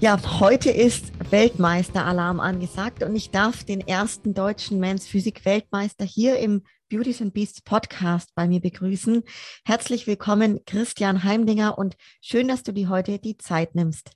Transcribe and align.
Ja, 0.00 0.16
heute 0.38 0.70
ist 0.70 1.10
Weltmeisteralarm 1.32 2.38
angesagt 2.38 3.02
und 3.02 3.16
ich 3.16 3.30
darf 3.30 3.64
den 3.64 3.80
ersten 3.80 4.32
deutschen 4.32 4.78
Men's 4.78 5.08
Physik 5.08 5.44
Weltmeister 5.44 6.04
hier 6.04 6.38
im 6.38 6.62
Beauties 6.88 7.20
and 7.20 7.34
Beasts 7.34 7.60
Podcast 7.60 8.32
bei 8.36 8.46
mir 8.46 8.60
begrüßen. 8.60 9.24
Herzlich 9.64 10.06
willkommen, 10.06 10.60
Christian 10.66 11.24
Heimdinger, 11.24 11.78
und 11.78 11.96
schön, 12.22 12.46
dass 12.46 12.62
du 12.62 12.70
dir 12.70 12.88
heute 12.88 13.18
die 13.18 13.38
Zeit 13.38 13.74
nimmst. 13.74 14.12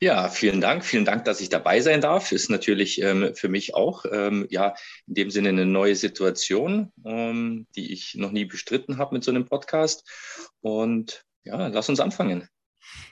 Ja, 0.00 0.28
vielen 0.28 0.60
Dank. 0.60 0.84
Vielen 0.84 1.04
Dank, 1.04 1.24
dass 1.24 1.40
ich 1.40 1.50
dabei 1.50 1.80
sein 1.80 2.00
darf. 2.00 2.32
Ist 2.32 2.50
natürlich 2.50 3.00
ähm, 3.00 3.36
für 3.36 3.48
mich 3.48 3.76
auch 3.76 4.06
ähm, 4.10 4.48
ja 4.50 4.74
in 5.06 5.14
dem 5.14 5.30
Sinne 5.30 5.50
eine 5.50 5.66
neue 5.66 5.94
Situation, 5.94 6.92
ähm, 7.04 7.68
die 7.76 7.92
ich 7.92 8.16
noch 8.16 8.32
nie 8.32 8.44
bestritten 8.44 8.98
habe 8.98 9.14
mit 9.14 9.22
so 9.22 9.30
einem 9.30 9.46
Podcast. 9.46 10.04
Und 10.60 11.24
ja, 11.44 11.68
lass 11.68 11.88
uns 11.88 12.00
anfangen. 12.00 12.48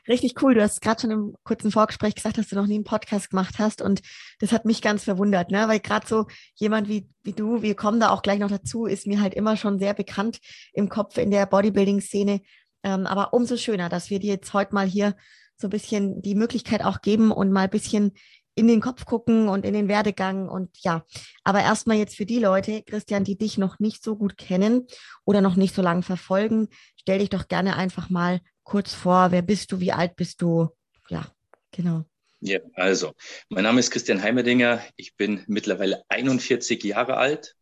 Richtig 0.09 0.41
cool. 0.43 0.55
Du 0.55 0.62
hast 0.62 0.80
gerade 0.80 1.01
schon 1.01 1.11
im 1.11 1.37
kurzen 1.45 1.71
Vorgespräch 1.71 2.15
gesagt, 2.15 2.39
dass 2.39 2.48
du 2.48 2.57
noch 2.57 2.66
nie 2.66 2.75
einen 2.77 2.85
Podcast 2.85 3.30
gemacht 3.30 3.57
hast. 3.59 3.83
Und 3.83 4.02
das 4.39 4.52
hat 4.52 4.65
mich 4.65 4.83
ganz 4.83 5.05
verwundert, 5.05 5.51
ne? 5.51 5.68
weil 5.68 5.80
gerade 5.80 6.07
so 6.07 6.27
jemand 6.55 6.88
wie, 6.88 7.09
wie 7.23 7.33
du, 7.33 7.63
wir 7.63 7.74
kommen 7.74 8.01
da 8.01 8.10
auch 8.10 8.23
gleich 8.23 8.38
noch 8.38 8.51
dazu, 8.51 8.87
ist 8.87 9.07
mir 9.07 9.21
halt 9.21 9.35
immer 9.35 9.57
schon 9.57 9.79
sehr 9.79 9.95
bekannt 9.95 10.38
im 10.73 10.88
Kopf 10.88 11.18
in 11.18 11.30
der 11.30 11.46
Bodybuilding-Szene. 11.46 12.41
Ähm, 12.83 13.07
aber 13.07 13.33
umso 13.33 13.57
schöner, 13.57 13.88
dass 13.88 14.10
wir 14.10 14.21
dir 14.21 14.35
jetzt 14.35 14.52
heute 14.55 14.74
mal 14.74 14.87
hier 14.87 15.16
so 15.57 15.66
ein 15.68 15.71
bisschen 15.71 16.23
die 16.23 16.35
Möglichkeit 16.35 16.85
auch 16.85 17.01
geben 17.01 17.33
und 17.33 17.51
mal 17.51 17.63
ein 17.65 17.71
bisschen 17.71 18.13
in 18.57 18.66
den 18.66 18.80
Kopf 18.80 19.04
gucken 19.04 19.49
und 19.49 19.65
in 19.65 19.74
den 19.74 19.87
Werdegang 19.87 20.49
und 20.49 20.71
ja, 20.80 21.04
aber 21.45 21.60
erstmal 21.60 21.99
jetzt 21.99 22.16
für 22.16 22.26
die 22.26 22.38
Leute, 22.38 22.82
Christian, 22.82 23.23
die 23.23 23.37
dich 23.37 23.59
noch 23.59 23.79
nicht 23.79 24.02
so 24.02 24.16
gut 24.16 24.37
kennen 24.37 24.87
oder 25.24 25.43
noch 25.43 25.57
nicht 25.57 25.74
so 25.74 25.82
lange 25.82 26.02
verfolgen, 26.02 26.68
stell 26.96 27.18
dich 27.18 27.29
doch 27.29 27.49
gerne 27.49 27.77
einfach 27.77 28.09
mal 28.09 28.40
kurz 28.65 28.95
vor. 28.95 29.30
Wer 29.30 29.43
bist 29.43 29.71
du? 29.73 29.80
Wie 29.80 29.93
alt 29.93 30.16
bist 30.16 30.40
du? 30.40 30.71
Ja, 31.09 31.27
genau. 31.71 32.04
Ja, 32.40 32.60
also, 32.74 33.12
mein 33.51 33.65
Name 33.65 33.80
ist 33.80 33.90
Christian 33.90 34.23
Heimerdinger. 34.23 34.82
Ich 34.96 35.16
bin 35.16 35.43
mittlerweile 35.46 36.02
41 36.09 36.82
Jahre 36.82 37.18
alt, 37.18 37.57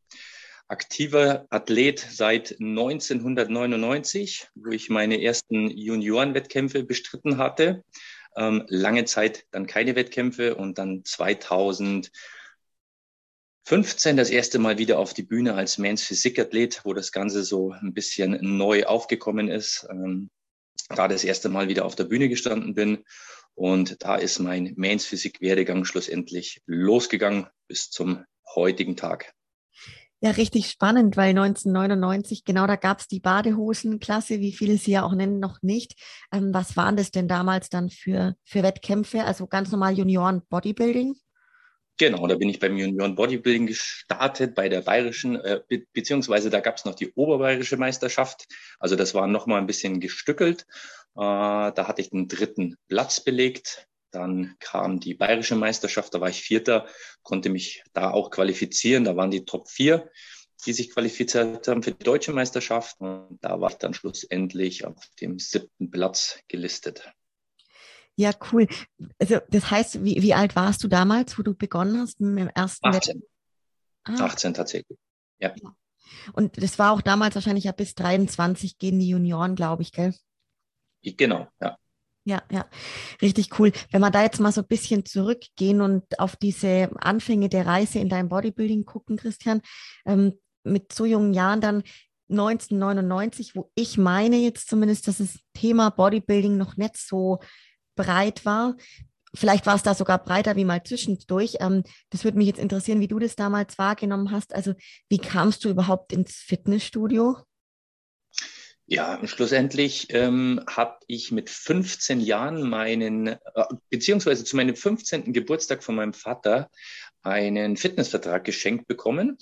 aktiver 0.69 1.47
Athlet 1.50 1.98
seit 1.98 2.56
1999, 2.61 4.48
wo 4.55 4.70
ich 4.70 4.91
meine 4.91 5.20
ersten 5.20 5.70
Juniorenwettkämpfe 5.70 6.84
bestritten 6.84 7.39
hatte. 7.39 7.83
Ähm, 8.37 8.65
lange 8.69 9.05
Zeit 9.05 9.47
dann 9.51 9.67
keine 9.67 9.97
Wettkämpfe 9.97 10.55
und 10.57 10.79
dann 10.79 11.05
2015 11.05 12.11
das 14.17 14.31
erste 14.31 14.59
Mal 14.59 14.79
wieder 14.79 14.99
auf 14.99 15.15
die 15.15 15.23
Bühne 15.23 15.55
als 15.55 15.79
Mans 15.79 16.03
Physikathlet, 16.03 16.81
wo 16.85 16.95
das 16.95 17.12
Ganze 17.12 17.45
so 17.45 17.73
ein 17.73 17.95
bisschen 17.95 18.39
neu 18.41 18.85
aufgekommen 18.85 19.49
ist. 19.49 19.87
Ähm, 19.91 20.31
da 20.89 21.09
das 21.09 21.25
erste 21.25 21.49
Mal 21.49 21.69
wieder 21.69 21.85
auf 21.85 21.95
der 21.95 22.05
Bühne 22.05 22.29
gestanden 22.29 22.75
bin. 22.75 23.05
Und 23.55 24.03
da 24.03 24.17
ist 24.17 24.39
mein 24.41 24.75
Mains 24.77 25.05
Physik 25.05 25.41
Werdegang 25.41 25.85
schlussendlich 25.85 26.61
losgegangen 26.67 27.47
bis 27.69 27.91
zum 27.91 28.25
heutigen 28.55 28.97
Tag. 28.97 29.33
Ja, 30.25 30.30
richtig 30.30 30.70
spannend, 30.70 31.19
weil 31.19 31.34
1999, 31.34 32.44
genau 32.47 32.66
da 32.66 32.76
gab 32.76 32.99
es 32.99 33.09
die 33.09 33.21
Badehosenklasse, 33.21 34.41
wie 34.41 34.54
viele 34.54 34.78
sie 34.78 34.93
ja 34.93 35.03
auch 35.03 35.12
nennen, 35.12 35.38
noch 35.38 35.60
nicht. 35.60 36.00
Ähm, 36.32 36.49
was 36.54 36.78
waren 36.78 36.97
das 36.97 37.10
denn 37.10 37.28
damals 37.28 37.69
dann 37.69 37.91
für, 37.91 38.34
für 38.43 38.62
Wettkämpfe? 38.62 39.25
Also 39.25 39.47
ganz 39.47 39.71
normal 39.71 39.99
Junioren 39.99 40.41
Bodybuilding? 40.49 41.15
Genau, 41.99 42.26
da 42.26 42.37
bin 42.37 42.49
ich 42.49 42.59
beim 42.59 42.78
Junioren 42.78 43.16
Bodybuilding 43.16 43.66
gestartet, 43.66 44.54
bei 44.54 44.71
der 44.71 44.81
bayerischen, 44.81 45.37
äh, 45.37 45.60
be 45.69 45.82
beziehungsweise 45.93 46.49
da 46.49 46.60
gab 46.60 46.78
es 46.78 46.87
noch 46.87 46.94
die 46.94 47.12
oberbayerische 47.12 47.76
Meisterschaft. 47.76 48.47
Also 48.78 48.97
das 48.97 49.12
war 49.12 49.26
nochmal 49.26 49.60
ein 49.60 49.66
bisschen 49.66 50.00
gestückelt. 50.00 50.62
Äh, 51.16 51.20
da 51.20 51.84
hatte 51.87 52.00
ich 52.00 52.09
den 52.09 52.28
dritten 52.28 52.76
Platz 52.88 53.20
belegt. 53.20 53.88
Dann 54.14 54.54
kam 54.60 55.00
die 55.00 55.14
bayerische 55.14 55.56
Meisterschaft, 55.56 56.14
da 56.14 56.20
war 56.20 56.28
ich 56.28 56.42
Vierter, 56.42 56.86
konnte 57.22 57.48
mich 57.50 57.82
da 57.92 58.10
auch 58.10 58.30
qualifizieren. 58.30 59.04
Da 59.04 59.16
waren 59.16 59.30
die 59.30 59.44
Top 59.44 59.69
4, 59.69 60.08
die 60.64 60.72
sich 60.72 60.92
qualifiziert 60.92 61.66
haben 61.66 61.82
für 61.82 61.92
die 61.92 62.04
deutsche 62.04 62.32
Meisterschaft. 62.32 63.00
Und 63.00 63.38
da 63.41 63.60
war 63.60 63.70
ich 63.70 63.76
dann 63.76 63.92
schlussendlich 63.92 64.84
auf 64.84 64.97
dem 65.20 65.38
siebten 65.38 65.91
Platz 65.91 66.38
gelistet. 66.47 67.12
Ja, 68.16 68.30
cool. 68.52 68.69
Also 69.19 69.41
das 69.48 69.70
heißt, 69.70 70.04
wie, 70.04 70.22
wie 70.22 70.34
alt 70.34 70.54
warst 70.54 70.84
du 70.84 70.88
damals, 70.88 71.36
wo 71.36 71.42
du 71.42 71.54
begonnen 71.54 72.00
hast 72.00 72.20
mit 72.20 72.38
dem 72.38 72.48
ersten 72.54 72.86
18. 72.86 73.22
Ah. 74.04 74.26
18 74.26 74.54
tatsächlich. 74.54 74.98
Ja. 75.41 75.52
Und 76.32 76.62
das 76.62 76.78
war 76.78 76.92
auch 76.92 77.02
damals 77.02 77.34
wahrscheinlich 77.34 77.64
ja 77.64 77.72
bis 77.72 77.96
23 77.96 78.78
gehen 78.78 79.00
die 79.00 79.08
Junioren, 79.08 79.56
glaube 79.56 79.82
ich, 79.82 79.91
gell? 79.91 80.14
Genau, 81.02 81.48
ja. 81.60 81.76
Ja, 82.27 82.43
ja, 82.51 82.65
richtig 83.21 83.59
cool. 83.59 83.71
Wenn 83.91 84.01
wir 84.01 84.11
da 84.11 84.23
jetzt 84.23 84.41
mal 84.41 84.51
so 84.51 84.62
ein 84.62 84.67
bisschen 84.67 85.05
zurückgehen 85.05 85.83
und 85.83 86.19
auf 86.19 86.37
diese 86.37 86.91
Anfänge 86.97 87.51
der 87.51 87.67
Reise 87.67 87.99
in 87.99 88.09
deinem 88.09 88.31
Bodybuilding 88.31 88.87
gucken, 88.87 89.19
Christian, 89.19 89.61
ähm, 90.07 90.33
mit 90.62 90.93
so 90.93 91.05
jungen 91.05 91.35
Jahren 91.35 91.61
dann 91.61 91.83
1999, 92.31 93.55
wo 93.55 93.71
ich 93.75 93.99
meine 93.99 94.37
jetzt 94.37 94.69
zumindest, 94.71 95.07
dass 95.07 95.19
das 95.19 95.39
Thema 95.53 95.91
Bodybuilding 95.91 96.57
noch 96.57 96.79
nicht 96.79 96.97
so 96.97 97.41
breit 97.95 98.47
war. 98.47 98.77
Vielleicht 99.35 99.67
war 99.67 99.75
es 99.75 99.83
da 99.83 99.95
sogar 99.95 100.23
breiter 100.23 100.56
wie 100.56 100.65
mal 100.65 100.83
zwischendurch. 100.83 101.56
Ähm, 101.61 101.83
das 102.09 102.25
würde 102.25 102.39
mich 102.39 102.47
jetzt 102.47 102.61
interessieren, 102.61 103.01
wie 103.01 103.09
du 103.09 103.19
das 103.19 103.37
damals 103.37 103.77
wahrgenommen 103.79 104.31
hast. 104.31 104.55
Also 104.55 104.73
wie 105.11 105.19
kamst 105.19 105.65
du 105.65 105.69
überhaupt 105.69 106.12
ins 106.12 106.37
Fitnessstudio? 106.37 107.37
Ja, 108.87 109.19
schlussendlich 109.27 110.09
ähm, 110.11 110.61
habe 110.69 110.99
ich 111.06 111.33
mit 111.33 111.49
15 111.49 112.21
Jahren 112.21 112.69
meinen, 112.69 113.28
äh, 113.28 113.39
beziehungsweise 113.89 114.45
zu 114.45 114.56
meinem 114.56 114.77
15. 114.77 115.33
Geburtstag 115.33 115.83
von 115.83 115.95
meinem 115.95 116.12
Vater 116.12 116.69
einen 117.23 117.78
Fitnessvertrag 117.78 118.44
geschenkt 118.44 118.87
bekommen 118.87 119.39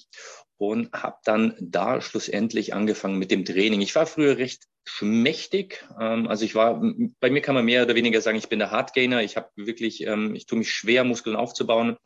und 0.58 0.92
habe 0.92 1.16
dann 1.24 1.56
da 1.60 2.00
schlussendlich 2.00 2.72
angefangen 2.72 3.18
mit 3.18 3.32
dem 3.32 3.44
Training. 3.44 3.80
Ich 3.80 3.96
war 3.96 4.06
früher 4.06 4.38
recht 4.38 4.68
schmächtig, 4.84 5.84
ähm, 6.00 6.28
also 6.28 6.44
ich 6.44 6.54
war, 6.54 6.80
bei 7.18 7.30
mir 7.30 7.40
kann 7.40 7.56
man 7.56 7.64
mehr 7.64 7.82
oder 7.82 7.96
weniger 7.96 8.20
sagen, 8.20 8.38
ich 8.38 8.48
bin 8.48 8.60
der 8.60 8.70
Hardgainer. 8.70 9.24
Ich 9.24 9.36
habe 9.36 9.50
wirklich, 9.56 10.06
ähm, 10.06 10.36
ich 10.36 10.46
tue 10.46 10.58
mich 10.58 10.70
schwer, 10.70 11.02
Muskeln 11.02 11.34
aufzubauen 11.34 11.96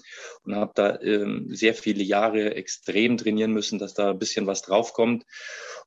und 0.45 0.55
habe 0.55 0.73
da 0.75 0.99
ähm, 1.03 1.49
sehr 1.51 1.75
viele 1.75 2.03
Jahre 2.03 2.55
extrem 2.55 3.19
trainieren 3.19 3.53
müssen, 3.53 3.79
dass 3.79 3.93
da 3.93 4.11
ein 4.11 4.19
bisschen 4.19 4.47
was 4.47 4.63
draufkommt. 4.63 5.25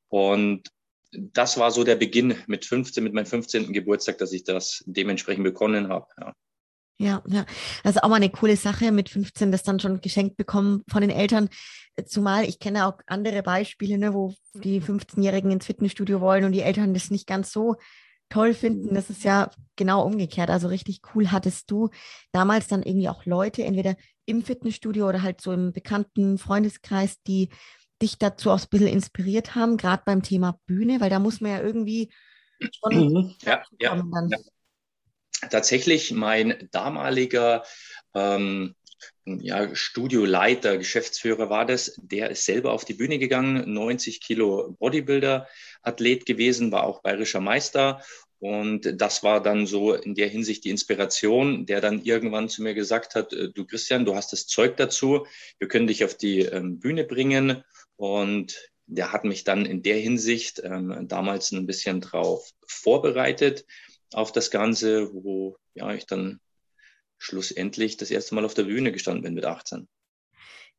Und 0.08 0.70
das 1.12 1.58
war 1.58 1.72
so 1.72 1.84
der 1.84 1.96
Beginn 1.96 2.36
mit 2.48 2.66
15, 2.66 3.04
mit 3.04 3.14
meinem 3.14 3.26
15. 3.26 3.74
Geburtstag, 3.74 4.18
dass 4.18 4.32
ich 4.32 4.44
das 4.44 4.84
dementsprechend 4.86 5.44
begonnen 5.44 5.90
habe. 5.90 6.08
Ja. 6.20 6.34
Ja, 7.02 7.24
ja. 7.28 7.46
Also 7.86 8.02
auch 8.02 8.10
mal 8.10 8.18
eine 8.18 8.30
coole 8.30 8.58
Sache 8.58 8.92
mit 8.92 9.08
15, 9.08 9.54
das 9.54 9.64
dann 9.64 9.80
schon 9.80 10.02
geschenkt 10.02 10.36
bekommen 10.36 10.84
von 10.90 11.00
den 11.00 11.12
Eltern. 11.12 11.48
Zumal 12.06 12.44
ich 12.44 12.60
kenne 12.60 12.86
auch 12.88 13.00
andere 13.08 13.42
Beispiele, 13.42 13.98
ne, 13.98 14.14
wo 14.14 14.34
die 14.54 14.82
15-Jährigen 14.82 15.50
ins 15.50 15.66
Fitnessstudio 15.66 16.20
wollen 16.20 16.44
und 16.44 16.52
die 16.52 16.62
Eltern 16.62 16.94
das 16.94 17.10
nicht 17.10 17.26
ganz 17.26 17.54
so 17.54 17.78
toll 18.28 18.54
finden. 18.54 18.94
Das 18.94 19.10
ist 19.10 19.24
ja 19.24 19.50
genau 19.78 20.06
umgekehrt. 20.06 20.50
Also 20.50 20.68
richtig 20.68 21.00
cool. 21.16 21.32
Hattest 21.32 21.72
du 21.72 21.90
damals 22.34 22.68
dann 22.68 22.84
irgendwie 22.84 23.08
auch 23.08 23.26
Leute, 23.26 23.64
entweder 23.64 23.96
im 24.26 24.44
Fitnessstudio 24.44 25.08
oder 25.08 25.22
halt 25.24 25.40
so 25.40 25.54
im 25.54 25.72
bekannten 25.72 26.38
Freundeskreis, 26.38 27.22
die 27.24 27.50
dich 28.02 28.18
dazu 28.18 28.52
auch 28.52 28.60
ein 28.60 28.70
bisschen 28.70 28.88
inspiriert 28.88 29.56
haben, 29.56 29.78
gerade 29.78 30.04
beim 30.06 30.24
Thema 30.24 30.60
Bühne, 30.66 31.02
weil 31.02 31.10
da 31.10 31.20
muss 31.20 31.42
man 31.42 31.52
ja 31.52 31.62
irgendwie 31.62 32.12
schon 32.60 32.96
mhm. 32.96 33.36
ja, 33.44 33.64
ja, 33.80 33.96
ja, 33.96 34.38
Tatsächlich 35.50 36.12
mein 36.12 36.68
damaliger 36.72 37.64
ähm, 38.14 38.76
ja, 39.26 39.74
Studioleiter, 39.74 40.78
Geschäftsführer 40.78 41.50
war 41.50 41.66
das, 41.66 41.94
der 41.98 42.30
ist 42.32 42.46
selber 42.46 42.74
auf 42.74 42.84
die 42.84 42.94
Bühne 42.94 43.20
gegangen, 43.20 43.74
90 43.74 44.22
Kilo 44.22 44.76
Bodybuilder-Athlet 44.80 46.26
gewesen, 46.26 46.72
war 46.72 46.84
auch 46.84 47.02
bayerischer 47.02 47.40
Meister. 47.40 48.04
Und 48.40 49.02
das 49.02 49.22
war 49.22 49.44
dann 49.44 49.68
so 49.68 49.94
in 49.94 50.16
der 50.16 50.30
Hinsicht 50.30 50.64
die 50.64 50.70
Inspiration, 50.70 51.66
der 51.66 51.82
dann 51.82 52.02
irgendwann 52.02 52.48
zu 52.48 52.64
mir 52.64 52.74
gesagt 52.74 53.16
hat, 53.16 53.34
äh, 53.34 53.50
du 53.52 53.66
Christian, 53.66 54.06
du 54.06 54.16
hast 54.16 54.32
das 54.32 54.48
Zeug 54.48 54.78
dazu, 54.78 55.26
wir 55.60 55.68
können 55.68 55.88
dich 55.88 56.06
auf 56.06 56.16
die 56.16 56.40
ähm, 56.40 56.80
Bühne 56.80 57.04
bringen 57.04 57.64
und 58.00 58.72
der 58.86 59.12
hat 59.12 59.26
mich 59.26 59.44
dann 59.44 59.66
in 59.66 59.84
der 59.84 59.98
Hinsicht 59.98 60.62
ähm, 60.64 61.08
damals 61.10 61.52
ein 61.52 61.68
bisschen 61.68 62.00
drauf 62.00 62.50
vorbereitet 62.66 63.66
auf 64.14 64.32
das 64.32 64.52
Ganze, 64.52 65.14
wo 65.14 65.58
ja 65.74 65.94
ich 65.94 66.06
dann 66.06 66.40
schlussendlich 67.18 67.98
das 67.98 68.10
erste 68.10 68.36
Mal 68.36 68.46
auf 68.46 68.54
der 68.54 68.64
Bühne 68.64 68.94
gestanden 68.94 69.24
bin 69.24 69.34
mit 69.34 69.44
18. 69.44 69.90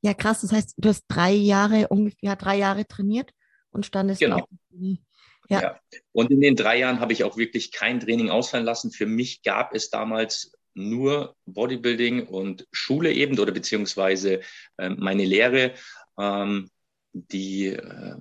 Ja, 0.01 0.15
krass. 0.15 0.41
Das 0.41 0.51
heißt, 0.51 0.75
du 0.79 0.89
hast 0.89 1.05
drei 1.09 1.33
Jahre, 1.33 1.89
ungefähr 1.89 2.37
drei 2.37 2.57
Jahre 2.57 2.87
trainiert 2.87 3.33
und 3.71 3.85
standest 3.85 4.21
genau. 4.21 4.49
Ja. 5.51 5.61
ja. 5.61 5.81
Und 6.13 6.31
in 6.31 6.41
den 6.41 6.57
drei 6.57 6.79
Jahren 6.79 7.01
habe 7.01 7.13
ich 7.13 7.23
auch 7.23 7.37
wirklich 7.37 7.71
kein 7.71 8.01
Training 8.01 8.31
ausfallen 8.31 8.65
lassen. 8.65 8.93
Für 8.93 9.05
mich 9.05 9.43
gab 9.43 9.75
es 9.75 9.91
damals 9.91 10.53
nur 10.73 11.37
Bodybuilding 11.45 12.27
und 12.29 12.67
Schule 12.73 13.13
eben 13.13 13.39
oder 13.39 13.53
beziehungsweise 13.53 14.41
äh, 14.79 14.89
meine 14.89 15.27
Lehre, 15.27 15.75
ähm, 16.19 16.71
die 17.13 17.69
äh, 17.69 18.17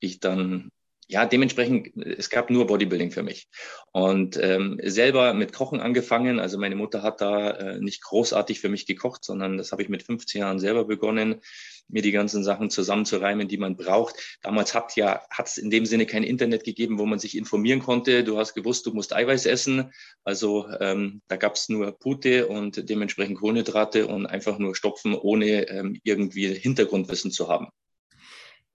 ich 0.00 0.20
dann 0.20 0.70
ja, 1.06 1.26
dementsprechend, 1.26 1.96
es 1.96 2.30
gab 2.30 2.50
nur 2.50 2.66
Bodybuilding 2.66 3.10
für 3.10 3.22
mich. 3.22 3.48
Und 3.92 4.38
ähm, 4.40 4.80
selber 4.82 5.34
mit 5.34 5.52
Kochen 5.52 5.80
angefangen. 5.80 6.40
Also 6.40 6.58
meine 6.58 6.76
Mutter 6.76 7.02
hat 7.02 7.20
da 7.20 7.50
äh, 7.50 7.78
nicht 7.78 8.02
großartig 8.02 8.60
für 8.60 8.70
mich 8.70 8.86
gekocht, 8.86 9.22
sondern 9.22 9.58
das 9.58 9.72
habe 9.72 9.82
ich 9.82 9.88
mit 9.90 10.02
15 10.02 10.40
Jahren 10.40 10.58
selber 10.58 10.86
begonnen, 10.86 11.40
mir 11.88 12.00
die 12.00 12.12
ganzen 12.12 12.42
Sachen 12.42 12.70
zusammenzureimen, 12.70 13.48
die 13.48 13.58
man 13.58 13.76
braucht. 13.76 14.38
Damals 14.40 14.74
hat 14.74 14.96
ja 14.96 15.20
hat 15.30 15.48
es 15.48 15.58
in 15.58 15.70
dem 15.70 15.84
Sinne 15.84 16.06
kein 16.06 16.24
Internet 16.24 16.64
gegeben, 16.64 16.98
wo 16.98 17.04
man 17.04 17.18
sich 17.18 17.36
informieren 17.36 17.80
konnte. 17.80 18.24
Du 18.24 18.38
hast 18.38 18.54
gewusst, 18.54 18.86
du 18.86 18.92
musst 18.94 19.14
Eiweiß 19.14 19.44
essen. 19.44 19.92
Also 20.24 20.66
ähm, 20.80 21.20
da 21.28 21.36
gab 21.36 21.54
es 21.54 21.68
nur 21.68 21.92
Pute 21.98 22.48
und 22.48 22.88
dementsprechend 22.88 23.38
Kohlenhydrate 23.38 24.06
und 24.06 24.24
einfach 24.24 24.58
nur 24.58 24.74
stopfen, 24.74 25.14
ohne 25.14 25.68
ähm, 25.68 26.00
irgendwie 26.02 26.54
Hintergrundwissen 26.54 27.30
zu 27.30 27.48
haben. 27.48 27.68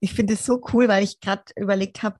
Ich 0.00 0.14
finde 0.14 0.32
es 0.32 0.44
so 0.44 0.60
cool, 0.72 0.88
weil 0.88 1.04
ich 1.04 1.20
gerade 1.20 1.44
überlegt 1.56 2.02
habe, 2.02 2.18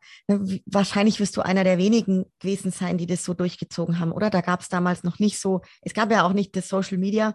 wahrscheinlich 0.66 1.18
wirst 1.18 1.36
du 1.36 1.40
einer 1.40 1.64
der 1.64 1.78
wenigen 1.78 2.26
gewesen 2.38 2.70
sein, 2.70 2.98
die 2.98 3.06
das 3.06 3.24
so 3.24 3.34
durchgezogen 3.34 3.98
haben, 3.98 4.12
oder? 4.12 4.30
Da 4.30 4.42
gab 4.42 4.60
es 4.60 4.68
damals 4.68 5.02
noch 5.02 5.18
nicht 5.18 5.40
so, 5.40 5.62
es 5.80 5.94
gab 5.94 6.10
ja 6.12 6.24
auch 6.24 6.34
nicht 6.34 6.54
das 6.54 6.68
Social 6.68 6.98
Media, 6.98 7.34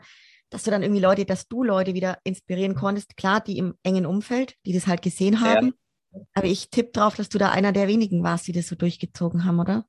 dass 0.51 0.63
du 0.63 0.71
dann 0.71 0.83
irgendwie 0.83 1.01
Leute, 1.01 1.25
dass 1.25 1.47
du 1.47 1.63
Leute 1.63 1.95
wieder 1.95 2.19
inspirieren 2.23 2.75
konntest. 2.75 3.17
Klar, 3.17 3.41
die 3.41 3.57
im 3.57 3.73
engen 3.83 4.05
Umfeld, 4.05 4.55
die 4.65 4.73
das 4.73 4.87
halt 4.87 5.01
gesehen 5.01 5.41
haben. 5.41 5.73
Ja. 6.13 6.21
Aber 6.33 6.47
ich 6.47 6.69
tippe 6.69 6.91
drauf, 6.91 7.15
dass 7.15 7.29
du 7.29 7.37
da 7.37 7.49
einer 7.49 7.71
der 7.71 7.87
wenigen 7.87 8.23
warst, 8.23 8.47
die 8.47 8.53
das 8.53 8.67
so 8.67 8.75
durchgezogen 8.75 9.45
haben, 9.45 9.59
oder? 9.59 9.85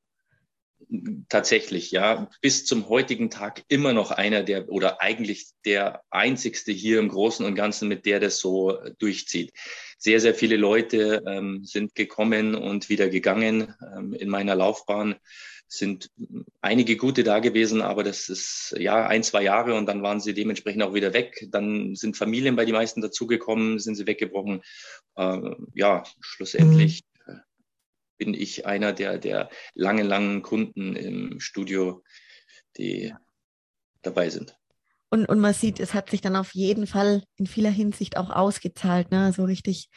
Tatsächlich, 1.29 1.91
ja, 1.91 2.29
bis 2.41 2.65
zum 2.65 2.89
heutigen 2.89 3.29
Tag 3.29 3.65
immer 3.67 3.93
noch 3.93 4.13
einer 4.13 4.45
der 4.45 4.69
oder 4.69 5.01
eigentlich 5.01 5.49
der 5.65 6.03
einzigste 6.11 6.71
hier 6.71 7.01
im 7.01 7.09
Großen 7.09 7.45
und 7.45 7.57
Ganzen, 7.57 7.89
mit 7.89 8.07
der 8.07 8.21
das 8.21 8.39
so 8.39 8.79
durchzieht. 9.01 9.53
Sehr, 9.99 10.21
sehr 10.21 10.35
viele 10.35 10.57
Leute 10.57 11.25
ähm, 11.27 11.65
sind 11.65 11.97
gekommen 11.97 12.55
und 12.55 12.89
wieder 12.89 13.09
gegangen 13.09 13.75
ähm, 13.97 14.13
in 14.13 14.29
meiner 14.29 14.55
Laufbahn. 14.55 15.17
Sind 15.67 16.13
einige 16.61 16.97
gute 16.97 17.25
da 17.25 17.41
gewesen, 17.41 17.83
aber 17.83 18.05
das 18.05 18.29
ist 18.29 18.77
ja 18.79 19.09
ein, 19.09 19.25
zwei 19.25 19.43
Jahre 19.43 19.75
und 19.75 19.87
dann 19.87 20.05
waren 20.05 20.21
sie 20.21 20.35
dementsprechend 20.35 20.85
auch 20.85 20.95
wieder 20.95 21.13
weg. 21.13 21.49
Dann 21.51 21.97
sind 21.97 22.17
Familien 22.17 22.55
bei 22.55 22.65
den 22.65 22.75
meisten 22.77 23.01
dazugekommen, 23.01 23.81
sind 23.81 23.97
sie 23.97 24.07
weggebrochen. 24.07 24.63
Äh, 25.17 25.39
ja, 25.75 26.05
schlussendlich 26.21 27.06
bin 28.19 28.35
ich 28.35 28.67
einer 28.67 28.93
der, 28.93 29.19
der 29.19 29.51
langen, 29.75 30.07
langen 30.07 30.43
Kunden 30.43 30.97
im 30.97 31.41
Studio, 31.41 32.03
die 32.77 33.13
dabei 34.03 34.31
sind. 34.31 34.57
Und, 35.09 35.27
und 35.27 35.41
man 35.41 35.55
sieht, 35.55 35.79
es 35.81 35.95
hat 35.95 36.11
sich 36.11 36.21
dann 36.21 36.37
auf 36.37 36.55
jeden 36.55 36.87
Fall 36.87 37.23
in 37.37 37.47
vieler 37.47 37.71
Hinsicht 37.71 38.17
auch 38.17 38.31
ausgezahlt, 38.31 39.13
ne? 39.13 39.33
so 39.33 39.45
richtig, 39.45 39.89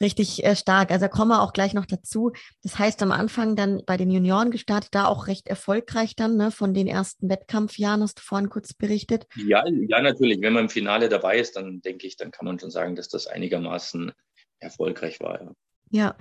richtig 0.00 0.44
äh, 0.44 0.56
stark. 0.56 0.90
Also 0.90 1.08
kommen 1.08 1.30
wir 1.30 1.42
auch 1.42 1.52
gleich 1.52 1.74
noch 1.74 1.84
dazu. 1.84 2.32
Das 2.62 2.78
heißt, 2.78 3.02
am 3.02 3.12
Anfang 3.12 3.56
dann 3.56 3.82
bei 3.84 3.98
den 3.98 4.10
Junioren 4.10 4.50
gestartet, 4.50 4.94
da 4.94 5.04
auch 5.06 5.26
recht 5.26 5.48
erfolgreich 5.48 6.16
dann, 6.16 6.36
ne? 6.36 6.50
von 6.50 6.72
den 6.72 6.86
ersten 6.86 7.28
Wettkampfjahren, 7.28 8.02
hast 8.02 8.18
du 8.18 8.22
vorhin 8.22 8.48
kurz 8.48 8.72
berichtet. 8.72 9.26
Ja, 9.36 9.62
ja, 9.66 10.00
natürlich. 10.00 10.40
Wenn 10.40 10.54
man 10.54 10.64
im 10.64 10.70
Finale 10.70 11.10
dabei 11.10 11.38
ist, 11.38 11.56
dann 11.56 11.82
denke 11.82 12.06
ich, 12.06 12.16
dann 12.16 12.30
kann 12.30 12.46
man 12.46 12.58
schon 12.58 12.70
sagen, 12.70 12.96
dass 12.96 13.08
das 13.08 13.26
einigermaßen 13.26 14.12
erfolgreich 14.60 15.20
war. 15.20 15.42
Ja. 15.42 15.52
Ja, 15.94 16.16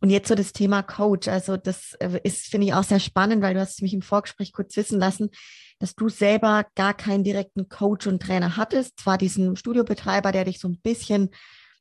und 0.00 0.10
jetzt 0.10 0.26
so 0.26 0.34
das 0.34 0.52
Thema 0.52 0.82
Coach. 0.82 1.28
Also 1.28 1.56
das 1.56 1.94
äh, 2.00 2.18
ist, 2.24 2.46
finde 2.46 2.66
ich, 2.66 2.74
auch 2.74 2.82
sehr 2.82 2.98
spannend, 2.98 3.40
weil 3.40 3.54
du 3.54 3.60
hast 3.60 3.80
mich 3.80 3.94
im 3.94 4.02
Vorgespräch 4.02 4.52
kurz 4.52 4.76
wissen 4.76 4.98
lassen, 4.98 5.30
dass 5.78 5.94
du 5.94 6.08
selber 6.08 6.66
gar 6.74 6.92
keinen 6.92 7.22
direkten 7.22 7.68
Coach 7.68 8.08
und 8.08 8.20
Trainer 8.20 8.56
hattest. 8.56 8.98
Zwar 8.98 9.18
diesen 9.18 9.54
Studiobetreiber, 9.54 10.32
der 10.32 10.44
dich 10.44 10.58
so 10.58 10.66
ein 10.66 10.80
bisschen 10.80 11.30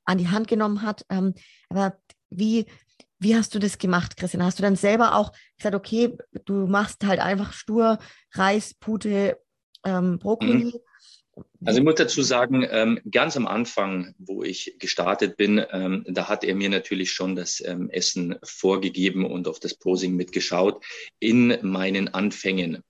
an 0.06 0.20
die 0.20 0.30
Hand 0.30 0.48
genommen 0.48 0.84
hat, 0.84 1.04
ähm, 1.10 1.34
aber 1.70 1.98
wie, 2.30 2.68
wie 3.18 3.36
hast 3.36 3.56
du 3.56 3.60
das 3.60 3.80
gemacht, 3.80 4.18
Christian? 4.18 4.44
Hast 4.44 4.60
du 4.60 4.64
dann 4.64 4.76
selber 4.76 5.16
auch 5.16 5.32
gesagt, 5.58 5.76
okay, 5.76 6.16
du 6.46 6.68
machst 6.68 7.04
halt 7.06 7.20
einfach 7.20 7.54
stur 7.54 7.98
Reis, 8.34 8.76
Pute, 8.76 9.40
ähm, 9.84 10.20
Brokkoli 10.20 10.66
mhm. 10.66 10.74
Also 11.64 11.80
ich 11.80 11.86
muss 11.86 11.96
dazu 11.96 12.22
sagen, 12.24 12.68
ähm, 12.70 13.00
ganz 13.10 13.38
am 13.38 13.48
Anfang, 13.48 14.16
wo 14.18 14.44
ich 14.44 14.76
gestartet 14.80 15.38
bin, 15.38 15.64
ähm, 15.72 16.04
da 16.08 16.28
hat 16.28 16.44
er 16.44 16.56
mir 16.56 16.70
natürlich 16.70 17.14
schon 17.14 17.36
das 17.36 17.64
ähm, 17.66 17.90
Essen 17.90 18.36
vorgegeben 18.44 19.26
und 19.26 19.48
auf 19.48 19.60
das 19.60 19.76
Posing 19.76 20.16
mitgeschaut 20.16 20.84
in 21.20 21.58
meinen 21.62 22.14
Anfängen. 22.14 22.84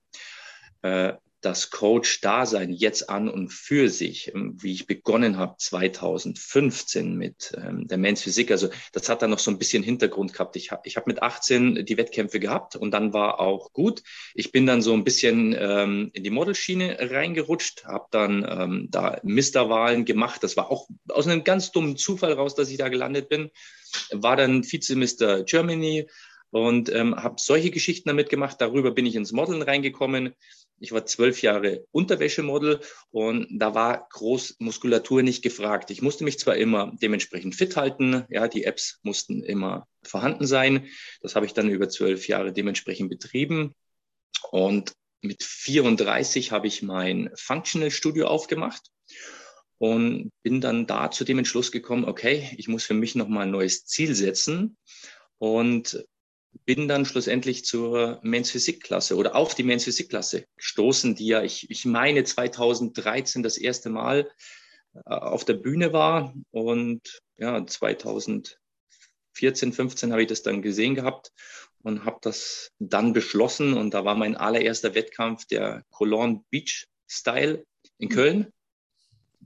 Das 1.42 1.70
Coach-Dasein 1.70 2.72
jetzt 2.72 3.10
an 3.10 3.28
und 3.28 3.52
für 3.52 3.90
sich, 3.90 4.34
ähm, 4.34 4.56
wie 4.60 4.72
ich 4.72 4.86
begonnen 4.86 5.36
habe 5.36 5.56
2015 5.58 7.14
mit 7.16 7.52
ähm, 7.56 7.86
der 7.88 7.98
Men's 7.98 8.22
Physik, 8.22 8.50
also 8.50 8.70
das 8.92 9.08
hat 9.08 9.22
dann 9.22 9.30
noch 9.30 9.38
so 9.38 9.50
ein 9.50 9.58
bisschen 9.58 9.82
Hintergrund 9.82 10.32
gehabt. 10.32 10.56
Ich 10.56 10.70
habe 10.70 10.82
ich 10.84 10.96
hab 10.96 11.06
mit 11.06 11.22
18 11.22 11.84
die 11.84 11.96
Wettkämpfe 11.96 12.40
gehabt 12.40 12.76
und 12.76 12.92
dann 12.92 13.12
war 13.12 13.40
auch 13.40 13.72
gut. 13.72 14.02
Ich 14.34 14.52
bin 14.52 14.66
dann 14.66 14.82
so 14.82 14.94
ein 14.94 15.04
bisschen 15.04 15.54
ähm, 15.58 16.10
in 16.14 16.24
die 16.24 16.30
Modelschiene 16.30 16.96
reingerutscht, 17.00 17.84
habe 17.84 18.06
dann 18.10 18.46
ähm, 18.48 18.88
da 18.90 19.20
Misterwahlen 19.22 20.04
gemacht. 20.04 20.42
Das 20.42 20.56
war 20.56 20.70
auch 20.70 20.88
aus 21.08 21.26
einem 21.26 21.44
ganz 21.44 21.72
dummen 21.72 21.96
Zufall 21.96 22.32
raus, 22.32 22.54
dass 22.54 22.70
ich 22.70 22.78
da 22.78 22.88
gelandet 22.88 23.28
bin. 23.28 23.50
War 24.10 24.36
dann 24.36 24.64
Vize-Mister 24.64 25.44
Germany 25.44 26.06
und 26.52 26.88
ähm, 26.94 27.16
habe 27.16 27.34
solche 27.38 27.72
Geschichten 27.72 28.08
damit 28.08 28.30
gemacht. 28.30 28.58
Darüber 28.60 28.92
bin 28.92 29.06
ich 29.06 29.16
ins 29.16 29.32
Modeln 29.32 29.62
reingekommen 29.62 30.34
ich 30.82 30.90
war 30.90 31.06
zwölf 31.06 31.42
Jahre 31.42 31.86
Unterwäschemodel 31.92 32.80
und 33.12 33.46
da 33.52 33.72
war 33.72 34.08
Großmuskulatur 34.10 35.22
nicht 35.22 35.42
gefragt. 35.42 35.92
Ich 35.92 36.02
musste 36.02 36.24
mich 36.24 36.40
zwar 36.40 36.56
immer 36.56 36.92
dementsprechend 37.00 37.54
fit 37.54 37.76
halten, 37.76 38.24
ja, 38.28 38.48
die 38.48 38.64
Apps 38.64 38.98
mussten 39.04 39.44
immer 39.44 39.86
vorhanden 40.02 40.44
sein. 40.44 40.88
Das 41.20 41.36
habe 41.36 41.46
ich 41.46 41.54
dann 41.54 41.70
über 41.70 41.88
zwölf 41.88 42.26
Jahre 42.26 42.52
dementsprechend 42.52 43.10
betrieben. 43.10 43.76
Und 44.50 44.92
mit 45.20 45.44
34 45.44 46.50
habe 46.50 46.66
ich 46.66 46.82
mein 46.82 47.30
Functional 47.36 47.92
Studio 47.92 48.26
aufgemacht 48.26 48.82
und 49.78 50.32
bin 50.42 50.60
dann 50.60 50.88
da 50.88 51.12
zu 51.12 51.22
dem 51.22 51.38
Entschluss 51.38 51.70
gekommen, 51.70 52.06
okay, 52.06 52.50
ich 52.56 52.66
muss 52.66 52.82
für 52.82 52.94
mich 52.94 53.14
nochmal 53.14 53.44
ein 53.44 53.52
neues 53.52 53.86
Ziel 53.86 54.16
setzen 54.16 54.76
und 55.38 56.04
bin 56.64 56.88
dann 56.88 57.04
schlussendlich 57.04 57.64
zur 57.64 58.18
Men's 58.22 58.50
Physik 58.50 58.82
Klasse 58.82 59.16
oder 59.16 59.34
auf 59.34 59.54
die 59.54 59.62
Men's 59.62 59.84
Physik 59.84 60.10
Klasse 60.10 60.46
gestoßen, 60.56 61.14
die 61.14 61.26
ja, 61.26 61.42
ich, 61.42 61.70
ich 61.70 61.84
meine 61.84 62.24
2013 62.24 63.42
das 63.42 63.58
erste 63.58 63.90
Mal 63.90 64.30
äh, 64.94 65.00
auf 65.04 65.44
der 65.44 65.54
Bühne 65.54 65.92
war 65.92 66.34
und 66.50 67.20
ja, 67.36 67.66
2014, 67.66 69.72
15 69.72 70.12
habe 70.12 70.22
ich 70.22 70.28
das 70.28 70.42
dann 70.42 70.62
gesehen 70.62 70.94
gehabt 70.94 71.32
und 71.82 72.04
habe 72.04 72.18
das 72.22 72.70
dann 72.78 73.12
beschlossen 73.12 73.74
und 73.74 73.94
da 73.94 74.04
war 74.04 74.14
mein 74.14 74.36
allererster 74.36 74.94
Wettkampf 74.94 75.46
der 75.46 75.84
Cologne 75.90 76.44
Beach 76.50 76.86
Style 77.08 77.64
in 77.98 78.08
mhm. 78.08 78.12
Köln, 78.12 78.52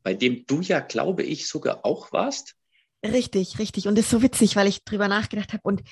bei 0.03 0.15
dem 0.15 0.45
du 0.47 0.61
ja, 0.61 0.81
glaube 0.81 1.23
ich, 1.23 1.49
sogar 1.49 1.85
auch 1.85 2.13
warst. 2.13 2.55
Richtig, 3.05 3.59
richtig. 3.59 3.89
Und 3.89 3.97
das 3.97 4.07
ist 4.07 4.11
so 4.11 4.23
witzig, 4.23 4.57
weil 4.57 4.67
ich 4.67 4.85
drüber 4.85 5.09
nachgedacht 5.09 5.53
habe 5.53 5.63
und 5.63 5.83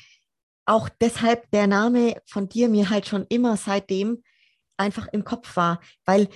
auch 0.66 0.88
deshalb 0.88 1.50
der 1.50 1.66
Name 1.66 2.16
von 2.26 2.48
dir 2.48 2.68
mir 2.68 2.90
halt 2.90 3.06
schon 3.06 3.26
immer 3.28 3.56
seitdem 3.56 4.22
einfach 4.76 5.06
im 5.12 5.24
Kopf 5.24 5.56
war, 5.56 5.80
weil 6.04 6.28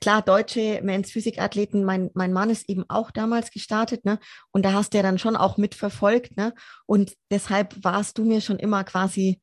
klar, 0.00 0.22
deutsche 0.22 0.80
Men's 0.82 1.10
Physikathleten, 1.10 1.84
mein, 1.84 2.10
mein 2.14 2.32
Mann 2.32 2.50
ist 2.50 2.68
eben 2.68 2.84
auch 2.88 3.10
damals 3.10 3.50
gestartet, 3.50 4.04
ne? 4.04 4.18
Und 4.52 4.64
da 4.64 4.72
hast 4.72 4.92
du 4.92 4.98
ja 4.98 5.02
dann 5.02 5.18
schon 5.18 5.36
auch 5.36 5.56
mitverfolgt, 5.56 6.36
ne? 6.36 6.54
Und 6.86 7.14
deshalb 7.30 7.82
warst 7.82 8.18
du 8.18 8.24
mir 8.24 8.40
schon 8.40 8.58
immer 8.58 8.84
quasi 8.84 9.40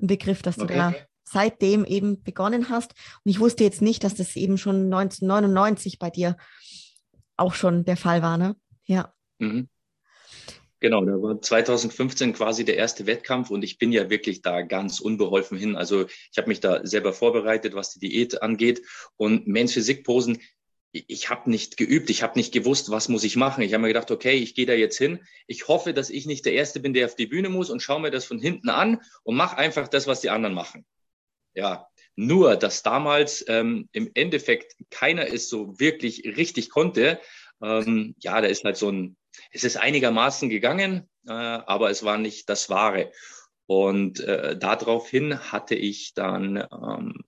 ein 0.00 0.06
Begriff, 0.06 0.42
dass 0.42 0.56
du 0.56 0.64
okay. 0.64 0.76
da 0.76 0.94
seitdem 1.24 1.84
eben 1.84 2.22
begonnen 2.22 2.70
hast. 2.70 2.94
Und 3.24 3.30
ich 3.30 3.40
wusste 3.40 3.64
jetzt 3.64 3.82
nicht, 3.82 4.02
dass 4.04 4.14
das 4.14 4.34
eben 4.36 4.56
schon 4.56 4.92
1999 4.92 5.98
bei 5.98 6.10
dir 6.10 6.36
auch 7.36 7.54
schon 7.54 7.84
der 7.84 7.96
Fall 7.96 8.22
war, 8.22 8.38
ne? 8.38 8.56
Ja. 8.86 9.12
Mhm. 9.38 9.68
Genau, 10.80 11.04
da 11.04 11.20
war 11.20 11.42
2015 11.42 12.34
quasi 12.34 12.64
der 12.64 12.76
erste 12.76 13.06
Wettkampf 13.06 13.50
und 13.50 13.64
ich 13.64 13.78
bin 13.78 13.90
ja 13.90 14.10
wirklich 14.10 14.42
da 14.42 14.62
ganz 14.62 15.00
unbeholfen 15.00 15.58
hin. 15.58 15.74
Also 15.74 16.06
ich 16.06 16.38
habe 16.38 16.48
mich 16.48 16.60
da 16.60 16.86
selber 16.86 17.12
vorbereitet, 17.12 17.74
was 17.74 17.92
die 17.94 17.98
Diät 17.98 18.42
angeht 18.42 18.82
und 19.16 19.48
Men's 19.48 19.72
Physikposen. 19.72 20.38
Ich 20.92 21.30
habe 21.30 21.50
nicht 21.50 21.76
geübt, 21.76 22.10
ich 22.10 22.22
habe 22.22 22.38
nicht 22.38 22.52
gewusst, 22.52 22.90
was 22.90 23.08
muss 23.08 23.24
ich 23.24 23.36
machen. 23.36 23.62
Ich 23.62 23.74
habe 23.74 23.82
mir 23.82 23.88
gedacht, 23.88 24.10
okay, 24.10 24.34
ich 24.34 24.54
gehe 24.54 24.66
da 24.66 24.72
jetzt 24.72 24.96
hin. 24.96 25.20
Ich 25.48 25.66
hoffe, 25.68 25.92
dass 25.92 26.10
ich 26.10 26.26
nicht 26.26 26.46
der 26.46 26.54
Erste 26.54 26.80
bin, 26.80 26.94
der 26.94 27.06
auf 27.06 27.16
die 27.16 27.26
Bühne 27.26 27.48
muss 27.48 27.70
und 27.70 27.82
schaue 27.82 28.00
mir 28.00 28.10
das 28.10 28.24
von 28.24 28.38
hinten 28.38 28.70
an 28.70 29.00
und 29.24 29.36
mache 29.36 29.58
einfach 29.58 29.88
das, 29.88 30.06
was 30.06 30.20
die 30.20 30.30
anderen 30.30 30.54
machen. 30.54 30.86
Ja, 31.54 31.88
Nur, 32.14 32.56
dass 32.56 32.82
damals 32.82 33.44
ähm, 33.48 33.88
im 33.92 34.10
Endeffekt 34.14 34.76
keiner 34.90 35.26
es 35.26 35.48
so 35.48 35.78
wirklich 35.80 36.24
richtig 36.36 36.70
konnte. 36.70 37.20
Ähm, 37.60 38.14
ja, 38.20 38.40
da 38.40 38.46
ist 38.46 38.64
halt 38.64 38.76
so 38.76 38.90
ein, 38.90 39.16
es 39.50 39.64
ist 39.64 39.76
einigermaßen 39.76 40.48
gegangen, 40.48 41.08
äh, 41.26 41.32
aber 41.32 41.90
es 41.90 42.02
war 42.02 42.18
nicht 42.18 42.48
das 42.48 42.70
Wahre. 42.70 43.12
Und 43.66 44.20
äh, 44.20 44.56
daraufhin 44.56 45.38
hatte 45.52 45.74
ich 45.74 46.14
dann 46.14 46.56
ähm, 46.56 47.24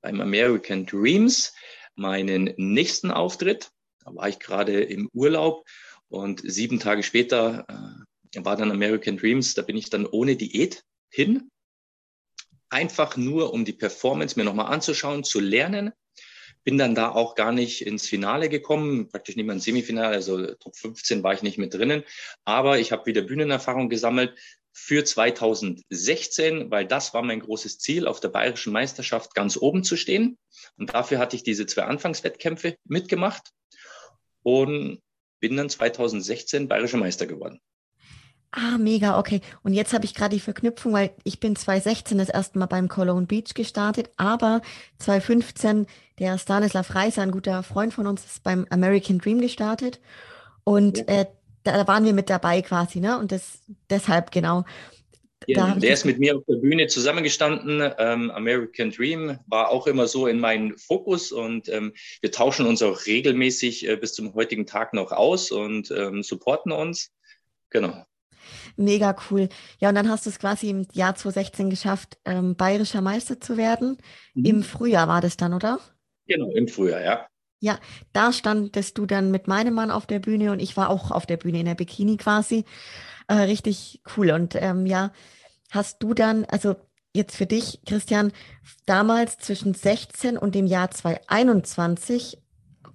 beim 0.00 0.20
American 0.20 0.86
Dreams 0.86 1.54
meinen 1.94 2.52
nächsten 2.56 3.10
Auftritt. 3.10 3.70
Da 4.04 4.14
war 4.14 4.28
ich 4.28 4.38
gerade 4.38 4.82
im 4.82 5.08
Urlaub 5.12 5.66
und 6.08 6.42
sieben 6.44 6.78
Tage 6.78 7.02
später 7.02 7.66
äh, 7.68 8.44
war 8.44 8.56
dann 8.56 8.70
American 8.70 9.16
Dreams. 9.16 9.54
Da 9.54 9.62
bin 9.62 9.76
ich 9.76 9.90
dann 9.90 10.06
ohne 10.06 10.36
Diät 10.36 10.84
hin 11.10 11.50
einfach 12.70 13.16
nur, 13.16 13.52
um 13.52 13.64
die 13.64 13.72
Performance 13.72 14.38
mir 14.38 14.44
nochmal 14.44 14.72
anzuschauen, 14.72 15.24
zu 15.24 15.40
lernen. 15.40 15.92
Bin 16.68 16.76
dann 16.76 16.94
da 16.94 17.12
auch 17.12 17.34
gar 17.34 17.50
nicht 17.50 17.86
ins 17.86 18.06
Finale 18.06 18.50
gekommen, 18.50 19.08
praktisch 19.08 19.36
nicht 19.36 19.46
mal 19.46 19.54
ins 19.54 19.64
Semifinale, 19.64 20.14
also 20.14 20.54
Top 20.56 20.76
15 20.76 21.22
war 21.22 21.32
ich 21.32 21.42
nicht 21.42 21.56
mit 21.56 21.72
drinnen. 21.72 22.04
Aber 22.44 22.78
ich 22.78 22.92
habe 22.92 23.06
wieder 23.06 23.22
Bühnenerfahrung 23.22 23.88
gesammelt 23.88 24.38
für 24.74 25.02
2016, 25.02 26.70
weil 26.70 26.86
das 26.86 27.14
war 27.14 27.22
mein 27.22 27.40
großes 27.40 27.78
Ziel, 27.78 28.06
auf 28.06 28.20
der 28.20 28.28
bayerischen 28.28 28.74
Meisterschaft 28.74 29.34
ganz 29.34 29.56
oben 29.56 29.82
zu 29.82 29.96
stehen. 29.96 30.36
Und 30.76 30.92
dafür 30.92 31.18
hatte 31.18 31.36
ich 31.36 31.42
diese 31.42 31.64
zwei 31.64 31.84
Anfangswettkämpfe 31.84 32.76
mitgemacht 32.84 33.48
und 34.42 35.00
bin 35.40 35.56
dann 35.56 35.70
2016 35.70 36.68
bayerischer 36.68 36.98
Meister 36.98 37.26
geworden. 37.26 37.62
Ah, 38.50 38.78
mega, 38.78 39.18
okay. 39.18 39.42
Und 39.62 39.74
jetzt 39.74 39.92
habe 39.92 40.06
ich 40.06 40.14
gerade 40.14 40.34
die 40.34 40.40
Verknüpfung, 40.40 40.94
weil 40.94 41.10
ich 41.22 41.38
bin 41.38 41.54
2016 41.54 42.16
das 42.16 42.30
erste 42.30 42.58
Mal 42.58 42.66
beim 42.66 42.88
Cologne 42.88 43.26
Beach 43.26 43.52
gestartet, 43.54 44.10
aber 44.16 44.62
2015 44.98 45.86
der 46.18 46.38
Stanislav 46.38 46.94
Reiser, 46.94 47.22
ein 47.22 47.30
guter 47.30 47.62
Freund 47.62 47.92
von 47.92 48.06
uns, 48.06 48.24
ist 48.24 48.42
beim 48.42 48.66
American 48.70 49.18
Dream 49.18 49.40
gestartet. 49.40 50.00
Und 50.64 50.98
ja. 50.98 51.04
äh, 51.04 51.26
da 51.62 51.86
waren 51.86 52.06
wir 52.06 52.14
mit 52.14 52.30
dabei 52.30 52.62
quasi, 52.62 53.00
ne? 53.00 53.18
Und 53.18 53.32
das 53.32 53.60
deshalb 53.90 54.30
genau. 54.30 54.64
Ja, 55.46 55.74
der 55.74 55.92
ist 55.92 56.04
mit 56.04 56.18
mir 56.18 56.36
auf 56.36 56.44
der 56.48 56.56
Bühne 56.56 56.88
zusammengestanden. 56.88 57.92
Ähm, 57.98 58.30
American 58.30 58.90
Dream 58.90 59.38
war 59.46 59.70
auch 59.70 59.86
immer 59.86 60.06
so 60.06 60.26
in 60.26 60.40
meinem 60.40 60.76
Fokus 60.76 61.32
und 61.32 61.68
ähm, 61.68 61.92
wir 62.20 62.32
tauschen 62.32 62.66
uns 62.66 62.82
auch 62.82 63.06
regelmäßig 63.06 63.88
äh, 63.88 63.96
bis 63.96 64.14
zum 64.14 64.34
heutigen 64.34 64.66
Tag 64.66 64.94
noch 64.94 65.12
aus 65.12 65.50
und 65.50 65.90
ähm, 65.90 66.22
supporten 66.22 66.72
uns. 66.72 67.12
Genau. 67.70 68.04
Mega 68.76 69.16
cool. 69.30 69.48
Ja, 69.78 69.88
und 69.88 69.94
dann 69.94 70.08
hast 70.08 70.26
du 70.26 70.30
es 70.30 70.38
quasi 70.38 70.70
im 70.70 70.86
Jahr 70.92 71.14
2016 71.14 71.70
geschafft, 71.70 72.18
ähm, 72.24 72.56
bayerischer 72.56 73.00
Meister 73.00 73.40
zu 73.40 73.56
werden. 73.56 73.98
Mhm. 74.34 74.44
Im 74.44 74.62
Frühjahr 74.62 75.08
war 75.08 75.20
das 75.20 75.36
dann, 75.36 75.54
oder? 75.54 75.80
Genau, 76.26 76.50
im 76.50 76.68
Frühjahr, 76.68 77.02
ja. 77.02 77.26
Ja, 77.60 77.78
da 78.12 78.32
standest 78.32 78.98
du 78.98 79.06
dann 79.06 79.30
mit 79.30 79.48
meinem 79.48 79.74
Mann 79.74 79.90
auf 79.90 80.06
der 80.06 80.20
Bühne 80.20 80.52
und 80.52 80.60
ich 80.60 80.76
war 80.76 80.90
auch 80.90 81.10
auf 81.10 81.26
der 81.26 81.36
Bühne 81.36 81.58
in 81.60 81.66
der 81.66 81.74
Bikini 81.74 82.16
quasi. 82.16 82.64
Äh, 83.26 83.34
richtig 83.34 84.00
cool. 84.16 84.30
Und 84.30 84.54
ähm, 84.54 84.86
ja, 84.86 85.12
hast 85.70 86.02
du 86.02 86.14
dann, 86.14 86.44
also 86.44 86.76
jetzt 87.14 87.36
für 87.36 87.46
dich, 87.46 87.80
Christian, 87.84 88.32
damals 88.86 89.38
zwischen 89.38 89.74
16 89.74 90.38
und 90.38 90.54
dem 90.54 90.66
Jahr 90.66 90.90
2021 90.90 92.38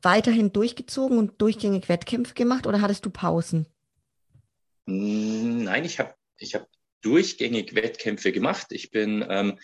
weiterhin 0.02 0.54
durchgezogen 0.54 1.18
und 1.18 1.42
durchgängig 1.42 1.90
Wettkämpfe 1.90 2.34
gemacht 2.34 2.68
oder 2.68 2.82
hattest 2.82 3.06
du 3.06 3.10
Pausen? 3.10 3.68
Hm, 4.88 5.64
nein, 5.64 5.86
ich 5.86 6.00
habe 6.00 6.14
ich 6.38 6.56
hab 6.56 6.68
durchgängig 7.02 7.76
Wettkämpfe 7.76 8.32
gemacht. 8.32 8.68
Ich 8.72 8.92
bin 8.92 9.26
ähm, 9.30 9.60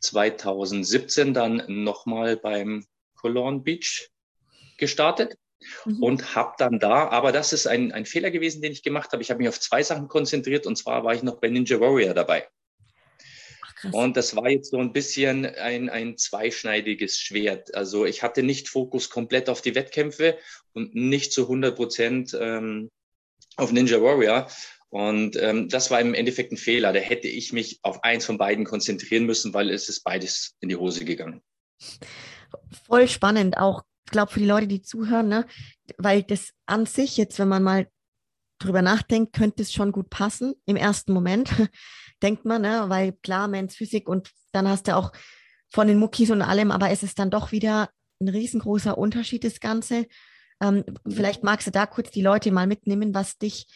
2017 0.00 1.34
dann 1.34 1.62
nochmal 1.68 2.36
beim 2.36 2.84
Cologne 3.14 3.60
Beach 3.60 4.10
gestartet 4.78 5.36
mhm. 5.84 6.02
und 6.02 6.34
habe 6.34 6.54
dann 6.58 6.78
da, 6.78 7.08
aber 7.08 7.32
das 7.32 7.52
ist 7.52 7.66
ein, 7.66 7.92
ein 7.92 8.06
Fehler 8.06 8.30
gewesen, 8.30 8.62
den 8.62 8.72
ich 8.72 8.82
gemacht 8.82 9.12
habe. 9.12 9.22
Ich 9.22 9.30
habe 9.30 9.38
mich 9.38 9.48
auf 9.48 9.60
zwei 9.60 9.82
Sachen 9.82 10.08
konzentriert 10.08 10.66
und 10.66 10.76
zwar 10.76 11.04
war 11.04 11.14
ich 11.14 11.22
noch 11.22 11.36
bei 11.40 11.48
Ninja 11.48 11.78
Warrior 11.80 12.14
dabei. 12.14 12.48
Ach, 13.62 13.92
und 13.92 14.16
das 14.16 14.34
war 14.36 14.48
jetzt 14.48 14.70
so 14.70 14.78
ein 14.78 14.92
bisschen 14.92 15.46
ein, 15.46 15.90
ein 15.90 16.16
zweischneidiges 16.16 17.18
Schwert. 17.18 17.74
Also 17.74 18.06
ich 18.06 18.22
hatte 18.22 18.42
nicht 18.42 18.68
Fokus 18.68 19.10
komplett 19.10 19.48
auf 19.48 19.60
die 19.60 19.74
Wettkämpfe 19.74 20.38
und 20.72 20.94
nicht 20.94 21.32
zu 21.32 21.42
100 21.42 21.76
Prozent 21.76 22.36
ähm, 22.38 22.90
auf 23.56 23.72
Ninja 23.72 24.00
Warrior. 24.00 24.48
Und 24.90 25.36
ähm, 25.36 25.68
das 25.68 25.90
war 25.90 26.00
im 26.00 26.14
Endeffekt 26.14 26.52
ein 26.52 26.56
Fehler. 26.56 26.92
Da 26.92 26.98
hätte 26.98 27.28
ich 27.28 27.52
mich 27.52 27.78
auf 27.82 28.02
eins 28.02 28.26
von 28.26 28.38
beiden 28.38 28.64
konzentrieren 28.64 29.24
müssen, 29.24 29.54
weil 29.54 29.70
es 29.70 29.88
ist 29.88 30.02
beides 30.02 30.56
in 30.60 30.68
die 30.68 30.76
Hose 30.76 31.04
gegangen. 31.04 31.42
Voll 32.86 33.08
spannend, 33.08 33.56
auch, 33.56 33.82
glaube 34.10 34.32
für 34.32 34.40
die 34.40 34.46
Leute, 34.46 34.66
die 34.66 34.82
zuhören, 34.82 35.28
ne? 35.28 35.46
weil 35.96 36.24
das 36.24 36.50
an 36.66 36.86
sich 36.86 37.16
jetzt, 37.16 37.38
wenn 37.38 37.48
man 37.48 37.62
mal 37.62 37.88
drüber 38.58 38.82
nachdenkt, 38.82 39.32
könnte 39.32 39.62
es 39.62 39.72
schon 39.72 39.92
gut 39.92 40.10
passen. 40.10 40.54
Im 40.66 40.76
ersten 40.76 41.12
Moment 41.12 41.50
denkt 42.22 42.44
man, 42.44 42.62
ne? 42.62 42.84
weil 42.88 43.12
klar, 43.22 43.46
Men's 43.46 43.76
Physik 43.76 44.08
und 44.08 44.30
dann 44.52 44.68
hast 44.68 44.88
du 44.88 44.96
auch 44.96 45.12
von 45.72 45.86
den 45.86 45.98
Muckis 45.98 46.30
und 46.30 46.42
allem, 46.42 46.72
aber 46.72 46.90
es 46.90 47.04
ist 47.04 47.20
dann 47.20 47.30
doch 47.30 47.52
wieder 47.52 47.90
ein 48.20 48.28
riesengroßer 48.28 48.98
Unterschied, 48.98 49.44
das 49.44 49.60
Ganze. 49.60 50.06
Ähm, 50.60 50.84
vielleicht 51.08 51.42
magst 51.42 51.66
du 51.66 51.70
da 51.70 51.86
kurz 51.86 52.10
die 52.10 52.22
Leute 52.22 52.50
mal 52.52 52.66
mitnehmen, 52.66 53.14
was 53.14 53.38
dich, 53.38 53.66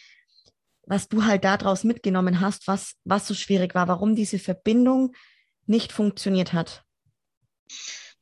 was 0.83 1.07
du 1.07 1.25
halt 1.25 1.43
daraus 1.43 1.83
mitgenommen 1.83 2.41
hast, 2.41 2.67
was, 2.67 2.93
was 3.03 3.27
so 3.27 3.33
schwierig 3.33 3.75
war, 3.75 3.87
warum 3.87 4.15
diese 4.15 4.39
Verbindung 4.39 5.15
nicht 5.65 5.91
funktioniert 5.91 6.53
hat. 6.53 6.83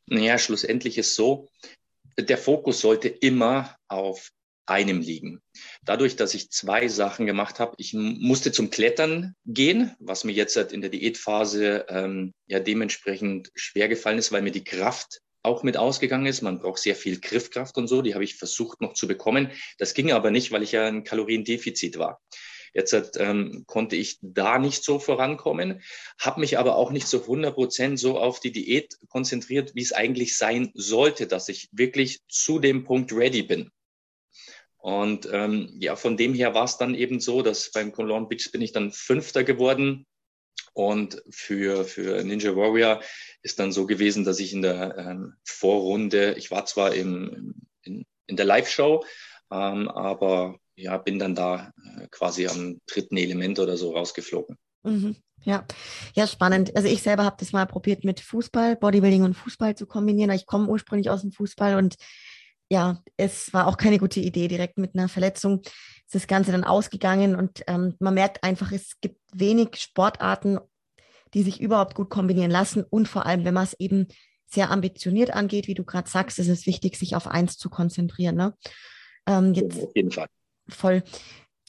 Naja, 0.05 0.37
schlussendlich 0.37 0.97
ist 0.97 1.15
so, 1.15 1.49
der 2.17 2.37
Fokus 2.37 2.81
sollte 2.81 3.09
immer 3.09 3.75
auf 3.87 4.31
einem 4.65 5.01
liegen. 5.01 5.41
Dadurch, 5.83 6.15
dass 6.15 6.33
ich 6.33 6.49
zwei 6.49 6.87
Sachen 6.87 7.25
gemacht 7.25 7.59
habe, 7.59 7.75
ich 7.77 7.93
musste 7.93 8.51
zum 8.51 8.69
Klettern 8.69 9.35
gehen, 9.45 9.93
was 9.99 10.23
mir 10.23 10.31
jetzt 10.31 10.55
in 10.55 10.81
der 10.81 10.89
Diätphase 10.89 11.85
ähm, 11.89 12.33
ja 12.47 12.59
dementsprechend 12.59 13.51
schwer 13.55 13.89
gefallen 13.89 14.19
ist, 14.19 14.31
weil 14.31 14.41
mir 14.41 14.51
die 14.51 14.63
Kraft 14.63 15.19
auch 15.43 15.63
mit 15.63 15.77
ausgegangen 15.77 16.25
ist. 16.25 16.41
Man 16.41 16.59
braucht 16.59 16.79
sehr 16.79 16.95
viel 16.95 17.19
Griffkraft 17.19 17.77
und 17.77 17.87
so. 17.87 18.01
Die 18.01 18.13
habe 18.13 18.23
ich 18.23 18.35
versucht 18.35 18.81
noch 18.81 18.93
zu 18.93 19.07
bekommen. 19.07 19.51
Das 19.77 19.93
ging 19.93 20.11
aber 20.11 20.31
nicht, 20.31 20.51
weil 20.51 20.63
ich 20.63 20.71
ja 20.71 20.87
ein 20.87 21.03
Kaloriendefizit 21.03 21.99
war. 21.99 22.21
Jetzt 22.73 23.17
ähm, 23.19 23.65
konnte 23.67 23.95
ich 23.95 24.17
da 24.21 24.57
nicht 24.57 24.83
so 24.83 24.97
vorankommen, 24.97 25.83
habe 26.19 26.39
mich 26.39 26.57
aber 26.57 26.75
auch 26.75 26.89
nicht 26.89 27.07
zu 27.07 27.21
100 27.21 27.53
Prozent 27.53 27.99
so 27.99 28.17
auf 28.17 28.39
die 28.39 28.51
Diät 28.51 28.97
konzentriert, 29.09 29.75
wie 29.75 29.83
es 29.83 29.93
eigentlich 29.93 30.37
sein 30.37 30.71
sollte, 30.73 31.27
dass 31.27 31.49
ich 31.49 31.69
wirklich 31.71 32.21
zu 32.27 32.57
dem 32.57 32.83
Punkt 32.83 33.13
ready 33.13 33.43
bin. 33.43 33.69
Und 34.77 35.29
ähm, 35.31 35.69
ja, 35.79 35.95
von 35.95 36.17
dem 36.17 36.33
her 36.33 36.55
war 36.55 36.65
es 36.65 36.77
dann 36.77 36.95
eben 36.95 37.19
so, 37.19 37.43
dass 37.43 37.71
beim 37.71 37.91
Cologne 37.91 38.27
Beach 38.27 38.51
bin 38.51 38.61
ich 38.61 38.71
dann 38.71 38.91
Fünfter 38.91 39.43
geworden 39.43 40.07
und 40.73 41.21
für, 41.29 41.85
für 41.85 42.23
Ninja 42.23 42.55
Warrior 42.55 43.01
ist 43.41 43.59
dann 43.59 43.71
so 43.71 43.85
gewesen, 43.85 44.23
dass 44.23 44.39
ich 44.39 44.53
in 44.53 44.61
der 44.61 44.97
ähm, 44.97 45.35
Vorrunde, 45.43 46.33
ich 46.33 46.51
war 46.51 46.65
zwar 46.65 46.93
im, 46.93 47.55
in, 47.83 48.05
in 48.27 48.35
der 48.35 48.45
Live-Show, 48.45 49.03
ähm, 49.51 49.87
aber 49.89 50.57
ja, 50.75 50.97
bin 50.97 51.19
dann 51.19 51.35
da 51.35 51.71
äh, 51.99 52.07
quasi 52.09 52.47
am 52.47 52.81
dritten 52.87 53.17
Element 53.17 53.59
oder 53.59 53.77
so 53.77 53.91
rausgeflogen. 53.91 54.57
Mhm. 54.83 55.15
Ja, 55.43 55.65
ja, 56.15 56.25
spannend. 56.25 56.75
Also 56.75 56.87
ich 56.87 57.01
selber 57.01 57.25
habe 57.25 57.35
das 57.37 57.51
mal 57.51 57.65
probiert 57.65 58.05
mit 58.05 58.21
Fußball, 58.21 58.77
Bodybuilding 58.77 59.23
und 59.23 59.33
Fußball 59.33 59.75
zu 59.75 59.85
kombinieren. 59.85 60.31
Ich 60.31 60.45
komme 60.45 60.69
ursprünglich 60.69 61.09
aus 61.09 61.21
dem 61.21 61.31
Fußball 61.31 61.75
und 61.75 61.95
ja, 62.73 62.97
es 63.17 63.53
war 63.53 63.67
auch 63.67 63.77
keine 63.77 63.99
gute 63.99 64.19
Idee, 64.19 64.47
direkt 64.47 64.79
mit 64.79 64.95
einer 64.95 65.07
Verletzung 65.07 65.61
ist 65.63 66.15
das 66.15 66.27
Ganze 66.27 66.51
dann 66.51 66.63
ausgegangen 66.63 67.35
und 67.35 67.63
ähm, 67.67 67.95
man 67.99 68.15
merkt 68.15 68.43
einfach, 68.43 68.71
es 68.71 68.99
gibt 68.99 69.19
wenig 69.31 69.75
Sportarten, 69.77 70.59
die 71.35 71.43
sich 71.43 71.61
überhaupt 71.61 71.93
gut 71.93 72.09
kombinieren 72.09 72.49
lassen 72.49 72.83
und 72.83 73.07
vor 73.07 73.27
allem, 73.27 73.45
wenn 73.45 73.53
man 73.53 73.65
es 73.65 73.75
eben 73.79 74.07
sehr 74.47 74.71
ambitioniert 74.71 75.31
angeht, 75.31 75.67
wie 75.67 75.75
du 75.75 75.83
gerade 75.83 76.09
sagst, 76.09 76.39
ist 76.39 76.47
es 76.47 76.65
wichtig, 76.65 76.97
sich 76.97 77.15
auf 77.15 77.27
eins 77.27 77.57
zu 77.57 77.69
konzentrieren. 77.69 78.35
Ne? 78.35 78.55
Ähm, 79.27 79.53
jetzt 79.53 79.81
auf 79.81 79.95
jeden 79.95 80.11
Fall. 80.11 80.27
Voll. 80.67 81.03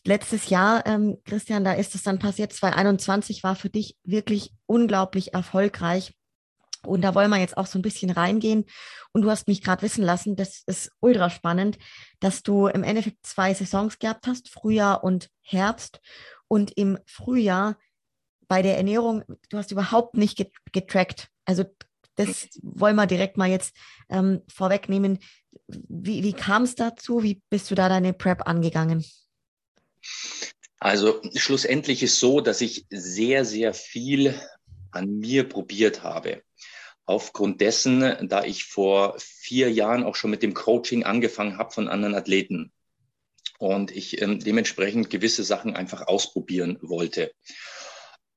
Letztes 0.06 0.48
Jahr, 0.48 0.86
ähm, 0.86 1.18
Christian, 1.24 1.64
da 1.64 1.74
ist 1.74 1.94
es 1.94 2.02
dann 2.02 2.18
passiert, 2.18 2.52
2021 2.52 3.42
war 3.42 3.56
für 3.56 3.70
dich 3.70 3.96
wirklich 4.04 4.52
unglaublich 4.66 5.34
erfolgreich. 5.34 6.14
Und 6.86 7.02
da 7.02 7.14
wollen 7.14 7.30
wir 7.30 7.38
jetzt 7.38 7.56
auch 7.56 7.66
so 7.66 7.78
ein 7.78 7.82
bisschen 7.82 8.10
reingehen. 8.10 8.64
Und 9.12 9.22
du 9.22 9.30
hast 9.30 9.48
mich 9.48 9.62
gerade 9.62 9.82
wissen 9.82 10.04
lassen, 10.04 10.36
das 10.36 10.62
ist 10.66 10.90
ultra 11.00 11.30
spannend, 11.30 11.78
dass 12.20 12.42
du 12.42 12.66
im 12.66 12.82
Endeffekt 12.82 13.26
zwei 13.26 13.54
Saisons 13.54 13.98
gehabt 13.98 14.26
hast, 14.26 14.48
Frühjahr 14.48 15.04
und 15.04 15.30
Herbst. 15.40 16.00
Und 16.48 16.72
im 16.76 16.98
Frühjahr 17.06 17.76
bei 18.48 18.62
der 18.62 18.76
Ernährung, 18.76 19.24
du 19.48 19.58
hast 19.58 19.70
überhaupt 19.70 20.16
nicht 20.16 20.44
getrackt. 20.72 21.28
Also 21.44 21.64
das 22.16 22.48
wollen 22.62 22.96
wir 22.96 23.06
direkt 23.06 23.36
mal 23.36 23.48
jetzt 23.48 23.74
ähm, 24.08 24.42
vorwegnehmen. 24.48 25.18
Wie, 25.66 26.22
wie 26.22 26.32
kam 26.32 26.62
es 26.62 26.74
dazu? 26.74 27.22
Wie 27.22 27.42
bist 27.50 27.70
du 27.70 27.74
da 27.74 27.88
deine 27.88 28.12
Prep 28.12 28.46
angegangen? 28.46 29.04
Also 30.78 31.20
schlussendlich 31.34 32.02
ist 32.02 32.20
so, 32.20 32.40
dass 32.40 32.60
ich 32.60 32.86
sehr, 32.90 33.44
sehr 33.44 33.74
viel 33.74 34.38
an 34.92 35.18
mir 35.18 35.48
probiert 35.48 36.02
habe. 36.02 36.42
Aufgrund 37.06 37.60
dessen, 37.60 38.28
da 38.28 38.44
ich 38.44 38.64
vor 38.64 39.14
vier 39.18 39.70
Jahren 39.70 40.04
auch 40.04 40.16
schon 40.16 40.30
mit 40.30 40.42
dem 40.42 40.54
Coaching 40.54 41.04
angefangen 41.04 41.58
habe 41.58 41.72
von 41.72 41.88
anderen 41.88 42.14
Athleten 42.14 42.72
und 43.58 43.90
ich 43.90 44.20
ähm, 44.20 44.40
dementsprechend 44.40 45.10
gewisse 45.10 45.44
Sachen 45.44 45.76
einfach 45.76 46.06
ausprobieren 46.06 46.78
wollte. 46.82 47.32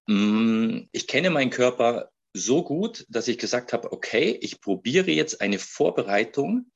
Mm, 0.07 0.81
ich 0.91 1.07
kenne 1.07 1.29
meinen 1.29 1.50
Körper 1.50 2.12
so 2.33 2.63
gut, 2.63 3.05
dass 3.09 3.27
ich 3.27 3.38
gesagt 3.38 3.74
habe, 3.74 3.91
okay, 3.91 4.38
ich 4.41 4.62
probiere 4.62 5.12
jetzt 5.12 5.41
eine 5.41 5.59
Vorbereitung, 5.59 6.71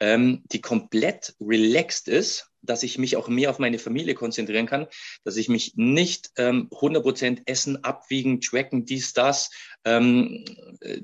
ähm, 0.00 0.42
die 0.46 0.60
komplett 0.60 1.34
relaxed 1.40 2.08
ist, 2.08 2.51
dass 2.62 2.82
ich 2.82 2.98
mich 2.98 3.16
auch 3.16 3.28
mehr 3.28 3.50
auf 3.50 3.58
meine 3.58 3.78
Familie 3.78 4.14
konzentrieren 4.14 4.66
kann, 4.66 4.86
dass 5.24 5.36
ich 5.36 5.48
mich 5.48 5.74
nicht 5.76 6.30
ähm, 6.36 6.68
100% 6.70 7.42
essen, 7.46 7.84
abwiegen, 7.84 8.40
tracken, 8.40 8.84
dies, 8.84 9.12
das, 9.12 9.50
ähm, 9.84 10.44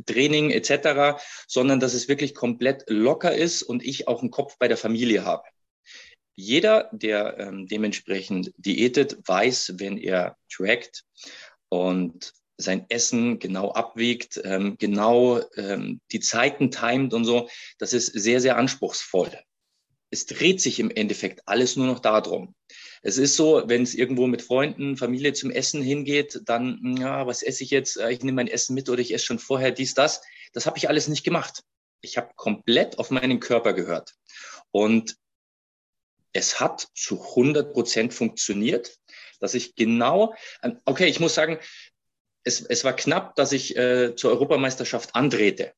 Training 0.07 0.51
etc., 0.51 1.21
sondern 1.47 1.81
dass 1.81 1.95
es 1.95 2.09
wirklich 2.09 2.35
komplett 2.35 2.85
locker 2.89 3.35
ist 3.35 3.63
und 3.63 3.85
ich 3.85 4.09
auch 4.09 4.23
einen 4.23 4.31
Kopf 4.31 4.57
bei 4.59 4.69
der 4.69 4.77
Familie 4.77 5.25
habe. 5.25 5.45
Jeder, 6.35 6.89
der 6.93 7.39
ähm, 7.39 7.67
dementsprechend 7.67 8.53
diätet, 8.57 9.19
weiß, 9.27 9.75
wenn 9.79 9.99
er 9.99 10.37
trackt 10.49 11.05
und 11.69 12.33
sein 12.57 12.87
Essen 12.89 13.39
genau 13.39 13.73
abwiegt, 13.73 14.41
ähm, 14.45 14.77
genau 14.79 15.41
ähm, 15.57 16.01
die 16.13 16.21
Zeiten 16.21 16.71
timet 16.71 17.15
und 17.15 17.25
so, 17.25 17.49
das 17.79 17.93
ist 17.93 18.07
sehr, 18.07 18.41
sehr 18.41 18.57
anspruchsvoll. 18.57 19.31
Es 20.11 20.27
dreht 20.27 20.61
sich 20.61 20.81
im 20.81 20.91
Endeffekt 20.91 21.47
alles 21.47 21.77
nur 21.77 21.87
noch 21.87 22.01
darum. 22.01 22.55
Es 23.03 23.19
ist 23.19 23.37
so, 23.37 23.63
wenn 23.67 23.83
es 23.83 23.95
irgendwo 23.95 24.27
mit 24.27 24.43
Freunden, 24.43 24.97
Familie 24.97 25.33
zum 25.33 25.51
Essen 25.51 25.83
hingeht, 25.83 26.41
dann, 26.45 26.97
ja, 26.99 27.27
was 27.27 27.43
esse 27.43 27.63
ich 27.63 27.71
jetzt? 27.71 27.97
Äh, 27.97 28.13
ich 28.13 28.21
nehme 28.21 28.37
mein 28.37 28.49
Essen 28.49 28.75
mit 28.75 28.89
oder 28.89 29.01
ich 29.01 29.15
esse 29.15 29.27
schon 29.27 29.39
vorher 29.39 29.71
dies, 29.71 29.95
das. 29.95 30.23
Das 30.53 30.67
habe 30.67 30.79
ich 30.79 30.89
alles 30.89 31.09
nicht 31.09 31.25
gemacht. 31.25 31.63
Ich 32.01 32.17
habe 32.17 32.31
komplett 32.37 32.99
auf 32.99 33.11
meinen 33.11 33.41
Körper 33.41 33.73
gehört. 33.73 34.15
Und 34.71 35.17
es 36.33 36.61
hat 36.61 36.89
zu 36.95 37.23
100 37.23 37.73
Prozent 37.73 38.15
funktioniert, 38.15 38.99
dass 39.41 39.55
ich 39.55 39.75
genau, 39.75 40.35
ähm, 40.63 40.81
okay, 40.85 41.07
ich 41.07 41.21
muss 41.21 41.35
sagen, 41.35 41.59
es, 42.45 42.61
es 42.63 42.85
war 42.85 42.95
knapp, 42.95 43.35
dass 43.37 43.53
ich 43.53 43.77
äh, 43.77 44.15
zur 44.17 44.31
Europameisterschaft 44.31 45.15
andrehte. 45.15 45.73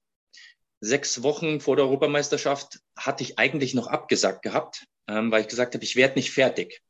Sechs 0.81 1.23
Wochen 1.23 1.61
vor 1.61 1.77
der 1.77 1.85
Europameisterschaft 1.85 2.81
hatte 2.97 3.23
ich 3.23 3.39
eigentlich 3.39 3.75
noch 3.75 3.87
abgesagt 3.87 4.43
gehabt, 4.43 4.87
ähm, 5.09 5.31
weil 5.31 5.43
ich 5.43 5.49
gesagt 5.49 5.75
habe, 5.75 5.85
ich 5.85 5.97
werde 5.97 6.15
nicht 6.15 6.31
fertig. 6.31 6.83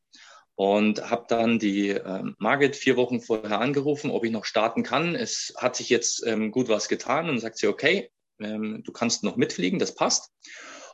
Und 0.55 1.09
habe 1.09 1.25
dann 1.27 1.59
die 1.59 1.89
ähm, 1.89 2.35
Margit 2.37 2.75
vier 2.75 2.95
Wochen 2.95 3.19
vorher 3.19 3.59
angerufen, 3.59 4.11
ob 4.11 4.23
ich 4.23 4.31
noch 4.31 4.45
starten 4.45 4.83
kann. 4.83 5.15
Es 5.15 5.53
hat 5.57 5.75
sich 5.75 5.89
jetzt 5.89 6.25
ähm, 6.25 6.51
gut 6.51 6.69
was 6.69 6.87
getan 6.87 7.29
und 7.29 7.39
sagt 7.39 7.57
sie, 7.57 7.67
okay, 7.67 8.11
ähm, 8.39 8.83
du 8.83 8.91
kannst 8.91 9.23
noch 9.23 9.37
mitfliegen, 9.37 9.79
das 9.79 9.95
passt. 9.95 10.31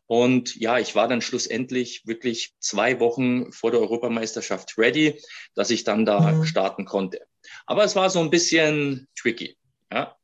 Und 0.07 0.55
ja, 0.55 0.79
ich 0.79 0.95
war 0.95 1.07
dann 1.07 1.21
schlussendlich 1.21 2.03
wirklich 2.05 2.53
zwei 2.59 2.99
Wochen 3.01 3.51
vor 3.51 3.71
der 3.71 3.81
Europameisterschaft 3.81 4.77
ready, 4.77 5.21
dass 5.53 5.69
ich 5.69 5.83
dann 5.83 6.05
da 6.05 6.31
mhm. 6.31 6.45
starten 6.45 6.85
konnte. 6.85 7.27
Aber 7.65 7.83
es 7.83 7.95
war 7.95 8.09
so 8.09 8.19
ein 8.21 8.29
bisschen 8.29 9.07
tricky. 9.15 9.57
Ja? 9.91 10.16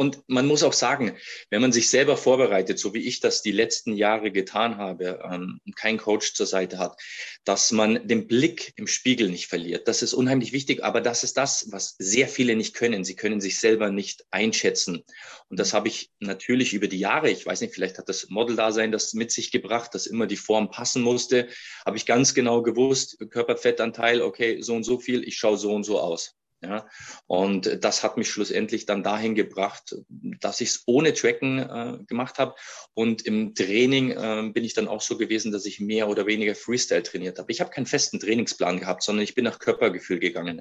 Und 0.00 0.22
man 0.28 0.46
muss 0.46 0.62
auch 0.62 0.72
sagen, 0.72 1.14
wenn 1.50 1.60
man 1.60 1.72
sich 1.72 1.90
selber 1.90 2.16
vorbereitet, 2.16 2.78
so 2.78 2.94
wie 2.94 3.06
ich 3.06 3.20
das 3.20 3.42
die 3.42 3.52
letzten 3.52 3.92
Jahre 3.92 4.30
getan 4.32 4.78
habe, 4.78 5.20
ähm, 5.30 5.60
kein 5.76 5.98
Coach 5.98 6.32
zur 6.32 6.46
Seite 6.46 6.78
hat, 6.78 6.98
dass 7.44 7.70
man 7.70 8.08
den 8.08 8.26
Blick 8.26 8.72
im 8.76 8.86
Spiegel 8.86 9.28
nicht 9.28 9.48
verliert. 9.48 9.88
Das 9.88 10.00
ist 10.00 10.14
unheimlich 10.14 10.54
wichtig, 10.54 10.82
aber 10.82 11.02
das 11.02 11.22
ist 11.22 11.36
das, 11.36 11.70
was 11.70 11.96
sehr 11.98 12.28
viele 12.28 12.56
nicht 12.56 12.72
können. 12.72 13.04
Sie 13.04 13.14
können 13.14 13.42
sich 13.42 13.60
selber 13.60 13.90
nicht 13.90 14.24
einschätzen. 14.30 15.04
Und 15.50 15.60
das 15.60 15.74
habe 15.74 15.88
ich 15.88 16.10
natürlich 16.18 16.72
über 16.72 16.88
die 16.88 16.98
Jahre, 16.98 17.28
ich 17.28 17.44
weiß 17.44 17.60
nicht, 17.60 17.74
vielleicht 17.74 17.98
hat 17.98 18.08
das 18.08 18.30
Model-Dasein 18.30 18.92
das 18.92 19.12
mit 19.12 19.30
sich 19.30 19.50
gebracht, 19.50 19.94
dass 19.94 20.06
immer 20.06 20.26
die 20.26 20.38
Form 20.38 20.70
passen 20.70 21.02
musste, 21.02 21.46
habe 21.84 21.98
ich 21.98 22.06
ganz 22.06 22.32
genau 22.32 22.62
gewusst, 22.62 23.18
Körperfettanteil, 23.28 24.22
okay, 24.22 24.62
so 24.62 24.72
und 24.76 24.84
so 24.84 24.98
viel, 24.98 25.28
ich 25.28 25.36
schaue 25.36 25.58
so 25.58 25.74
und 25.74 25.84
so 25.84 26.00
aus. 26.00 26.39
Ja, 26.62 26.86
und 27.26 27.82
das 27.82 28.02
hat 28.04 28.18
mich 28.18 28.28
schlussendlich 28.28 28.84
dann 28.84 29.02
dahin 29.02 29.34
gebracht, 29.34 29.96
dass 30.10 30.60
ich 30.60 30.68
es 30.68 30.82
ohne 30.84 31.14
Tracken 31.14 31.58
äh, 31.58 32.04
gemacht 32.06 32.38
habe. 32.38 32.54
Und 32.92 33.22
im 33.22 33.54
Training 33.54 34.10
äh, 34.10 34.50
bin 34.52 34.64
ich 34.64 34.74
dann 34.74 34.86
auch 34.86 35.00
so 35.00 35.16
gewesen, 35.16 35.52
dass 35.52 35.64
ich 35.64 35.80
mehr 35.80 36.08
oder 36.08 36.26
weniger 36.26 36.54
Freestyle 36.54 37.02
trainiert 37.02 37.38
habe. 37.38 37.50
Ich 37.50 37.62
habe 37.62 37.70
keinen 37.70 37.86
festen 37.86 38.20
Trainingsplan 38.20 38.78
gehabt, 38.78 39.02
sondern 39.02 39.24
ich 39.24 39.34
bin 39.34 39.44
nach 39.44 39.58
Körpergefühl 39.58 40.18
gegangen. 40.18 40.60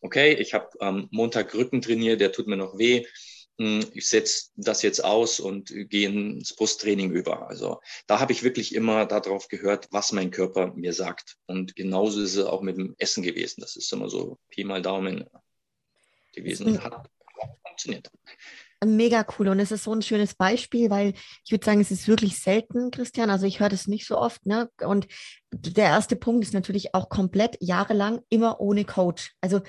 Okay, 0.00 0.32
ich 0.32 0.54
habe 0.54 0.70
ähm, 0.80 1.08
Montag 1.10 1.54
Rücken 1.54 1.82
trainiert, 1.82 2.22
der 2.22 2.32
tut 2.32 2.46
mir 2.46 2.56
noch 2.56 2.78
weh. 2.78 3.04
Hm, 3.58 3.84
ich 3.92 4.08
setze 4.08 4.50
das 4.56 4.82
jetzt 4.82 5.04
aus 5.04 5.40
und 5.40 5.72
gehe 5.90 6.08
ins 6.08 6.54
Brusttraining 6.54 7.10
über. 7.10 7.48
Also 7.48 7.80
da 8.06 8.20
habe 8.20 8.32
ich 8.32 8.42
wirklich 8.44 8.74
immer 8.74 9.06
darauf 9.06 9.48
gehört, 9.48 9.88
was 9.90 10.12
mein 10.12 10.30
Körper 10.30 10.72
mir 10.74 10.92
sagt. 10.92 11.36
Und 11.46 11.74
genauso 11.74 12.22
ist 12.22 12.36
es 12.36 12.44
auch 12.44 12.62
mit 12.62 12.76
dem 12.76 12.94
Essen 12.98 13.22
gewesen. 13.22 13.60
Das 13.60 13.76
ist 13.76 13.92
immer 13.92 14.08
so 14.08 14.38
Pi 14.48 14.64
mal 14.64 14.82
Daumen 14.82 15.24
gewesen. 16.32 16.82
Hat 16.82 17.08
funktioniert. 17.66 18.10
Mega 18.84 19.26
cool. 19.38 19.48
Und 19.48 19.58
es 19.58 19.72
ist 19.72 19.84
so 19.84 19.92
ein 19.92 20.02
schönes 20.02 20.34
Beispiel, 20.34 20.88
weil 20.88 21.14
ich 21.44 21.50
würde 21.50 21.64
sagen, 21.64 21.80
es 21.80 21.90
ist 21.90 22.06
wirklich 22.06 22.38
selten, 22.38 22.92
Christian. 22.92 23.30
Also 23.30 23.46
ich 23.46 23.58
höre 23.58 23.68
das 23.68 23.88
nicht 23.88 24.06
so 24.06 24.16
oft. 24.16 24.46
Ne? 24.46 24.70
Und 24.80 25.08
der 25.50 25.86
erste 25.86 26.14
Punkt 26.14 26.44
ist 26.44 26.54
natürlich 26.54 26.94
auch 26.94 27.08
komplett 27.08 27.56
jahrelang 27.60 28.20
immer 28.28 28.60
ohne 28.60 28.84
Coach. 28.84 29.32
Also 29.40 29.62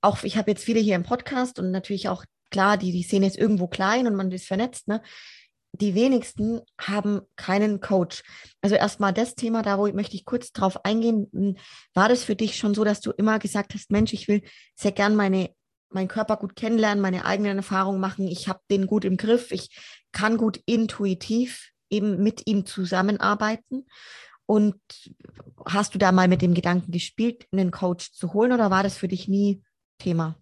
auch, 0.00 0.22
ich 0.22 0.36
habe 0.36 0.50
jetzt 0.52 0.64
viele 0.64 0.80
hier 0.80 0.94
im 0.94 1.02
Podcast 1.02 1.58
und 1.58 1.72
natürlich 1.72 2.08
auch 2.08 2.24
klar, 2.52 2.76
die, 2.76 2.92
die 2.92 3.02
Szene 3.02 3.26
ist 3.26 3.36
irgendwo 3.36 3.66
klein 3.66 4.06
und 4.06 4.14
man 4.14 4.30
ist 4.30 4.46
vernetzt, 4.46 4.86
ne? 4.86 5.02
Die 5.80 5.94
wenigsten 5.94 6.60
haben 6.78 7.22
keinen 7.34 7.80
Coach. 7.80 8.22
Also 8.60 8.74
erstmal 8.74 9.14
das 9.14 9.34
Thema, 9.34 9.62
da 9.62 9.78
möchte 9.78 10.16
ich 10.16 10.26
kurz 10.26 10.52
drauf 10.52 10.84
eingehen. 10.84 11.28
Hm, 11.32 11.56
war 11.94 12.10
das 12.10 12.24
für 12.24 12.36
dich 12.36 12.56
schon 12.56 12.74
so, 12.74 12.84
dass 12.84 13.00
du 13.00 13.10
immer 13.10 13.38
gesagt 13.38 13.72
hast, 13.72 13.90
Mensch, 13.90 14.12
ich 14.12 14.28
will 14.28 14.42
sehr 14.76 14.92
gern 14.92 15.16
meine, 15.16 15.50
meinen 15.88 16.08
Körper 16.08 16.36
gut 16.36 16.56
kennenlernen, 16.56 17.00
meine 17.00 17.24
eigenen 17.24 17.56
Erfahrungen 17.56 18.00
machen, 18.00 18.28
ich 18.28 18.48
habe 18.48 18.60
den 18.70 18.86
gut 18.86 19.06
im 19.06 19.16
Griff, 19.16 19.50
ich 19.50 19.74
kann 20.12 20.36
gut 20.36 20.60
intuitiv 20.66 21.72
eben 21.88 22.22
mit 22.22 22.46
ihm 22.46 22.66
zusammenarbeiten. 22.66 23.86
Und 24.44 24.76
hast 25.64 25.94
du 25.94 25.98
da 25.98 26.12
mal 26.12 26.28
mit 26.28 26.42
dem 26.42 26.52
Gedanken 26.52 26.92
gespielt, 26.92 27.46
einen 27.50 27.70
Coach 27.70 28.12
zu 28.12 28.34
holen 28.34 28.52
oder 28.52 28.70
war 28.70 28.82
das 28.82 28.98
für 28.98 29.08
dich 29.08 29.26
nie 29.26 29.62
Thema? 29.98 30.36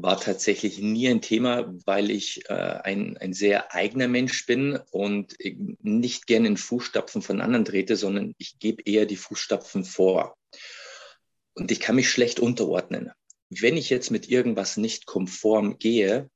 War 0.00 0.20
tatsächlich 0.20 0.78
nie 0.78 1.08
ein 1.08 1.20
Thema, 1.20 1.74
weil 1.84 2.10
ich 2.10 2.48
äh, 2.48 2.52
ein, 2.52 3.16
ein 3.16 3.32
sehr 3.32 3.74
eigener 3.74 4.08
Mensch 4.08 4.46
bin 4.46 4.78
und 4.90 5.36
nicht 5.80 6.26
gerne 6.26 6.48
in 6.48 6.56
Fußstapfen 6.56 7.20
von 7.20 7.40
anderen 7.40 7.64
trete, 7.64 7.96
sondern 7.96 8.34
ich 8.38 8.58
gebe 8.58 8.82
eher 8.84 9.06
die 9.06 9.16
Fußstapfen 9.16 9.84
vor. 9.84 10.36
Und 11.54 11.72
ich 11.72 11.80
kann 11.80 11.96
mich 11.96 12.08
schlecht 12.10 12.38
unterordnen. 12.38 13.10
Wenn 13.50 13.76
ich 13.76 13.90
jetzt 13.90 14.10
mit 14.10 14.28
irgendwas 14.28 14.76
nicht 14.76 15.06
konform 15.06 15.78
gehe, 15.78 16.30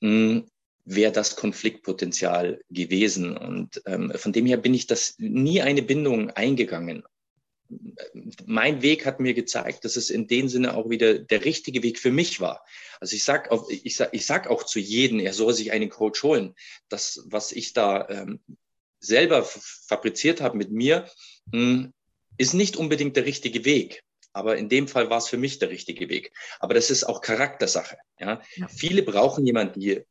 hm, 0.00 0.46
wäre 0.84 1.12
das 1.12 1.34
Konfliktpotenzial 1.34 2.60
gewesen. 2.70 3.36
Und 3.36 3.82
ähm, 3.86 4.12
von 4.14 4.32
dem 4.32 4.46
her 4.46 4.58
bin 4.58 4.74
ich 4.74 4.86
das 4.86 5.14
nie 5.18 5.62
eine 5.62 5.82
Bindung 5.82 6.30
eingegangen 6.30 7.02
mein 8.46 8.82
Weg 8.82 9.06
hat 9.06 9.20
mir 9.20 9.34
gezeigt, 9.34 9.84
dass 9.84 9.96
es 9.96 10.10
in 10.10 10.26
dem 10.26 10.48
Sinne 10.48 10.76
auch 10.76 10.90
wieder 10.90 11.18
der 11.18 11.44
richtige 11.44 11.82
Weg 11.82 11.98
für 11.98 12.10
mich 12.10 12.40
war. 12.40 12.64
Also 13.00 13.16
ich 13.16 13.24
sag 13.24 13.50
auch, 13.50 13.68
ich 13.68 13.96
sag, 13.96 14.12
ich 14.12 14.26
sag 14.26 14.48
auch 14.48 14.64
zu 14.64 14.78
jedem, 14.78 15.20
er 15.20 15.32
soll 15.32 15.54
sich 15.54 15.72
einen 15.72 15.88
Coach 15.88 16.22
holen. 16.22 16.54
Das, 16.88 17.22
was 17.26 17.52
ich 17.52 17.72
da 17.72 18.08
ähm, 18.08 18.40
selber 19.00 19.44
fabriziert 19.44 20.40
habe 20.40 20.56
mit 20.56 20.70
mir, 20.70 21.08
mh, 21.52 21.58
hm, 21.58 21.92
ist 22.36 22.54
nicht 22.54 22.76
unbedingt 22.76 23.16
der 23.16 23.26
richtige 23.26 23.64
Weg. 23.64 24.02
Aber 24.32 24.56
in 24.56 24.68
dem 24.68 24.88
Fall 24.88 25.10
war 25.10 25.18
es 25.18 25.28
für 25.28 25.36
mich 25.36 25.60
der 25.60 25.70
richtige 25.70 26.08
Weg. 26.08 26.32
Aber 26.58 26.74
das 26.74 26.90
ist 26.90 27.04
auch 27.04 27.20
Charaktersache. 27.20 27.96
Ja? 28.18 28.42
ja. 28.56 28.68
Viele 28.68 29.02
brauchen 29.02 29.46
jemanden, 29.46 29.78
die 29.78 30.02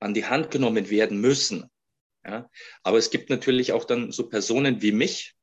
an 0.00 0.14
die 0.14 0.24
Hand 0.24 0.50
genommen 0.50 0.88
werden 0.88 1.20
müssen. 1.20 1.70
Ja? 2.24 2.48
Aber 2.82 2.96
es 2.96 3.10
gibt 3.10 3.28
natürlich 3.28 3.72
auch 3.72 3.84
dann 3.84 4.10
so 4.10 4.28
Personen 4.28 4.80
wie 4.80 4.92
mich, 4.92 5.34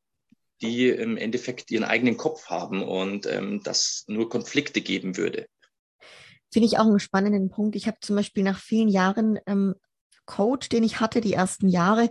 die 0.61 0.89
im 0.89 1.17
Endeffekt 1.17 1.71
ihren 1.71 1.83
eigenen 1.83 2.17
Kopf 2.17 2.47
haben 2.47 2.83
und 2.83 3.25
ähm, 3.25 3.61
das 3.63 4.03
nur 4.07 4.29
Konflikte 4.29 4.81
geben 4.81 5.17
würde. 5.17 5.47
Finde 6.51 6.67
ich 6.67 6.77
auch 6.77 6.87
einen 6.87 6.99
spannenden 6.99 7.49
Punkt. 7.49 7.75
Ich 7.75 7.87
habe 7.87 7.97
zum 8.01 8.15
Beispiel 8.15 8.43
nach 8.43 8.59
vielen 8.59 8.89
Jahren 8.89 9.39
ähm, 9.45 9.75
Coach, 10.25 10.69
den 10.69 10.83
ich 10.83 10.99
hatte, 10.99 11.21
die 11.21 11.33
ersten 11.33 11.67
Jahre, 11.67 12.09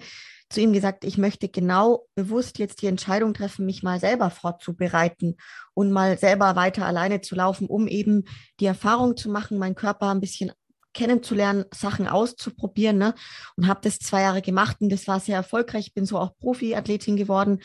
zu 0.51 0.61
ihm 0.61 0.73
gesagt, 0.73 1.05
ich 1.05 1.19
möchte 1.19 1.49
genau 1.49 2.07
bewusst 2.15 2.59
jetzt 2.59 2.81
die 2.81 2.87
Entscheidung 2.87 3.35
treffen, 3.35 3.67
mich 3.67 3.83
mal 3.83 4.01
selber 4.01 4.31
vorzubereiten 4.31 5.37
und 5.75 5.93
mal 5.93 6.17
selber 6.17 6.57
weiter 6.57 6.87
alleine 6.87 7.21
zu 7.21 7.35
laufen, 7.35 7.67
um 7.67 7.87
eben 7.87 8.25
die 8.61 8.67
Erfahrung 8.67 9.17
zu 9.17 9.29
machen, 9.29 9.59
meinen 9.59 9.75
Körper 9.75 10.11
ein 10.11 10.21
bisschen 10.21 10.53
kennenzulernen, 10.99 11.65
Sachen 11.73 12.09
auszuprobieren. 12.09 12.99
Ne? 12.99 13.15
Und 13.57 13.69
habe 13.69 13.81
das 13.83 13.99
zwei 13.99 14.23
Jahre 14.23 14.43
gemacht 14.43 14.79
und 14.81 14.91
das 14.91 15.07
war 15.07 15.21
sehr 15.21 15.37
erfolgreich. 15.37 15.87
Ich 15.89 15.95
bin 15.95 16.05
so 16.05 16.19
auch 16.19 16.37
Profiathletin 16.39 17.17
geworden 17.17 17.61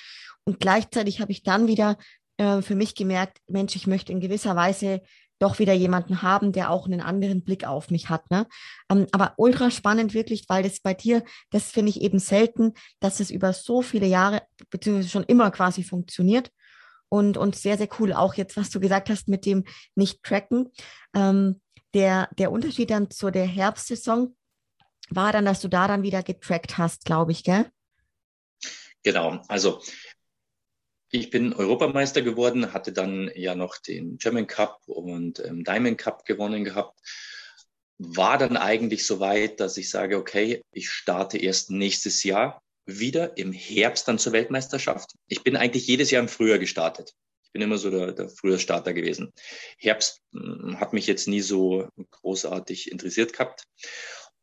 und 0.46 0.60
gleichzeitig 0.60 1.20
habe 1.20 1.32
ich 1.32 1.44
dann 1.44 1.68
wieder 1.68 1.98
äh, 2.38 2.62
für 2.62 2.76
mich 2.76 2.96
gemerkt, 2.96 3.40
Mensch, 3.48 3.76
ich 3.76 3.88
möchte 3.88 4.12
in 4.12 4.20
gewisser 4.20 4.56
Weise 4.56 5.02
doch 5.40 5.60
wieder 5.60 5.74
jemanden 5.74 6.22
haben, 6.22 6.52
der 6.52 6.70
auch 6.70 6.86
einen 6.86 7.02
anderen 7.02 7.44
Blick 7.44 7.66
auf 7.66 7.90
mich 7.90 8.10
hat. 8.10 8.30
Ne? 8.30 8.48
Ähm, 8.90 9.08
aber 9.12 9.34
ultra 9.38 9.72
spannend 9.72 10.14
wirklich, 10.14 10.46
weil 10.48 10.64
das 10.64 10.80
bei 10.80 10.94
dir, 10.94 11.24
das 11.50 11.72
finde 11.72 11.90
ich 11.90 12.02
eben 12.02 12.20
selten, 12.20 12.74
dass 13.00 13.20
es 13.20 13.32
über 13.32 13.52
so 13.52 13.82
viele 13.82 14.06
Jahre, 14.06 14.44
beziehungsweise 14.70 15.10
schon 15.10 15.24
immer 15.24 15.52
quasi 15.52 15.84
funktioniert. 15.84 16.52
Und, 17.10 17.38
und 17.38 17.56
sehr, 17.56 17.78
sehr 17.78 17.90
cool. 18.00 18.12
Auch 18.12 18.34
jetzt, 18.34 18.58
was 18.58 18.72
du 18.72 18.80
gesagt 18.80 19.10
hast 19.10 19.28
mit 19.28 19.46
dem 19.46 19.66
Nicht-Tracken. 19.94 20.72
Ähm, 21.14 21.62
der, 21.94 22.30
der 22.38 22.52
Unterschied 22.52 22.90
dann 22.90 23.10
zu 23.10 23.32
der 23.32 23.46
Herbstsaison 23.46 24.36
war 25.10 25.32
dann, 25.32 25.46
dass 25.46 25.62
du 25.62 25.68
da 25.68 25.88
dann 25.88 26.04
wieder 26.04 26.24
getrackt 26.24 26.78
hast, 26.78 27.06
glaube 27.06 27.32
ich, 27.32 27.44
gell? 27.44 27.70
Genau. 29.04 29.42
Also 29.48 29.82
ich 31.12 31.30
bin 31.30 31.54
Europameister 31.54 32.22
geworden, 32.22 32.74
hatte 32.74 32.92
dann 32.92 33.30
ja 33.36 33.54
noch 33.54 33.78
den 33.78 34.18
German 34.18 34.48
Cup 34.48 34.82
und 34.88 35.40
ähm, 35.46 35.64
Diamond 35.64 35.98
Cup 35.98 36.26
gewonnen 36.26 36.64
gehabt. 36.64 37.00
War 38.00 38.38
dann 38.38 38.58
eigentlich 38.58 39.06
so 39.06 39.20
weit, 39.20 39.60
dass 39.60 39.78
ich 39.78 39.90
sage, 39.90 40.18
okay, 40.18 40.64
ich 40.72 40.90
starte 40.90 41.38
erst 41.38 41.70
nächstes 41.70 42.24
Jahr 42.24 42.64
wieder 42.86 43.38
im 43.38 43.54
Herbst 43.54 44.08
dann 44.08 44.18
zur 44.18 44.34
Weltmeisterschaft. 44.34 45.14
Ich 45.28 45.44
bin 45.44 45.56
eigentlich 45.56 45.86
jedes 45.86 46.10
Jahr 46.10 46.24
im 46.24 46.30
Frühjahr 46.30 46.60
gestartet. 46.60 47.14
Bin 47.54 47.62
immer 47.62 47.78
so 47.78 47.90
der, 47.90 48.12
der 48.12 48.30
frühe 48.30 48.60
Starter 48.60 48.94
gewesen. 48.94 49.32
Herbst 49.78 50.22
hm, 50.34 50.80
hat 50.80 50.94
mich 50.94 51.08
jetzt 51.08 51.28
nie 51.28 51.42
so 51.42 51.88
großartig 52.12 52.92
interessiert 52.92 53.34
gehabt. 53.34 53.64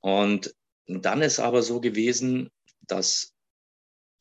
Und 0.00 0.54
dann 0.86 1.20
ist 1.22 1.40
aber 1.40 1.62
so 1.62 1.80
gewesen, 1.80 2.50
dass 2.80 3.34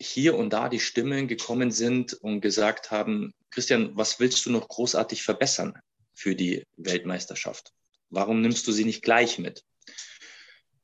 hier 0.01 0.37
und 0.37 0.51
da 0.51 0.69
die 0.69 0.79
Stimmen 0.79 1.27
gekommen 1.27 1.71
sind 1.71 2.13
und 2.13 2.41
gesagt 2.41 2.91
haben, 2.91 3.33
Christian, 3.51 3.95
was 3.95 4.19
willst 4.19 4.45
du 4.45 4.51
noch 4.51 4.67
großartig 4.67 5.23
verbessern 5.23 5.73
für 6.13 6.35
die 6.35 6.63
Weltmeisterschaft? 6.77 7.71
Warum 8.09 8.41
nimmst 8.41 8.67
du 8.67 8.71
sie 8.71 8.85
nicht 8.85 9.01
gleich 9.01 9.39
mit? 9.39 9.63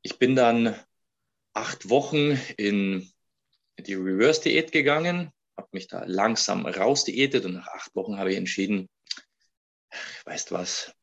Ich 0.01 0.19
bin 0.19 0.35
dann 0.35 0.75
acht 1.53 1.89
Wochen 1.89 2.39
in 2.57 3.09
die 3.79 3.95
Reverse-Diät 3.95 4.71
gegangen, 4.71 5.31
habe 5.57 5.69
mich 5.71 5.87
da 5.87 6.03
langsam 6.05 6.65
rausdiätet 6.65 7.45
und 7.45 7.55
nach 7.55 7.67
acht 7.67 7.95
Wochen 7.95 8.17
habe 8.17 8.31
ich 8.31 8.37
entschieden, 8.37 8.89
weißt 10.25 10.51
was, 10.51 10.93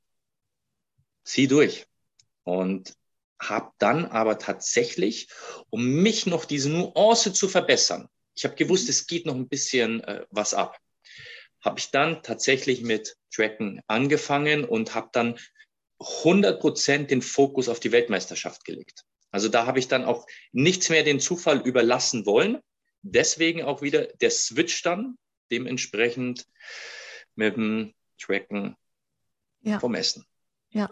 zieh 1.24 1.46
durch. 1.46 1.86
Und 2.44 2.94
habe 3.40 3.72
dann 3.78 4.06
aber 4.06 4.38
tatsächlich, 4.38 5.28
um 5.70 5.84
mich 5.84 6.26
noch 6.26 6.44
diese 6.44 6.70
Nuance 6.70 7.32
zu 7.32 7.48
verbessern, 7.48 8.08
ich 8.34 8.44
habe 8.44 8.54
gewusst, 8.54 8.88
es 8.88 9.06
geht 9.06 9.26
noch 9.26 9.34
ein 9.34 9.48
bisschen 9.48 10.02
äh, 10.04 10.24
was 10.30 10.54
ab, 10.54 10.78
habe 11.60 11.78
ich 11.78 11.90
dann 11.90 12.22
tatsächlich 12.22 12.82
mit 12.82 13.16
Tracken 13.32 13.80
angefangen 13.86 14.64
und 14.64 14.94
habe 14.94 15.10
dann 15.12 15.38
100 16.00 16.60
Prozent 16.60 17.10
den 17.10 17.22
Fokus 17.22 17.68
auf 17.68 17.78
die 17.78 17.92
Weltmeisterschaft 17.92 18.64
gelegt. 18.64 19.04
Also 19.30 19.48
da 19.48 19.66
habe 19.66 19.78
ich 19.78 19.88
dann 19.88 20.04
auch 20.04 20.26
nichts 20.52 20.90
mehr 20.90 21.04
den 21.04 21.20
Zufall 21.20 21.60
überlassen 21.60 22.26
wollen. 22.26 22.60
Deswegen 23.02 23.62
auch 23.62 23.82
wieder 23.82 24.06
der 24.06 24.30
Switch 24.30 24.82
dann 24.82 25.18
dementsprechend 25.50 26.46
mit 27.34 27.56
dem 27.56 27.94
Tracken 28.18 28.76
ja. 29.62 29.78
vom 29.80 29.94
Essen. 29.94 30.24
Ja, 30.70 30.88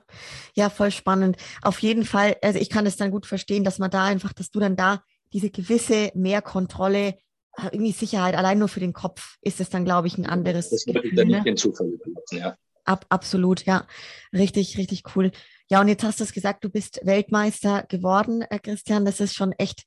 ja, 0.54 0.68
voll 0.68 0.90
spannend. 0.90 1.36
Auf 1.62 1.78
jeden 1.78 2.04
Fall, 2.04 2.36
also 2.42 2.58
ich 2.58 2.68
kann 2.68 2.84
es 2.84 2.96
dann 2.96 3.10
gut 3.10 3.26
verstehen, 3.26 3.64
dass 3.64 3.78
man 3.78 3.90
da 3.90 4.04
einfach, 4.04 4.32
dass 4.32 4.50
du 4.50 4.60
dann 4.60 4.76
da 4.76 5.02
diese 5.32 5.50
gewisse 5.50 6.10
Mehrkontrolle, 6.14 7.18
äh, 7.56 7.68
irgendwie 7.72 7.92
Sicherheit, 7.92 8.34
allein 8.34 8.58
nur 8.58 8.68
für 8.68 8.80
den 8.80 8.92
Kopf 8.92 9.36
ist 9.40 9.60
es 9.60 9.70
dann, 9.70 9.84
glaube 9.84 10.08
ich, 10.08 10.18
ein 10.18 10.26
anderes. 10.26 10.70
Das 10.70 10.86
würde 10.86 11.08
ich 11.08 11.14
dann 11.14 11.28
nicht 11.28 11.38
ne? 11.38 11.44
den 11.44 11.56
Zufall 11.56 11.86
überlassen, 11.86 12.38
ja. 12.38 12.56
Ab, 12.84 13.06
absolut, 13.08 13.64
ja. 13.64 13.86
Richtig, 14.32 14.76
richtig 14.76 15.04
cool. 15.14 15.30
Ja, 15.70 15.80
und 15.80 15.88
jetzt 15.88 16.02
hast 16.02 16.20
du 16.20 16.24
es 16.24 16.32
gesagt, 16.32 16.64
du 16.64 16.68
bist 16.68 17.00
Weltmeister 17.04 17.84
geworden, 17.84 18.42
äh, 18.42 18.58
Christian. 18.58 19.04
Das 19.04 19.20
ist 19.20 19.34
schon 19.34 19.52
echt 19.52 19.84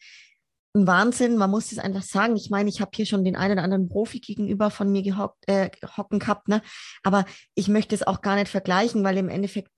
ein 0.73 0.87
Wahnsinn. 0.87 1.37
Man 1.37 1.51
muss 1.51 1.71
es 1.71 1.79
einfach 1.79 2.01
sagen. 2.01 2.35
Ich 2.35 2.49
meine, 2.49 2.69
ich 2.69 2.81
habe 2.81 2.91
hier 2.93 3.05
schon 3.05 3.23
den 3.23 3.35
einen 3.35 3.53
oder 3.53 3.63
anderen 3.63 3.89
Profi 3.89 4.19
gegenüber 4.19 4.71
von 4.71 4.91
mir 4.91 5.03
gehockt, 5.03 5.47
äh, 5.47 5.69
hocken 5.97 6.19
gehabt, 6.19 6.47
ne? 6.47 6.61
Aber 7.03 7.25
ich 7.55 7.67
möchte 7.67 7.95
es 7.95 8.03
auch 8.03 8.21
gar 8.21 8.35
nicht 8.35 8.49
vergleichen, 8.49 9.03
weil 9.03 9.17
im 9.17 9.29
Endeffekt 9.29 9.71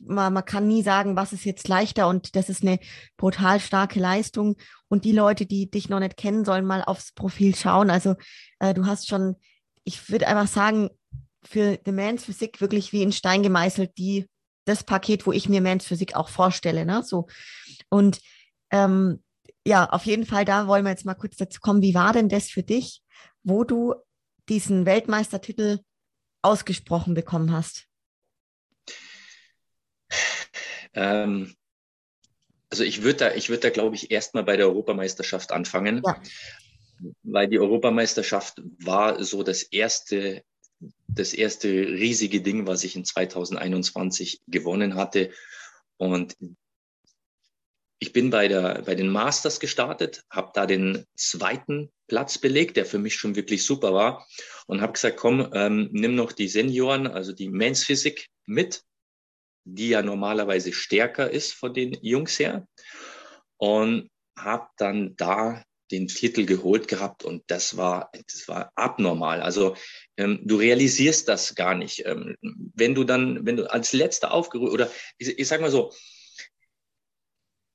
man, 0.00 0.32
man 0.32 0.44
kann 0.44 0.66
nie 0.66 0.82
sagen, 0.82 1.16
was 1.16 1.32
ist 1.32 1.44
jetzt 1.44 1.68
leichter 1.68 2.08
und 2.08 2.36
das 2.36 2.48
ist 2.48 2.62
eine 2.62 2.78
brutal 3.16 3.60
starke 3.60 4.00
Leistung. 4.00 4.56
Und 4.88 5.04
die 5.04 5.12
Leute, 5.12 5.46
die 5.46 5.70
dich 5.70 5.88
noch 5.88 6.00
nicht 6.00 6.16
kennen, 6.16 6.44
sollen 6.44 6.66
mal 6.66 6.82
aufs 6.82 7.12
Profil 7.12 7.54
schauen. 7.54 7.90
Also 7.90 8.16
äh, 8.58 8.74
du 8.74 8.86
hast 8.86 9.08
schon, 9.08 9.36
ich 9.84 10.10
würde 10.10 10.26
einfach 10.26 10.48
sagen, 10.48 10.90
für 11.42 11.78
The 11.84 11.92
Man's 11.92 12.24
Physik 12.24 12.60
wirklich 12.60 12.92
wie 12.92 13.02
in 13.02 13.12
Stein 13.12 13.42
gemeißelt, 13.42 13.96
die 13.98 14.26
das 14.64 14.82
Paket, 14.82 15.26
wo 15.26 15.32
ich 15.32 15.48
mir 15.48 15.60
Man's 15.60 15.86
Physik 15.86 16.16
auch 16.16 16.28
vorstelle. 16.28 16.86
Ne? 16.86 17.02
So. 17.02 17.26
Und 17.88 18.20
ähm, 18.70 19.22
ja, 19.66 19.88
auf 19.88 20.04
jeden 20.04 20.26
Fall, 20.26 20.44
da 20.44 20.66
wollen 20.66 20.84
wir 20.84 20.90
jetzt 20.90 21.06
mal 21.06 21.14
kurz 21.14 21.36
dazu 21.36 21.60
kommen. 21.60 21.82
Wie 21.82 21.94
war 21.94 22.12
denn 22.12 22.28
das 22.28 22.50
für 22.50 22.62
dich, 22.62 23.02
wo 23.42 23.64
du 23.64 23.94
diesen 24.48 24.84
Weltmeistertitel 24.86 25.80
ausgesprochen 26.42 27.14
bekommen 27.14 27.52
hast? 27.52 27.86
Ähm, 30.92 31.54
also 32.70 32.84
ich 32.84 33.02
würde 33.02 33.18
da, 33.18 33.34
ich 33.34 33.48
würde 33.48 33.60
da, 33.60 33.70
glaube 33.70 33.96
ich, 33.96 34.10
erstmal 34.10 34.44
bei 34.44 34.56
der 34.56 34.66
Europameisterschaft 34.66 35.52
anfangen, 35.52 36.02
ja. 36.04 36.20
weil 37.22 37.48
die 37.48 37.58
Europameisterschaft 37.58 38.62
war 38.78 39.22
so 39.24 39.42
das 39.42 39.62
erste, 39.62 40.44
das 41.08 41.32
erste 41.32 41.68
riesige 41.68 42.42
Ding, 42.42 42.66
was 42.66 42.84
ich 42.84 42.96
in 42.96 43.04
2021 43.04 44.42
gewonnen 44.46 44.94
hatte. 44.94 45.30
Und 45.96 46.36
ich 47.98 48.12
bin 48.12 48.30
bei, 48.30 48.48
der, 48.48 48.82
bei 48.82 48.94
den 48.94 49.08
Masters 49.08 49.60
gestartet, 49.60 50.24
habe 50.30 50.50
da 50.54 50.66
den 50.66 51.04
zweiten 51.16 51.90
Platz 52.08 52.38
belegt, 52.38 52.76
der 52.76 52.86
für 52.86 52.98
mich 52.98 53.14
schon 53.14 53.36
wirklich 53.36 53.64
super 53.64 53.94
war 53.94 54.26
und 54.66 54.80
habe 54.80 54.92
gesagt, 54.92 55.16
komm, 55.16 55.50
ähm, 55.52 55.88
nimm 55.92 56.14
noch 56.14 56.32
die 56.32 56.48
Senioren, 56.48 57.06
also 57.06 57.32
die 57.32 57.48
Men's 57.48 57.84
Physik 57.84 58.28
mit, 58.46 58.82
die 59.64 59.90
ja 59.90 60.02
normalerweise 60.02 60.72
stärker 60.72 61.30
ist 61.30 61.54
von 61.54 61.72
den 61.72 61.96
Jungs 62.02 62.38
her 62.38 62.66
und 63.56 64.10
habe 64.36 64.68
dann 64.76 65.16
da 65.16 65.64
den 65.90 66.08
Titel 66.08 66.44
geholt 66.44 66.88
gehabt 66.88 67.24
und 67.24 67.44
das 67.46 67.76
war, 67.76 68.10
das 68.12 68.48
war 68.48 68.72
abnormal. 68.74 69.40
Also 69.40 69.76
ähm, 70.16 70.40
du 70.42 70.56
realisierst 70.56 71.28
das 71.28 71.54
gar 71.54 71.74
nicht. 71.74 72.04
Ähm, 72.06 72.36
wenn 72.40 72.94
du 72.94 73.04
dann, 73.04 73.46
wenn 73.46 73.56
du 73.56 73.70
als 73.70 73.92
letzter 73.92 74.32
aufgerufen 74.32 74.72
oder 74.72 74.90
ich, 75.18 75.38
ich 75.38 75.46
sag 75.46 75.60
mal 75.60 75.70
so, 75.70 75.92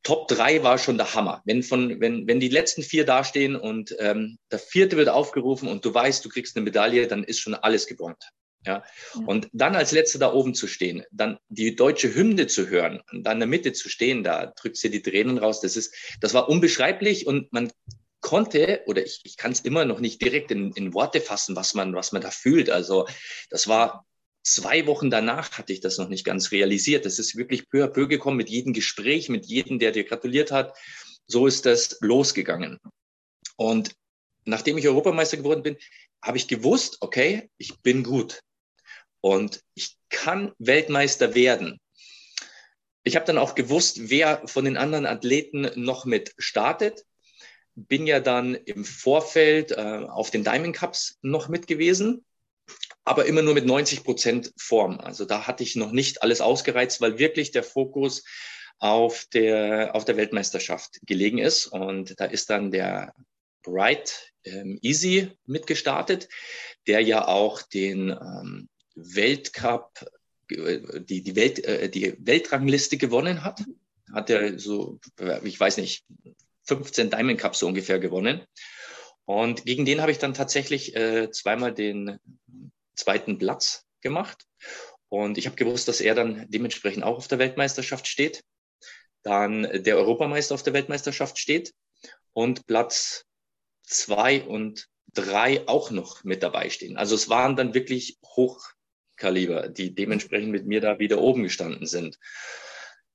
Top 0.10 0.28
3 0.28 0.64
war 0.64 0.80
schon 0.80 0.98
der 0.98 1.14
Hammer. 1.14 1.44
Wenn, 1.46 1.62
von, 1.62 2.02
wenn, 2.02 2.26
wenn 2.26 2.40
die 2.40 2.50
letzten 2.50 2.82
vier 2.82 3.06
dastehen 3.06 3.56
und 3.56 3.96
ähm, 4.00 4.40
der 4.50 4.58
vierte 4.58 4.98
wird 4.98 5.08
aufgerufen 5.08 5.70
und 5.70 5.86
du 5.86 5.94
weißt, 5.94 6.26
du 6.26 6.30
kriegst 6.30 6.58
eine 6.58 6.64
Medaille, 6.64 7.06
dann 7.06 7.24
ist 7.24 7.38
schon 7.38 7.54
alles 7.54 7.86
gebrannt. 7.86 8.32
Ja? 8.66 8.84
ja? 9.14 9.22
Und 9.28 9.50
dann 9.54 9.76
als 9.76 9.92
Letzter 9.92 10.18
da 10.18 10.34
oben 10.34 10.56
zu 10.56 10.66
stehen, 10.66 11.04
dann 11.12 11.38
die 11.50 11.76
deutsche 11.76 12.16
Hymne 12.16 12.48
zu 12.48 12.70
hören 12.70 13.04
und 13.12 13.22
dann 13.22 13.34
in 13.34 13.42
der 13.42 13.48
Mitte 13.50 13.72
zu 13.72 13.88
stehen, 13.88 14.24
da 14.24 14.48
drückst 14.48 14.84
du 14.86 14.90
die 14.90 15.04
Tränen 15.04 15.38
raus. 15.38 15.62
Das, 15.62 15.78
ist, 15.78 15.94
das 16.22 16.34
war 16.34 16.50
unbeschreiblich 16.50 17.28
und 17.28 17.54
man 17.54 17.72
konnte, 18.20 18.82
oder 18.88 19.06
ich, 19.06 19.22
ich 19.26 19.38
kann 19.38 19.52
es 19.52 19.60
immer 19.60 19.86
noch 19.86 20.00
nicht 20.00 20.24
direkt 20.24 20.50
in, 20.50 20.72
in 20.72 20.96
Worte 20.96 21.22
fassen, 21.22 21.56
was 21.56 21.76
man, 21.76 21.94
was 21.94 22.14
man 22.14 22.24
da 22.24 22.32
fühlt. 22.32 22.72
Also 22.72 23.08
das 23.52 23.68
war 23.68 24.08
zwei 24.54 24.86
Wochen 24.88 25.10
danach 25.10 25.58
hatte 25.58 25.74
ich 25.74 25.80
das 25.80 25.98
noch 25.98 26.10
nicht 26.10 26.26
ganz 26.26 26.52
realisiert. 26.52 27.06
Das 27.06 27.20
ist 27.20 27.36
wirklich 27.36 27.70
peu 27.70 27.84
à 27.84 27.88
peu 27.88 28.08
gekommen 28.08 28.38
mit 28.38 28.50
jedem 28.50 28.74
Gespräch, 28.74 29.30
mit 29.30 29.46
jedem, 29.46 29.80
der 29.80 29.92
dir 29.92 30.04
gratuliert 30.04 30.52
hat. 30.52 30.78
So 31.28 31.48
ist 31.48 31.66
das 31.66 31.98
losgegangen. 32.02 32.80
Und 33.56 33.96
nachdem 34.46 34.78
ich 34.78 34.88
Europameister 34.88 35.38
geworden 35.38 35.64
bin, 35.64 35.78
habe 36.22 36.38
ich 36.38 36.48
gewusst, 36.48 36.98
okay, 37.02 37.50
ich 37.58 37.80
bin 37.82 38.04
gut 38.04 38.42
und 39.22 39.62
ich 39.74 39.98
kann 40.10 40.54
Weltmeister 40.58 41.36
werden. 41.36 41.80
Ich 43.04 43.16
habe 43.16 43.26
dann 43.26 43.38
auch 43.38 43.56
gewusst, 43.56 44.10
wer 44.10 44.48
von 44.48 44.66
den 44.66 44.78
anderen 44.78 45.06
Athleten 45.06 45.70
noch 45.76 46.06
mit 46.06 46.34
startet. 46.38 47.06
Bin 47.76 48.08
ja 48.08 48.20
dann 48.20 48.56
im 48.56 48.84
Vorfeld 48.84 49.72
äh, 49.72 50.06
auf 50.08 50.32
den 50.32 50.44
Diamond 50.44 50.76
Cups 50.76 51.18
noch 51.22 51.48
mit 51.48 51.68
gewesen 51.68 52.26
aber 53.10 53.26
immer 53.26 53.42
nur 53.42 53.56
mit 53.56 53.66
90 53.66 54.04
Prozent 54.04 54.54
Form. 54.56 55.00
Also 55.00 55.26
da 55.26 55.48
hatte 55.48 55.64
ich 55.64 55.76
noch 55.76 55.92
nicht 55.92 56.22
alles 56.22 56.42
ausgereizt, 56.42 57.02
weil 57.02 57.18
wirklich 57.18 57.50
der 57.50 57.64
Fokus 57.64 58.24
auf 58.78 59.26
der, 59.34 59.96
auf 59.96 60.06
der 60.06 60.16
Weltmeisterschaft 60.16 61.00
gelegen 61.08 61.40
ist. 61.40 61.66
Und 61.66 62.20
da 62.20 62.26
ist 62.26 62.52
dann 62.52 62.70
der 62.70 63.16
Bright 63.64 64.32
ähm, 64.44 64.78
Easy 64.84 65.32
mitgestartet, 65.48 66.30
der 66.86 67.02
ja 67.02 67.28
auch 67.28 67.64
den 67.64 68.12
ähm, 68.12 68.70
Weltcup, 68.94 70.06
äh, 70.52 71.02
die, 71.02 71.24
die, 71.24 71.36
Welt, 71.36 71.66
äh, 71.66 71.90
die 71.90 72.14
Weltrangliste 72.20 72.98
gewonnen 72.98 73.44
hat. 73.44 73.64
Hat 74.14 74.30
er 74.30 74.60
so, 74.60 75.00
ich 75.44 75.60
weiß 75.60 75.78
nicht, 75.78 76.06
15 76.66 77.10
Diamond 77.10 77.40
Cups 77.40 77.58
so 77.58 77.68
ungefähr 77.68 77.98
gewonnen. 77.98 78.46
Und 79.26 79.66
gegen 79.66 79.86
den 79.86 80.02
habe 80.02 80.12
ich 80.12 80.20
dann 80.20 80.36
tatsächlich 80.36 80.96
äh, 80.96 81.32
zweimal 81.32 81.74
den 81.74 82.20
zweiten 83.00 83.38
Platz 83.38 83.86
gemacht. 84.02 84.46
Und 85.10 85.38
ich 85.38 85.48
habe 85.48 85.56
gewusst, 85.56 85.88
dass 85.88 86.02
er 86.02 86.16
dann 86.16 86.46
dementsprechend 86.50 87.04
auch 87.04 87.18
auf 87.18 87.28
der 87.28 87.40
Weltmeisterschaft 87.40 88.08
steht. 88.08 88.44
Dann 89.24 89.64
der 89.84 89.98
Europameister 89.98 90.54
auf 90.54 90.64
der 90.64 90.74
Weltmeisterschaft 90.74 91.40
steht 91.40 91.74
und 92.34 92.68
Platz 92.68 93.26
zwei 93.84 94.44
und 94.44 94.88
drei 95.14 95.68
auch 95.68 95.92
noch 95.92 96.24
mit 96.24 96.44
dabei 96.44 96.70
stehen. 96.70 96.98
Also 96.98 97.16
es 97.16 97.30
waren 97.30 97.56
dann 97.56 97.74
wirklich 97.74 98.18
Hochkaliber, 98.24 99.68
die 99.68 99.96
dementsprechend 99.96 100.52
mit 100.52 100.68
mir 100.68 100.80
da 100.80 101.00
wieder 101.00 101.20
oben 101.20 101.44
gestanden 101.44 101.88
sind. 101.88 102.18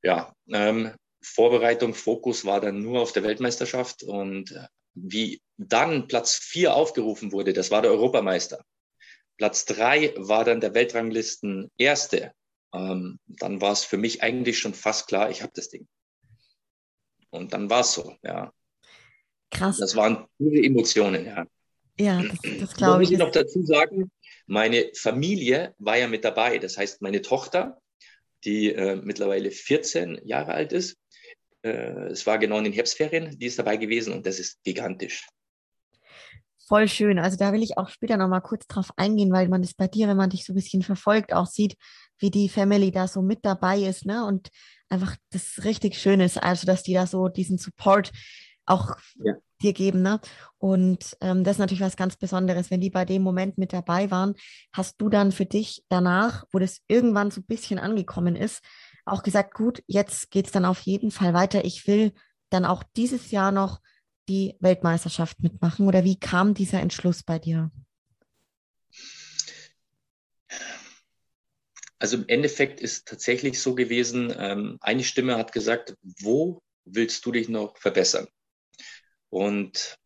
Ja, 0.02 0.34
ähm, 0.48 0.92
Vorbereitung, 1.22 1.94
Fokus 1.94 2.44
war 2.44 2.60
dann 2.60 2.82
nur 2.82 3.00
auf 3.00 3.12
der 3.12 3.22
Weltmeisterschaft 3.22 4.02
und 4.02 4.54
wie 4.94 5.40
dann 5.56 6.06
Platz 6.08 6.34
vier 6.34 6.74
aufgerufen 6.74 7.32
wurde, 7.32 7.52
das 7.52 7.70
war 7.70 7.82
der 7.82 7.90
Europameister. 7.92 8.62
Platz 9.36 9.64
drei 9.64 10.14
war 10.16 10.44
dann 10.44 10.60
der 10.60 10.74
Weltranglisten 10.74 11.70
Erste. 11.76 12.32
Ähm, 12.72 13.18
dann 13.26 13.60
war 13.60 13.72
es 13.72 13.84
für 13.84 13.96
mich 13.96 14.22
eigentlich 14.22 14.58
schon 14.58 14.74
fast 14.74 15.06
klar, 15.06 15.30
ich 15.30 15.42
habe 15.42 15.52
das 15.54 15.68
Ding. 15.68 15.86
Und 17.30 17.52
dann 17.52 17.70
war 17.70 17.80
es 17.80 17.92
so, 17.92 18.16
ja. 18.22 18.52
Krass. 19.50 19.78
Das 19.78 19.96
waren 19.96 20.26
pure 20.38 20.62
Emotionen, 20.62 21.26
ja. 21.26 21.46
Ja, 21.98 22.22
das, 22.22 22.38
das 22.60 22.74
glaube 22.74 23.02
ich. 23.02 23.10
muss 23.10 23.12
ich 23.12 23.18
noch 23.18 23.30
dazu 23.30 23.64
sagen, 23.64 24.10
meine 24.46 24.90
Familie 24.94 25.74
war 25.78 25.96
ja 25.96 26.08
mit 26.08 26.24
dabei. 26.24 26.58
Das 26.58 26.76
heißt, 26.76 27.02
meine 27.02 27.22
Tochter, 27.22 27.80
die 28.44 28.72
äh, 28.72 28.96
mittlerweile 28.96 29.50
14 29.50 30.20
Jahre 30.24 30.54
alt 30.54 30.72
ist, 30.72 30.96
äh, 31.62 32.08
es 32.08 32.26
war 32.26 32.38
genau 32.38 32.58
in 32.58 32.64
den 32.64 32.72
Herbstferien, 32.72 33.38
die 33.38 33.46
ist 33.46 33.58
dabei 33.58 33.76
gewesen 33.76 34.12
und 34.12 34.26
das 34.26 34.38
ist 34.38 34.62
gigantisch. 34.64 35.26
Voll 36.66 36.88
schön. 36.88 37.18
Also 37.18 37.36
da 37.36 37.52
will 37.52 37.62
ich 37.62 37.76
auch 37.76 37.88
später 37.90 38.16
nochmal 38.16 38.40
kurz 38.40 38.66
drauf 38.66 38.90
eingehen, 38.96 39.32
weil 39.32 39.48
man 39.48 39.60
das 39.60 39.74
bei 39.74 39.86
dir, 39.86 40.08
wenn 40.08 40.16
man 40.16 40.30
dich 40.30 40.46
so 40.46 40.52
ein 40.52 40.56
bisschen 40.56 40.82
verfolgt, 40.82 41.34
auch 41.34 41.46
sieht, 41.46 41.76
wie 42.18 42.30
die 42.30 42.48
Family 42.48 42.90
da 42.90 43.06
so 43.06 43.20
mit 43.20 43.44
dabei 43.44 43.80
ist, 43.80 44.06
ne? 44.06 44.24
Und 44.24 44.48
einfach 44.88 45.16
das 45.30 45.64
richtig 45.64 45.98
schön 45.98 46.20
ist, 46.20 46.42
also 46.42 46.66
dass 46.66 46.82
die 46.82 46.94
da 46.94 47.06
so 47.06 47.28
diesen 47.28 47.58
Support 47.58 48.12
auch 48.64 48.96
ja. 49.16 49.34
dir 49.60 49.74
geben, 49.74 50.00
ne? 50.00 50.20
Und 50.56 51.16
ähm, 51.20 51.44
das 51.44 51.56
ist 51.56 51.58
natürlich 51.58 51.82
was 51.82 51.96
ganz 51.96 52.16
Besonderes, 52.16 52.70
wenn 52.70 52.80
die 52.80 52.90
bei 52.90 53.04
dem 53.04 53.22
Moment 53.22 53.58
mit 53.58 53.74
dabei 53.74 54.10
waren. 54.10 54.34
Hast 54.72 55.00
du 55.00 55.10
dann 55.10 55.32
für 55.32 55.46
dich 55.46 55.84
danach, 55.90 56.44
wo 56.50 56.58
das 56.58 56.80
irgendwann 56.88 57.30
so 57.30 57.42
ein 57.42 57.46
bisschen 57.46 57.78
angekommen 57.78 58.36
ist, 58.36 58.62
auch 59.04 59.22
gesagt, 59.22 59.52
gut, 59.52 59.82
jetzt 59.86 60.30
geht 60.30 60.46
es 60.46 60.52
dann 60.52 60.64
auf 60.64 60.80
jeden 60.80 61.10
Fall 61.10 61.34
weiter. 61.34 61.64
Ich 61.66 61.86
will 61.86 62.12
dann 62.48 62.64
auch 62.64 62.82
dieses 62.96 63.30
Jahr 63.32 63.52
noch 63.52 63.80
die 64.28 64.56
Weltmeisterschaft 64.60 65.42
mitmachen? 65.42 65.86
Oder 65.86 66.04
wie 66.04 66.18
kam 66.18 66.54
dieser 66.54 66.80
Entschluss 66.80 67.22
bei 67.22 67.38
dir? 67.38 67.70
Also 71.98 72.16
im 72.16 72.28
Endeffekt 72.28 72.80
ist 72.80 73.08
tatsächlich 73.08 73.60
so 73.60 73.74
gewesen, 73.74 74.32
ähm, 74.36 74.78
eine 74.80 75.04
Stimme 75.04 75.36
hat 75.36 75.52
gesagt, 75.52 75.94
wo 76.02 76.62
willst 76.84 77.24
du 77.24 77.32
dich 77.32 77.48
noch 77.48 77.78
verbessern? 77.78 78.28
Und 79.30 79.96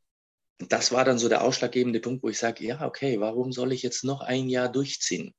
das 0.58 0.92
war 0.92 1.04
dann 1.04 1.18
so 1.18 1.28
der 1.28 1.42
ausschlaggebende 1.42 2.00
Punkt, 2.00 2.22
wo 2.22 2.28
ich 2.28 2.38
sage, 2.38 2.64
ja, 2.64 2.86
okay, 2.86 3.20
warum 3.20 3.52
soll 3.52 3.72
ich 3.72 3.82
jetzt 3.82 4.04
noch 4.04 4.20
ein 4.20 4.48
Jahr 4.48 4.70
durchziehen? 4.70 5.34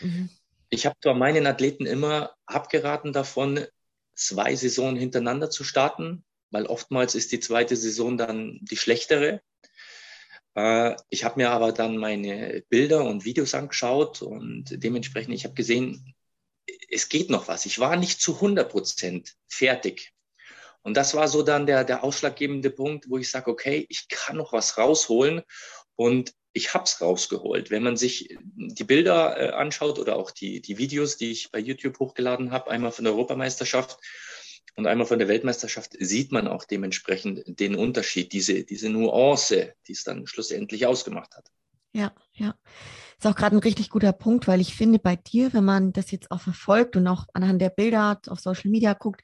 Mhm 0.00 0.30
ich 0.70 0.86
habe 0.86 0.96
zwar 1.02 1.14
meinen 1.14 1.46
Athleten 1.46 1.84
immer 1.84 2.34
abgeraten 2.46 3.12
davon, 3.12 3.66
zwei 4.14 4.54
Saisonen 4.54 4.96
hintereinander 4.96 5.50
zu 5.50 5.64
starten, 5.64 6.24
weil 6.50 6.66
oftmals 6.66 7.14
ist 7.14 7.32
die 7.32 7.40
zweite 7.40 7.76
Saison 7.76 8.16
dann 8.16 8.58
die 8.62 8.76
schlechtere. 8.76 9.42
Äh, 10.54 10.96
ich 11.08 11.24
habe 11.24 11.40
mir 11.40 11.50
aber 11.50 11.72
dann 11.72 11.96
meine 11.96 12.62
Bilder 12.68 13.04
und 13.04 13.24
Videos 13.24 13.54
angeschaut 13.54 14.22
und 14.22 14.64
dementsprechend, 14.70 15.34
ich 15.34 15.44
habe 15.44 15.54
gesehen, 15.54 16.14
es 16.88 17.08
geht 17.08 17.30
noch 17.30 17.48
was. 17.48 17.66
Ich 17.66 17.78
war 17.78 17.96
nicht 17.96 18.20
zu 18.20 18.34
100 18.36 18.70
Prozent 18.70 19.36
fertig. 19.48 20.12
Und 20.82 20.96
das 20.96 21.14
war 21.14 21.28
so 21.28 21.42
dann 21.42 21.66
der, 21.66 21.84
der 21.84 22.04
ausschlaggebende 22.04 22.70
Punkt, 22.70 23.10
wo 23.10 23.18
ich 23.18 23.30
sage, 23.30 23.50
okay, 23.50 23.86
ich 23.88 24.08
kann 24.08 24.36
noch 24.36 24.52
was 24.52 24.78
rausholen. 24.78 25.42
Und 25.94 26.32
ich 26.52 26.74
habe 26.74 26.84
es 26.84 27.00
rausgeholt. 27.00 27.70
Wenn 27.70 27.82
man 27.82 27.96
sich 27.96 28.36
die 28.56 28.84
Bilder 28.84 29.36
äh, 29.38 29.50
anschaut 29.50 29.98
oder 29.98 30.16
auch 30.16 30.30
die, 30.30 30.60
die 30.60 30.78
Videos, 30.78 31.16
die 31.16 31.30
ich 31.30 31.50
bei 31.52 31.58
YouTube 31.58 31.98
hochgeladen 31.98 32.50
habe, 32.50 32.70
einmal 32.70 32.92
von 32.92 33.04
der 33.04 33.12
Europameisterschaft 33.14 33.98
und 34.76 34.86
einmal 34.86 35.06
von 35.06 35.18
der 35.18 35.28
Weltmeisterschaft, 35.28 35.96
sieht 35.98 36.32
man 36.32 36.48
auch 36.48 36.64
dementsprechend 36.64 37.42
den 37.60 37.74
Unterschied, 37.74 38.32
diese, 38.32 38.64
diese 38.64 38.90
Nuance, 38.90 39.74
die 39.86 39.92
es 39.92 40.04
dann 40.04 40.26
schlussendlich 40.26 40.86
ausgemacht 40.86 41.34
hat. 41.36 41.50
Ja, 41.92 42.12
ja. 42.34 42.54
Ist 43.18 43.26
auch 43.26 43.34
gerade 43.34 43.56
ein 43.56 43.60
richtig 43.60 43.90
guter 43.90 44.12
Punkt, 44.12 44.46
weil 44.46 44.60
ich 44.60 44.74
finde, 44.74 44.98
bei 44.98 45.16
dir, 45.16 45.52
wenn 45.52 45.64
man 45.64 45.92
das 45.92 46.10
jetzt 46.10 46.30
auch 46.30 46.40
verfolgt 46.40 46.96
und 46.96 47.06
auch 47.06 47.26
anhand 47.34 47.60
der 47.60 47.70
Bilder 47.70 48.20
auf 48.28 48.40
Social 48.40 48.70
Media 48.70 48.94
guckt, 48.94 49.22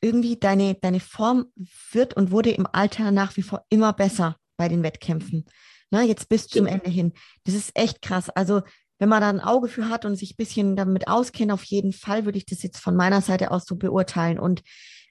irgendwie 0.00 0.36
deine, 0.36 0.74
deine 0.76 1.00
Form 1.00 1.52
wird 1.92 2.14
und 2.14 2.30
wurde 2.30 2.50
im 2.50 2.66
Alter 2.72 3.10
nach 3.10 3.36
wie 3.36 3.42
vor 3.42 3.64
immer 3.68 3.92
besser 3.92 4.36
bei 4.56 4.68
den 4.68 4.82
Wettkämpfen. 4.82 5.44
Na, 5.90 6.02
jetzt 6.02 6.28
bis 6.28 6.46
zum 6.46 6.66
Ende 6.66 6.90
hin. 6.90 7.12
Das 7.44 7.54
ist 7.54 7.72
echt 7.74 8.02
krass. 8.02 8.30
Also, 8.30 8.62
wenn 8.98 9.08
man 9.08 9.20
da 9.20 9.28
ein 9.28 9.40
Auge 9.40 9.68
für 9.68 9.88
hat 9.88 10.04
und 10.04 10.16
sich 10.16 10.32
ein 10.32 10.36
bisschen 10.36 10.76
damit 10.76 11.08
auskennt, 11.08 11.52
auf 11.52 11.64
jeden 11.64 11.92
Fall 11.92 12.24
würde 12.24 12.38
ich 12.38 12.46
das 12.46 12.62
jetzt 12.62 12.78
von 12.78 12.96
meiner 12.96 13.20
Seite 13.20 13.50
aus 13.50 13.64
so 13.64 13.76
beurteilen. 13.76 14.38
Und 14.38 14.62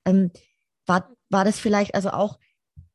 ähm, 0.06 0.32
war, 0.86 1.10
war 1.30 1.46
das 1.46 1.60
vielleicht 1.60 1.96
also 1.96 2.12
auch, 2.12 2.38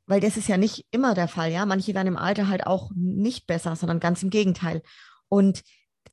weil 0.07 0.21
das 0.21 0.37
ist 0.37 0.49
ja 0.49 0.57
nicht 0.57 0.87
immer 0.91 1.15
der 1.15 1.29
Fall, 1.29 1.51
ja. 1.51 1.65
Manche 1.65 1.95
werden 1.95 2.09
im 2.09 2.17
Alter 2.17 2.49
halt 2.49 2.67
auch 2.67 2.91
nicht 2.95 3.47
besser, 3.47 3.77
sondern 3.77 4.01
ganz 4.01 4.23
im 4.23 4.31
Gegenteil. 4.31 4.83
Und 5.29 5.63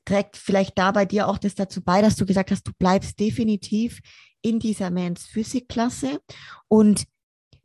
trägt 0.05 0.37
vielleicht 0.37 0.77
da 0.77 0.91
bei 0.91 1.05
dir 1.05 1.27
auch 1.27 1.37
das 1.37 1.55
dazu 1.55 1.81
bei, 1.81 2.01
dass 2.01 2.15
du 2.15 2.25
gesagt 2.25 2.51
hast, 2.51 2.67
du 2.67 2.71
bleibst 2.77 3.19
definitiv 3.19 3.99
in 4.41 4.59
dieser 4.59 4.89
Mans 4.89 5.25
Physik 5.25 5.67
Klasse 5.67 6.21
und 6.67 7.05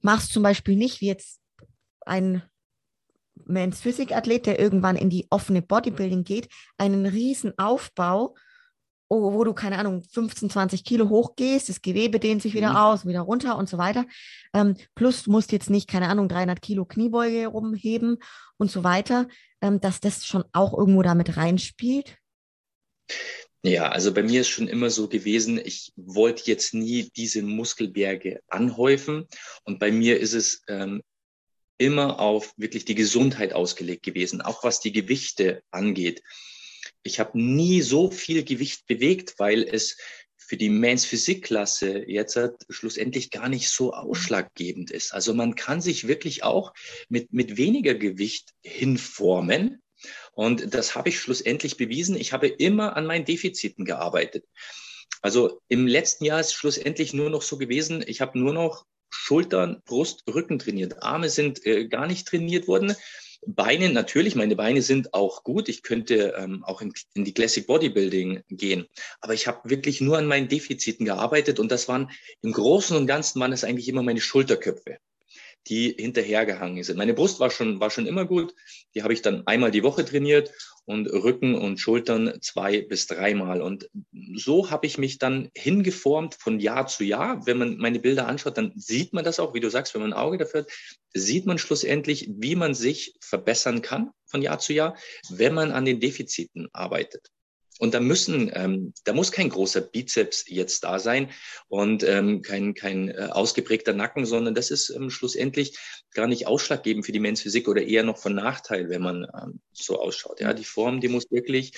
machst 0.01 0.33
zum 0.33 0.43
Beispiel 0.43 0.77
nicht 0.77 1.01
wie 1.01 1.07
jetzt 1.07 1.41
ein 2.05 2.43
Men's 3.47 3.81
Physikathlet, 3.81 4.47
der 4.47 4.59
irgendwann 4.59 4.97
in 4.97 5.11
die 5.11 5.27
offene 5.31 5.63
Bodybuilding 5.63 6.25
geht, 6.25 6.49
einen 6.79 7.07
riesen 7.07 7.53
Aufbau, 7.59 8.35
wo 9.09 9.45
du, 9.45 9.53
keine 9.53 9.79
Ahnung, 9.79 10.03
15, 10.03 10.51
20 10.51 10.85
Kilo 10.85 11.09
hochgehst, 11.09 11.69
das 11.69 11.83
Gewebe 11.83 12.19
dehnt 12.19 12.43
sich 12.43 12.55
wieder 12.55 12.71
mhm. 12.71 12.77
aus, 12.77 13.07
wieder 13.07 13.21
runter 13.21 13.57
und 13.57 13.69
so 13.69 13.79
weiter. 13.79 14.07
Ähm, 14.53 14.77
plus, 14.95 15.25
du 15.25 15.31
musst 15.31 15.53
jetzt 15.53 15.71
nicht, 15.71 15.89
keine 15.89 16.09
Ahnung, 16.09 16.29
300 16.29 16.61
Kilo 16.61 16.85
Kniebeuge 16.85 17.47
rumheben 17.47 18.19
und 18.57 18.71
so 18.71 18.83
weiter, 18.83 19.29
ähm, 19.61 19.81
dass 19.81 20.01
das 20.01 20.27
schon 20.27 20.45
auch 20.53 20.77
irgendwo 20.77 21.03
damit 21.03 21.37
reinspielt? 21.37 22.17
Ja, 23.63 23.89
also 23.89 24.13
bei 24.13 24.23
mir 24.23 24.43
ist 24.43 24.49
schon 24.49 24.69
immer 24.69 24.91
so 24.91 25.09
gewesen, 25.09 25.59
ich 25.63 25.93
wollte 25.97 26.43
jetzt 26.47 26.75
nie 26.75 27.11
diese 27.17 27.43
Muskelberge 27.43 28.41
anhäufen. 28.49 29.27
Und 29.65 29.79
bei 29.79 29.91
mir 29.91 30.21
ist 30.21 30.35
es 30.35 30.63
ähm, 30.69 31.03
immer 31.79 32.21
auf 32.21 32.55
wirklich 32.57 32.85
die 32.85 32.95
Gesundheit 32.95 33.53
ausgelegt 33.53 34.05
gewesen, 34.05 34.41
auch 34.41 34.65
was 34.65 34.81
die 34.81 34.93
Gewichte 34.93 35.63
angeht. 35.71 36.23
Ich 37.03 37.21
habe 37.21 37.39
nie 37.39 37.83
so 37.83 38.11
viel 38.11 38.45
Gewicht 38.45 38.87
bewegt, 38.87 39.35
weil 39.39 39.63
es 39.63 39.97
für 40.37 40.57
die 40.57 40.69
Mans 40.69 41.05
Physikklasse 41.07 42.05
jetzt 42.07 42.39
schlussendlich 42.69 43.31
gar 43.31 43.49
nicht 43.49 43.69
so 43.69 43.93
ausschlaggebend 43.93 44.91
ist. 44.91 45.13
Also 45.13 45.35
man 45.35 45.55
kann 45.55 45.81
sich 45.81 46.07
wirklich 46.07 46.45
auch 46.45 46.75
mit, 47.09 47.33
mit 47.33 47.57
weniger 47.57 47.95
Gewicht 47.95 48.51
hinformen. 48.63 49.83
Und 50.33 50.75
das 50.75 50.95
habe 50.95 51.09
ich 51.09 51.19
schlussendlich 51.19 51.77
bewiesen. 51.77 52.17
Ich 52.17 52.33
habe 52.33 52.47
immer 52.47 52.97
an 52.97 53.07
meinen 53.07 53.25
Defiziten 53.25 53.85
gearbeitet. 53.85 54.45
Also 55.23 55.63
im 55.69 55.87
letzten 55.87 56.27
Jahr 56.27 56.41
ist 56.41 56.53
schlussendlich 56.53 57.15
nur 57.15 57.31
noch 57.31 57.41
so 57.41 57.57
gewesen, 57.57 58.05
ich 58.07 58.21
habe 58.21 58.39
nur 58.39 58.53
noch 58.53 58.85
Schultern, 59.15 59.83
Brust, 59.85 60.25
Rücken 60.29 60.59
trainiert. 60.59 61.03
Arme 61.03 61.29
sind 61.29 61.65
äh, 61.65 61.87
gar 61.87 62.07
nicht 62.07 62.27
trainiert 62.27 62.69
worden. 62.69 62.95
Beine 63.47 63.91
natürlich, 63.91 64.35
meine 64.35 64.57
Beine 64.57 64.83
sind 64.83 65.13
auch 65.13 65.45
gut. 65.45 65.69
Ich 65.69 65.83
könnte 65.83 66.35
ähm, 66.37 66.65
auch 66.65 66.81
in, 66.81 66.93
in, 67.15 67.25
die 67.25 67.35
Classic 67.35 67.67
Bodybuilding 67.67 68.43
gehen. 68.49 68.87
Aber 69.21 69.35
ich 69.35 69.47
habe 69.47 69.69
wirklich 69.69 70.01
nur 70.01 70.19
an 70.19 70.27
meinen 70.27 70.49
Defiziten 70.49 71.05
gearbeitet 71.05 71.61
und 71.61 71.71
das 71.71 71.89
waren 71.89 72.11
im 72.43 72.53
Großen 72.53 72.97
und 72.97 73.07
Ganzen 73.07 73.41
waren 73.41 73.53
es 73.53 73.65
eigentlich 73.65 73.89
immer 73.89 74.03
meine 74.03 74.21
Schulterköpfe 74.21 74.99
die 75.69 75.95
hinterhergehangen 75.99 76.83
sind. 76.83 76.97
Meine 76.97 77.15
Brust 77.15 77.41
war 77.41 77.51
schon, 77.51 77.81
war 77.81 77.91
schon 77.91 78.07
immer 78.07 78.25
gut. 78.25 78.55
Die 78.95 79.03
habe 79.03 79.13
ich 79.13 79.23
dann 79.23 79.47
einmal 79.47 79.71
die 79.71 79.83
Woche 79.83 80.05
trainiert 80.05 80.53
und 80.85 81.07
Rücken 81.07 81.55
und 81.55 81.81
Schultern 81.81 82.39
zwei 82.41 82.83
bis 82.83 83.07
dreimal. 83.07 83.63
Und 83.63 83.89
so 84.35 84.71
habe 84.71 84.87
ich 84.87 84.99
mich 84.99 85.19
dann 85.19 85.51
hingeformt 85.57 86.35
von 86.35 86.61
Jahr 86.61 86.87
zu 86.87 87.05
Jahr. 87.05 87.47
Wenn 87.47 87.59
man 87.59 87.79
meine 87.79 88.01
Bilder 88.01 88.27
anschaut, 88.27 88.59
dann 88.59 88.73
sieht 88.77 89.13
man 89.13 89.25
das 89.25 89.41
auch, 89.41 89.55
wie 89.55 89.61
du 89.61 89.71
sagst, 89.71 89.95
wenn 89.95 90.03
man 90.03 90.13
ein 90.13 90.19
Auge 90.19 90.39
dafür 90.39 90.63
hat, 90.63 90.71
sieht 91.15 91.47
man 91.47 91.59
schlussendlich, 91.59 92.29
wie 92.37 92.57
man 92.57 92.75
sich 92.75 93.17
verbessern 93.21 93.81
kann 93.83 94.11
von 94.27 94.43
Jahr 94.43 94.59
zu 94.59 94.73
Jahr, 94.73 94.97
wenn 95.31 95.55
man 95.55 95.73
an 95.73 95.85
den 95.85 96.01
Defiziten 96.01 96.69
arbeitet. 96.73 97.31
Und 97.81 97.95
da 97.95 98.01
müssen, 98.01 98.51
ähm, 98.55 98.95
da 99.05 99.13
muss 99.13 99.33
kein 99.33 99.49
großer 99.49 99.81
Bizeps 99.81 100.45
jetzt 100.47 100.85
da 100.85 100.99
sein 100.99 101.31
und 101.69 102.05
ähm, 102.05 102.43
kein, 102.43 102.75
kein 102.75 103.09
äh, 103.09 103.29
ausgeprägter 103.31 103.93
Nacken, 103.93 104.27
sondern 104.27 104.55
das 104.55 104.71
ist 104.71 104.91
ähm, 104.91 105.11
schlussendlich 105.11 105.77
gar 106.13 106.29
nicht 106.29 106.47
ausschlaggebend 106.47 107.05
für 107.05 107.13
die 107.13 107.21
Mensphysik 107.21 107.69
oder 107.69 107.83
eher 107.83 108.05
noch 108.05 108.19
von 108.19 108.35
Nachteil, 108.35 108.89
wenn 108.89 109.03
man 109.03 109.25
ähm, 109.25 109.61
so 109.73 110.01
ausschaut. 110.01 110.41
Ja, 110.41 110.53
die 110.53 110.65
Form, 110.65 111.01
die 111.01 111.09
muss 111.09 111.31
wirklich 111.31 111.73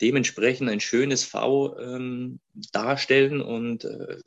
dementsprechend 0.00 0.70
ein 0.70 0.80
schönes 0.80 1.24
V 1.24 1.78
ähm, 1.78 2.40
darstellen 2.72 3.42
und 3.42 3.84
äh, 3.84 4.18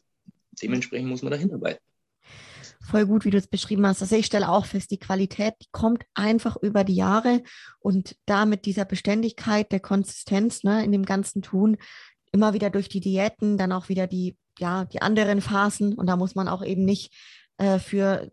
dementsprechend 0.61 1.09
muss 1.09 1.23
man 1.23 1.31
da 1.31 1.37
hinarbeiten 1.37 1.81
voll 2.85 3.05
gut, 3.05 3.25
wie 3.25 3.31
du 3.31 3.37
es 3.37 3.47
beschrieben 3.47 3.85
hast. 3.85 4.01
Also 4.01 4.15
ich 4.15 4.25
stelle 4.25 4.49
auch 4.49 4.65
fest, 4.65 4.91
die 4.91 4.99
Qualität, 4.99 5.55
die 5.61 5.67
kommt 5.71 6.03
einfach 6.13 6.55
über 6.57 6.83
die 6.83 6.95
Jahre 6.95 7.43
und 7.79 8.15
da 8.25 8.45
mit 8.45 8.65
dieser 8.65 8.85
Beständigkeit, 8.85 9.71
der 9.71 9.79
Konsistenz 9.79 10.63
ne, 10.63 10.83
in 10.83 10.91
dem 10.91 11.05
ganzen 11.05 11.41
Tun, 11.41 11.77
immer 12.31 12.53
wieder 12.53 12.69
durch 12.69 12.89
die 12.89 12.99
Diäten, 12.99 13.57
dann 13.57 13.71
auch 13.71 13.89
wieder 13.89 14.07
die, 14.07 14.37
ja, 14.59 14.85
die 14.85 15.01
anderen 15.01 15.41
Phasen 15.41 15.93
und 15.93 16.07
da 16.07 16.15
muss 16.15 16.35
man 16.35 16.47
auch 16.47 16.63
eben 16.63 16.85
nicht 16.85 17.13
äh, 17.57 17.79
für, 17.79 18.29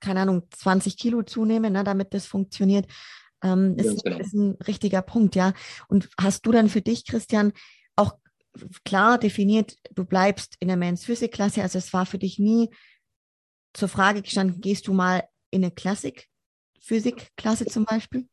keine 0.00 0.20
Ahnung, 0.20 0.42
20 0.50 0.96
Kilo 0.96 1.22
zunehmen, 1.22 1.72
ne, 1.72 1.84
damit 1.84 2.14
das 2.14 2.26
funktioniert. 2.26 2.86
Ähm, 3.42 3.76
ist, 3.76 4.04
genau. 4.04 4.18
ist 4.18 4.34
ein 4.34 4.56
richtiger 4.66 5.02
Punkt, 5.02 5.34
ja. 5.34 5.54
Und 5.88 6.10
hast 6.20 6.44
du 6.44 6.52
dann 6.52 6.68
für 6.68 6.82
dich, 6.82 7.06
Christian, 7.06 7.52
auch 7.96 8.14
klar 8.84 9.18
definiert, 9.18 9.76
du 9.94 10.04
bleibst 10.04 10.56
in 10.60 10.68
der 10.68 10.76
Men's 10.76 11.04
Physik 11.04 11.32
Klasse, 11.32 11.62
also 11.62 11.78
es 11.78 11.92
war 11.92 12.04
für 12.04 12.18
dich 12.18 12.38
nie 12.38 12.68
zur 13.72 13.88
Frage 13.88 14.22
gestanden, 14.22 14.60
gehst 14.60 14.86
du 14.86 14.92
mal 14.92 15.28
in 15.50 15.64
eine 15.64 15.72
Klassik-Physik-Klasse 15.72 17.66
zum 17.66 17.84
Beispiel? 17.84 18.26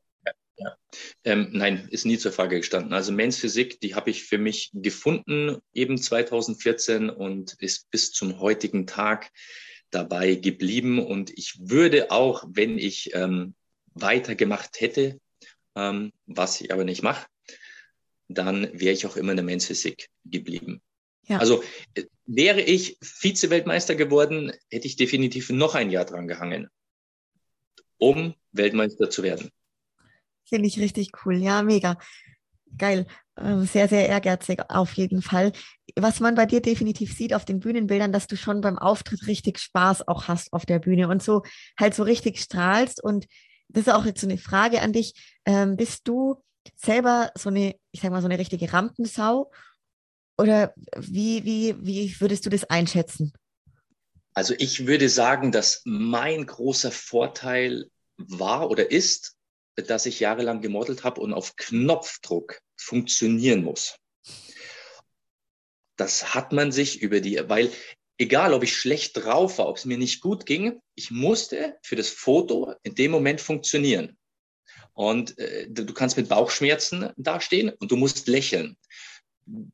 Ja. 0.58 0.76
Ähm, 1.23 1.50
nein, 1.52 1.88
ist 1.91 2.06
nie 2.06 2.17
zur 2.17 2.32
Frage 2.32 2.58
gestanden. 2.58 2.93
Also 2.93 3.12
Men's 3.12 3.38
Physik, 3.38 3.80
die 3.80 3.93
habe 3.93 4.10
ich 4.10 4.23
für 4.23 4.39
mich 4.39 4.71
gefunden, 4.73 5.58
eben 5.71 6.00
2014 6.00 7.12
und 7.12 7.54
ist 7.60 7.91
bis 7.91 8.12
zum 8.12 8.39
heutigen 8.39 8.88
Tag 8.88 9.30
dabei 9.91 10.34
geblieben. 10.34 11.00
Und 11.00 11.30
ich 11.38 11.58
würde 11.60 12.10
auch, 12.10 12.43
wenn 12.47 12.80
ich 12.80 13.13
ähm, 13.13 13.54
weitergemacht 13.93 14.82
hätte, 14.82 15.19
ähm, 15.76 16.12
was 16.26 16.60
ich 16.60 16.73
aber 16.73 16.86
nicht 16.86 17.04
mache, 17.04 17.28
dann 18.28 18.63
wäre 18.73 18.93
ich 18.93 19.06
auch 19.06 19.15
immer 19.15 19.32
in 19.32 19.38
der 19.38 19.45
Men's 19.45 19.67
Physik 19.67 20.10
geblieben. 20.26 20.82
Ja. 21.28 21.38
Also 21.38 21.63
äh, 21.93 22.06
wäre 22.28 22.62
ich 22.62 22.98
Vize-Weltmeister 23.02 23.96
geworden, 23.96 24.52
hätte 24.70 24.86
ich 24.86 24.98
definitiv 24.98 25.50
noch 25.50 25.76
ein 25.76 25.90
Jahr 25.90 26.06
dran 26.06 26.28
gehangen, 26.28 26.70
um 27.98 28.36
Weltmeister 28.52 29.10
zu 29.10 29.24
werden. 29.24 29.50
Finde 30.46 30.68
ich 30.68 30.80
richtig 30.80 31.12
cool. 31.26 31.38
Ja, 31.38 31.63
mega. 31.63 31.98
Geil. 32.78 33.08
Ähm, 33.40 33.66
sehr, 33.66 33.88
sehr 33.88 34.08
ehrgeizig 34.10 34.62
auf 34.70 34.94
jeden 34.94 35.22
Fall. 35.22 35.52
Was 35.96 36.20
man 36.20 36.36
bei 36.36 36.46
dir 36.46 36.62
definitiv 36.62 37.16
sieht 37.16 37.34
auf 37.34 37.46
den 37.46 37.60
Bühnenbildern, 37.60 38.12
dass 38.12 38.28
du 38.28 38.36
schon 38.36 38.62
beim 38.62 38.78
Auftritt 38.78 39.28
richtig 39.28 39.60
Spaß 39.60 40.08
auch 40.08 40.28
hast 40.28 40.54
auf 40.54 40.66
der 40.66 40.80
Bühne 40.80 41.08
und 41.08 41.24
so 41.24 41.44
halt 41.80 41.96
so 41.96 42.04
richtig 42.04 42.40
strahlst. 42.40 43.02
Und 43.02 43.26
das 43.70 43.88
ist 43.88 43.94
auch 43.94 44.06
jetzt 44.06 44.22
so 44.22 44.28
eine 44.28 44.38
Frage 44.38 44.82
an 44.82 44.94
dich. 44.94 45.13
Ähm, 45.46 45.76
bist 45.76 46.08
du 46.08 46.44
selber 46.76 47.32
so 47.38 47.50
eine, 47.50 47.76
ich 47.92 48.02
sag 48.02 48.12
mal, 48.12 48.22
so 48.22 48.28
eine 48.28 48.40
richtige 48.40 48.72
Rampensau 48.72 49.52
oder 50.38 50.73
wie, 50.95 51.43
wie, 51.43 51.76
wie 51.80 52.19
würdest 52.19 52.45
du 52.45 52.50
das 52.50 52.63
einschätzen? 52.65 53.34
Also 54.34 54.54
ich 54.58 54.86
würde 54.86 55.10
sagen, 55.10 55.52
dass 55.52 55.82
mein 55.86 56.45
großer 56.45 56.91
Vorteil 56.91 57.89
war 58.17 58.69
oder 58.69 58.91
ist, 58.91 59.36
dass 59.76 60.06
ich 60.06 60.19
jahrelang 60.19 60.62
gemodelt 60.62 61.04
habe 61.04 61.21
und 61.21 61.34
auf 61.34 61.56
Knopfdruck 61.56 62.60
funktionieren 62.76 63.63
muss. 63.63 63.95
Das 65.95 66.36
hat 66.36 66.52
man 66.52 66.71
sich 66.71 67.02
über 67.02 67.21
die, 67.21 67.41
weil 67.47 67.71
egal 68.19 68.54
ob 68.54 68.63
ich 68.63 68.76
schlecht 68.76 69.17
drauf 69.17 69.58
war, 69.58 69.67
ob 69.67 69.78
es 69.78 69.86
mir 69.86 69.97
nicht 69.97 70.21
gut 70.21 70.45
ging, 70.45 70.80
ich 70.95 71.10
musste 71.12 71.78
für 71.82 71.95
das 71.95 72.10
Foto 72.10 72.73
in 72.84 72.95
dem 72.95 73.12
Moment 73.12 73.41
funktionieren. 73.41 74.17
Und 74.93 75.38
äh, 75.38 75.67
du 75.69 75.93
kannst 75.93 76.17
mit 76.17 76.30
Bauchschmerzen 76.30 77.12
dastehen 77.17 77.69
und 77.80 77.91
du 77.91 77.95
musst 77.95 78.28
lächeln 78.28 78.78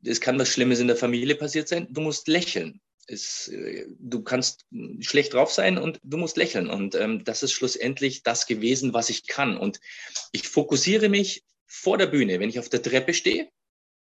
es 0.04 0.20
kann 0.20 0.38
was 0.38 0.48
Schlimmes 0.48 0.80
in 0.80 0.86
der 0.86 0.96
Familie 0.96 1.34
passiert 1.34 1.68
sein, 1.68 1.86
du 1.90 2.00
musst 2.00 2.28
lächeln. 2.28 2.80
Es, 3.06 3.48
äh, 3.48 3.86
du 3.98 4.22
kannst 4.22 4.64
schlecht 5.00 5.34
drauf 5.34 5.52
sein 5.52 5.76
und 5.76 6.00
du 6.02 6.16
musst 6.16 6.36
lächeln. 6.36 6.70
Und 6.70 6.94
ähm, 6.94 7.24
das 7.24 7.42
ist 7.42 7.52
schlussendlich 7.52 8.22
das 8.22 8.46
gewesen, 8.46 8.94
was 8.94 9.10
ich 9.10 9.26
kann. 9.26 9.56
Und 9.56 9.80
ich 10.32 10.48
fokussiere 10.48 11.08
mich 11.08 11.44
vor 11.66 11.98
der 11.98 12.06
Bühne. 12.06 12.40
Wenn 12.40 12.48
ich 12.48 12.58
auf 12.58 12.68
der 12.68 12.82
Treppe 12.82 13.12
stehe, 13.12 13.48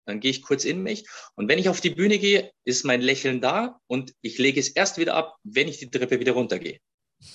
dann 0.05 0.19
gehe 0.19 0.31
ich 0.31 0.41
kurz 0.41 0.65
in 0.65 0.83
mich. 0.83 1.05
Und 1.35 1.47
wenn 1.47 1.59
ich 1.59 1.69
auf 1.69 1.81
die 1.81 1.89
Bühne 1.89 2.19
gehe, 2.19 2.51
ist 2.63 2.85
mein 2.85 3.01
Lächeln 3.01 3.41
da 3.41 3.79
und 3.87 4.13
ich 4.21 4.37
lege 4.37 4.59
es 4.59 4.69
erst 4.69 4.97
wieder 4.97 5.15
ab, 5.15 5.37
wenn 5.43 5.67
ich 5.67 5.77
die 5.77 5.89
Treppe 5.89 6.19
wieder 6.19 6.33
runtergehe. 6.33 6.79
Das 7.19 7.29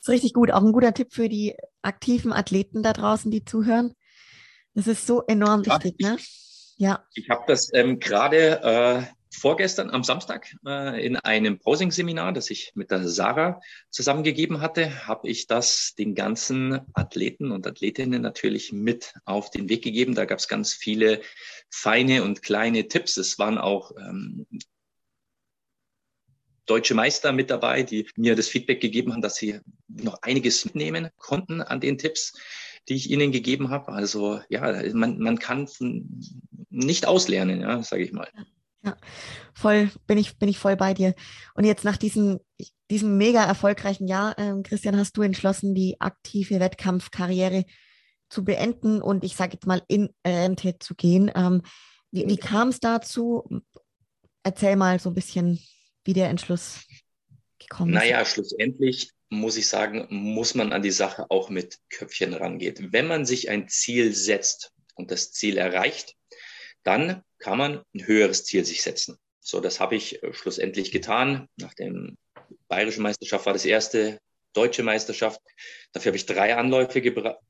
ist 0.00 0.08
richtig 0.08 0.32
gut. 0.34 0.50
Auch 0.50 0.62
ein 0.62 0.72
guter 0.72 0.94
Tipp 0.94 1.12
für 1.12 1.28
die 1.28 1.56
aktiven 1.82 2.32
Athleten 2.32 2.82
da 2.82 2.92
draußen, 2.92 3.30
die 3.30 3.44
zuhören. 3.44 3.94
Das 4.74 4.86
ist 4.86 5.06
so 5.06 5.22
enorm 5.26 5.62
ja, 5.64 5.74
wichtig, 5.74 5.98
ne? 6.00 6.18
Ja. 6.78 7.04
Ich 7.14 7.28
habe 7.28 7.44
das 7.48 7.70
ähm, 7.74 7.98
gerade 7.98 8.62
äh, 8.62 9.02
vorgestern 9.36 9.90
am 9.90 10.04
Samstag 10.04 10.54
äh, 10.64 11.04
in 11.04 11.16
einem 11.16 11.58
Posing-Seminar, 11.58 12.32
das 12.32 12.50
ich 12.50 12.70
mit 12.76 12.92
der 12.92 13.06
Sarah 13.06 13.60
zusammengegeben 13.90 14.60
hatte, 14.60 15.06
habe 15.06 15.28
ich 15.28 15.48
das 15.48 15.94
den 15.98 16.14
ganzen 16.14 16.80
Athleten 16.94 17.50
und 17.50 17.66
Athletinnen 17.66 18.22
natürlich 18.22 18.72
mit 18.72 19.12
auf 19.24 19.50
den 19.50 19.68
Weg 19.68 19.82
gegeben. 19.82 20.14
Da 20.14 20.24
gab 20.24 20.38
es 20.38 20.46
ganz 20.46 20.72
viele 20.72 21.20
feine 21.68 22.22
und 22.22 22.42
kleine 22.42 22.86
Tipps. 22.86 23.16
Es 23.16 23.40
waren 23.40 23.58
auch 23.58 23.90
ähm, 23.98 24.46
deutsche 26.64 26.94
Meister 26.94 27.32
mit 27.32 27.50
dabei, 27.50 27.82
die 27.82 28.08
mir 28.14 28.36
das 28.36 28.46
Feedback 28.46 28.80
gegeben 28.80 29.12
haben, 29.12 29.22
dass 29.22 29.34
sie 29.34 29.58
noch 29.88 30.22
einiges 30.22 30.64
mitnehmen 30.64 31.10
konnten 31.16 31.60
an 31.60 31.80
den 31.80 31.98
Tipps 31.98 32.34
die 32.88 32.94
ich 32.94 33.10
ihnen 33.10 33.32
gegeben 33.32 33.70
habe. 33.70 33.92
Also 33.92 34.40
ja, 34.48 34.82
man, 34.94 35.18
man 35.18 35.38
kann 35.38 35.68
nicht 36.70 37.06
auslernen, 37.06 37.60
ja, 37.60 37.82
sage 37.82 38.04
ich 38.04 38.12
mal. 38.12 38.28
Ja, 38.84 38.96
voll, 39.54 39.90
bin 40.06 40.18
ich, 40.18 40.38
bin 40.38 40.48
ich 40.48 40.58
voll 40.58 40.76
bei 40.76 40.94
dir. 40.94 41.14
Und 41.54 41.64
jetzt 41.64 41.84
nach 41.84 41.96
diesem, 41.96 42.38
diesem 42.90 43.18
mega 43.18 43.44
erfolgreichen 43.44 44.06
Jahr, 44.06 44.38
äh, 44.38 44.54
Christian, 44.62 44.96
hast 44.96 45.16
du 45.16 45.22
entschlossen, 45.22 45.74
die 45.74 46.00
aktive 46.00 46.60
Wettkampfkarriere 46.60 47.64
zu 48.28 48.44
beenden 48.44 49.02
und 49.02 49.24
ich 49.24 49.36
sage 49.36 49.54
jetzt 49.54 49.66
mal 49.66 49.82
in 49.88 50.10
Rente 50.26 50.78
zu 50.78 50.94
gehen. 50.94 51.30
Ähm, 51.34 51.62
wie, 52.10 52.26
wie 52.28 52.36
kam 52.36 52.68
es 52.68 52.80
dazu? 52.80 53.62
Erzähl 54.42 54.76
mal 54.76 55.00
so 55.00 55.10
ein 55.10 55.14
bisschen, 55.14 55.58
wie 56.04 56.12
der 56.12 56.28
Entschluss 56.28 56.86
gekommen 57.58 57.92
ist. 57.92 58.00
Naja, 58.00 58.24
schlussendlich 58.24 59.10
muss 59.30 59.56
ich 59.56 59.68
sagen, 59.68 60.06
muss 60.10 60.54
man 60.54 60.72
an 60.72 60.82
die 60.82 60.90
Sache 60.90 61.26
auch 61.30 61.50
mit 61.50 61.78
Köpfchen 61.90 62.34
rangehen. 62.34 62.92
Wenn 62.92 63.06
man 63.06 63.26
sich 63.26 63.50
ein 63.50 63.68
Ziel 63.68 64.14
setzt 64.14 64.72
und 64.94 65.10
das 65.10 65.32
Ziel 65.32 65.58
erreicht, 65.58 66.14
dann 66.82 67.22
kann 67.38 67.58
man 67.58 67.82
ein 67.94 68.06
höheres 68.06 68.44
Ziel 68.44 68.64
sich 68.64 68.82
setzen. 68.82 69.18
So, 69.40 69.60
das 69.60 69.80
habe 69.80 69.96
ich 69.96 70.22
äh, 70.22 70.32
schlussendlich 70.32 70.90
getan. 70.90 71.48
Nach 71.56 71.74
dem 71.74 72.16
Bayerischen 72.68 73.02
Meisterschaft 73.02 73.46
war 73.46 73.52
das 73.52 73.64
erste 73.64 74.18
deutsche 74.52 74.82
Meisterschaft. 74.82 75.40
Dafür 75.92 76.10
habe 76.10 76.16
ich 76.16 76.26
drei 76.26 76.56
Anläufe 76.56 77.00
gebraucht 77.00 77.40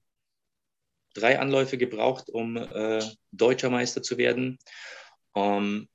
drei 1.19 1.39
Anläufe 1.39 1.79
gebraucht, 1.79 2.31
um 2.31 2.57
äh, 2.57 3.03
deutscher 3.33 3.71
Meister 3.71 4.03
zu 4.03 4.19
werden. 4.19 4.59
Ähm, 5.35 5.89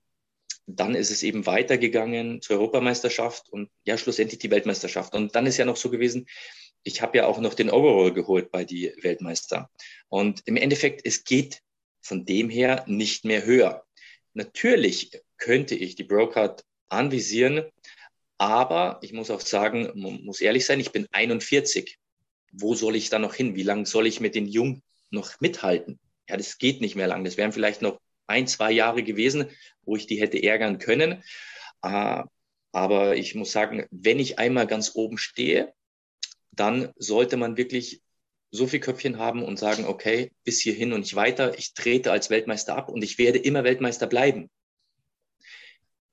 dann 0.65 0.95
ist 0.95 1.11
es 1.11 1.23
eben 1.23 1.45
weitergegangen 1.45 2.41
zur 2.41 2.57
Europameisterschaft 2.57 3.49
und 3.49 3.69
ja, 3.83 3.97
schlussendlich 3.97 4.39
die 4.39 4.51
Weltmeisterschaft. 4.51 5.13
Und 5.13 5.35
dann 5.35 5.45
ist 5.45 5.57
ja 5.57 5.65
noch 5.65 5.75
so 5.75 5.89
gewesen, 5.89 6.27
ich 6.83 7.01
habe 7.01 7.17
ja 7.17 7.25
auch 7.25 7.39
noch 7.39 7.53
den 7.53 7.69
Overall 7.69 8.13
geholt 8.13 8.51
bei 8.51 8.65
die 8.65 8.93
Weltmeister. 9.01 9.69
Und 10.09 10.41
im 10.45 10.57
Endeffekt, 10.57 11.01
es 11.05 11.23
geht 11.23 11.61
von 12.01 12.25
dem 12.25 12.49
her 12.49 12.83
nicht 12.87 13.25
mehr 13.25 13.45
höher. 13.45 13.85
Natürlich 14.33 15.11
könnte 15.37 15.75
ich 15.75 15.95
die 15.95 16.03
Brocard 16.03 16.63
anvisieren, 16.89 17.65
aber 18.37 18.99
ich 19.01 19.13
muss 19.13 19.31
auch 19.31 19.41
sagen, 19.41 19.91
muss 19.95 20.41
ehrlich 20.41 20.65
sein, 20.65 20.79
ich 20.79 20.91
bin 20.91 21.07
41. 21.11 21.97
Wo 22.51 22.75
soll 22.75 22.95
ich 22.95 23.09
da 23.09 23.19
noch 23.19 23.33
hin? 23.33 23.55
Wie 23.55 23.63
lange 23.63 23.85
soll 23.85 24.07
ich 24.07 24.19
mit 24.19 24.35
den 24.35 24.47
Jungen 24.47 24.83
noch 25.09 25.39
mithalten? 25.39 25.99
Ja, 26.27 26.37
das 26.37 26.57
geht 26.57 26.81
nicht 26.81 26.95
mehr 26.95 27.07
lang. 27.07 27.23
Das 27.23 27.37
wären 27.37 27.51
vielleicht 27.51 27.81
noch 27.81 27.99
ein, 28.27 28.47
zwei 28.47 28.71
Jahre 28.71 29.03
gewesen, 29.03 29.49
wo 29.83 29.95
ich 29.95 30.07
die 30.07 30.19
hätte 30.19 30.41
ärgern 30.41 30.77
können. 30.79 31.23
Äh, 31.81 32.23
aber 32.71 33.15
ich 33.15 33.35
muss 33.35 33.51
sagen, 33.51 33.85
wenn 33.91 34.19
ich 34.19 34.39
einmal 34.39 34.67
ganz 34.67 34.91
oben 34.95 35.17
stehe, 35.17 35.73
dann 36.51 36.91
sollte 36.95 37.37
man 37.37 37.57
wirklich 37.57 38.01
so 38.51 38.67
viel 38.67 38.79
Köpfchen 38.79 39.17
haben 39.17 39.43
und 39.43 39.57
sagen, 39.57 39.85
okay, 39.85 40.31
bis 40.43 40.61
hierhin 40.61 40.93
und 40.93 41.01
nicht 41.01 41.15
weiter. 41.15 41.57
Ich 41.57 41.73
trete 41.73 42.11
als 42.11 42.29
Weltmeister 42.29 42.75
ab 42.75 42.89
und 42.89 43.03
ich 43.03 43.17
werde 43.17 43.39
immer 43.39 43.63
Weltmeister 43.63 44.07
bleiben. 44.07 44.49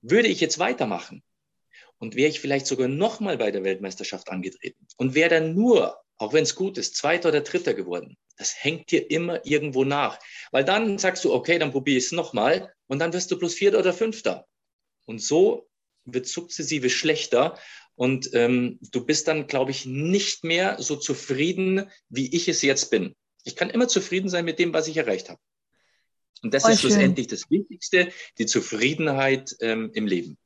Würde 0.00 0.28
ich 0.28 0.40
jetzt 0.40 0.58
weitermachen 0.58 1.22
und 1.98 2.16
wäre 2.16 2.30
ich 2.30 2.40
vielleicht 2.40 2.66
sogar 2.66 2.88
nochmal 2.88 3.36
bei 3.36 3.50
der 3.50 3.62
Weltmeisterschaft 3.62 4.30
angetreten 4.30 4.86
und 4.96 5.14
wäre 5.14 5.28
dann 5.28 5.54
nur 5.54 6.00
auch 6.20 6.34
wenn 6.34 6.42
es 6.42 6.54
gut 6.54 6.76
ist, 6.76 6.96
Zweiter 6.96 7.30
oder 7.30 7.40
Dritter 7.40 7.72
geworden. 7.72 8.16
Das 8.36 8.54
hängt 8.62 8.90
dir 8.90 9.10
immer 9.10 9.44
irgendwo 9.46 9.84
nach. 9.84 10.18
Weil 10.52 10.64
dann 10.64 10.98
sagst 10.98 11.24
du, 11.24 11.32
okay, 11.32 11.58
dann 11.58 11.72
probiere 11.72 11.96
ich 11.96 12.04
es 12.04 12.12
nochmal 12.12 12.72
und 12.88 12.98
dann 12.98 13.12
wirst 13.14 13.30
du 13.30 13.38
plus 13.38 13.54
Vierter 13.54 13.78
oder 13.78 13.94
Fünfter. 13.94 14.46
Und 15.06 15.22
so 15.22 15.68
wird 16.04 16.26
sukzessive 16.26 16.90
schlechter. 16.90 17.58
Und 17.94 18.30
ähm, 18.34 18.78
du 18.92 19.04
bist 19.04 19.28
dann, 19.28 19.46
glaube 19.46 19.70
ich, 19.70 19.86
nicht 19.86 20.44
mehr 20.44 20.76
so 20.80 20.96
zufrieden, 20.96 21.90
wie 22.10 22.34
ich 22.34 22.48
es 22.48 22.60
jetzt 22.60 22.90
bin. 22.90 23.16
Ich 23.44 23.56
kann 23.56 23.70
immer 23.70 23.88
zufrieden 23.88 24.28
sein 24.28 24.44
mit 24.44 24.58
dem, 24.58 24.74
was 24.74 24.88
ich 24.88 24.98
erreicht 24.98 25.30
habe. 25.30 25.40
Und 26.42 26.52
das 26.52 26.64
Voll 26.64 26.72
ist 26.72 26.80
schlussendlich 26.80 27.28
schön. 27.28 27.38
das 27.38 27.50
Wichtigste, 27.50 28.12
die 28.36 28.46
Zufriedenheit 28.46 29.56
ähm, 29.60 29.90
im 29.94 30.06
Leben. 30.06 30.36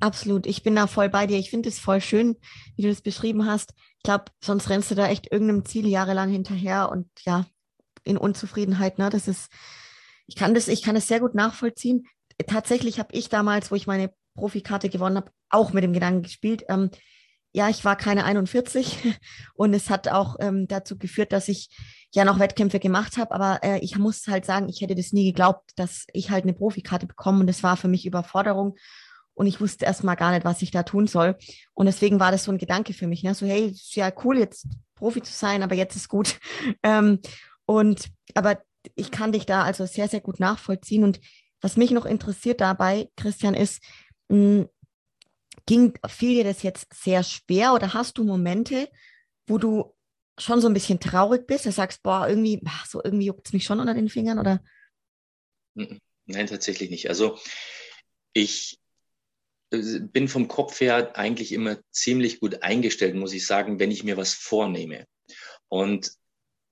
Absolut, 0.00 0.44
ich 0.46 0.62
bin 0.62 0.76
da 0.76 0.86
voll 0.86 1.08
bei 1.08 1.26
dir. 1.26 1.38
Ich 1.38 1.48
finde 1.48 1.70
es 1.70 1.78
voll 1.78 2.02
schön, 2.02 2.36
wie 2.76 2.82
du 2.82 2.88
das 2.88 3.00
beschrieben 3.00 3.46
hast. 3.46 3.72
Ich 4.04 4.06
glaube, 4.06 4.26
sonst 4.38 4.68
rennst 4.68 4.90
du 4.90 4.94
da 4.94 5.08
echt 5.08 5.32
irgendeinem 5.32 5.64
Ziel 5.64 5.88
jahrelang 5.88 6.28
hinterher 6.28 6.90
und 6.92 7.08
ja, 7.24 7.46
in 8.02 8.18
Unzufriedenheit. 8.18 8.98
Ne? 8.98 9.08
Das 9.08 9.28
ist, 9.28 9.50
ich 10.26 10.36
kann 10.36 10.52
das, 10.52 10.68
ich 10.68 10.82
kann 10.82 10.94
es 10.94 11.08
sehr 11.08 11.20
gut 11.20 11.34
nachvollziehen. 11.34 12.06
Tatsächlich 12.46 12.98
habe 12.98 13.14
ich 13.14 13.30
damals, 13.30 13.70
wo 13.70 13.76
ich 13.76 13.86
meine 13.86 14.12
Profikarte 14.34 14.90
gewonnen 14.90 15.16
habe, 15.16 15.30
auch 15.48 15.72
mit 15.72 15.84
dem 15.84 15.94
Gedanken 15.94 16.20
gespielt. 16.20 16.64
Ähm, 16.68 16.90
ja, 17.54 17.70
ich 17.70 17.82
war 17.86 17.96
keine 17.96 18.26
41 18.26 18.98
und 19.54 19.72
es 19.72 19.88
hat 19.88 20.08
auch 20.08 20.36
ähm, 20.38 20.68
dazu 20.68 20.98
geführt, 20.98 21.32
dass 21.32 21.48
ich 21.48 21.74
ja 22.12 22.26
noch 22.26 22.38
Wettkämpfe 22.38 22.80
gemacht 22.80 23.16
habe, 23.16 23.34
aber 23.34 23.60
äh, 23.62 23.78
ich 23.78 23.96
muss 23.96 24.26
halt 24.26 24.44
sagen, 24.44 24.68
ich 24.68 24.82
hätte 24.82 24.94
das 24.94 25.12
nie 25.12 25.24
geglaubt, 25.24 25.70
dass 25.76 26.04
ich 26.12 26.30
halt 26.30 26.44
eine 26.44 26.52
Profikarte 26.52 27.06
bekomme 27.06 27.40
und 27.40 27.46
das 27.46 27.62
war 27.62 27.78
für 27.78 27.88
mich 27.88 28.04
Überforderung 28.04 28.76
und 29.34 29.46
ich 29.46 29.60
wusste 29.60 29.84
erstmal 29.84 30.16
gar 30.16 30.32
nicht, 30.32 30.44
was 30.44 30.62
ich 30.62 30.70
da 30.70 30.82
tun 30.82 31.06
soll 31.06 31.36
und 31.74 31.86
deswegen 31.86 32.20
war 32.20 32.32
das 32.32 32.44
so 32.44 32.52
ein 32.52 32.58
Gedanke 32.58 32.92
für 32.92 33.06
mich, 33.06 33.22
ne? 33.22 33.34
so 33.34 33.46
hey, 33.46 33.68
ist 33.68 33.94
ja 33.96 34.12
cool 34.24 34.38
jetzt 34.38 34.66
Profi 34.94 35.22
zu 35.22 35.32
sein, 35.32 35.62
aber 35.62 35.74
jetzt 35.74 35.96
ist 35.96 36.08
gut 36.08 36.38
ähm, 36.82 37.20
und 37.66 38.10
aber 38.34 38.62
ich 38.94 39.10
kann 39.10 39.32
dich 39.32 39.46
da 39.46 39.62
also 39.62 39.86
sehr, 39.86 40.08
sehr 40.08 40.20
gut 40.20 40.40
nachvollziehen 40.40 41.04
und 41.04 41.20
was 41.60 41.76
mich 41.76 41.90
noch 41.90 42.04
interessiert 42.04 42.60
dabei, 42.60 43.08
Christian, 43.16 43.54
ist, 43.54 43.82
mh, 44.28 44.36
hm, 44.36 44.68
ging, 45.66 45.94
fiel 46.06 46.34
dir 46.34 46.44
das 46.44 46.62
jetzt 46.62 46.92
sehr 46.92 47.22
schwer 47.22 47.72
oder 47.72 47.94
hast 47.94 48.18
du 48.18 48.24
Momente, 48.24 48.90
wo 49.46 49.58
du 49.58 49.94
schon 50.38 50.60
so 50.60 50.68
ein 50.68 50.74
bisschen 50.74 51.00
traurig 51.00 51.46
bist, 51.46 51.64
du 51.64 51.72
sagst, 51.72 52.02
boah, 52.02 52.28
irgendwie, 52.28 52.60
so 52.86 53.00
irgendwie 53.02 53.26
juckt 53.26 53.46
es 53.46 53.52
mich 53.52 53.64
schon 53.64 53.80
unter 53.80 53.94
den 53.94 54.08
Fingern 54.08 54.38
oder? 54.38 54.62
Nein, 55.74 56.46
tatsächlich 56.46 56.90
nicht. 56.90 57.08
Also 57.08 57.38
ich 58.32 58.78
bin 60.12 60.28
vom 60.28 60.48
Kopf 60.48 60.80
her 60.80 61.16
eigentlich 61.16 61.52
immer 61.52 61.78
ziemlich 61.90 62.40
gut 62.40 62.62
eingestellt, 62.62 63.14
muss 63.14 63.32
ich 63.32 63.46
sagen, 63.46 63.78
wenn 63.78 63.90
ich 63.90 64.04
mir 64.04 64.16
was 64.16 64.34
vornehme. 64.34 65.06
Und 65.68 66.12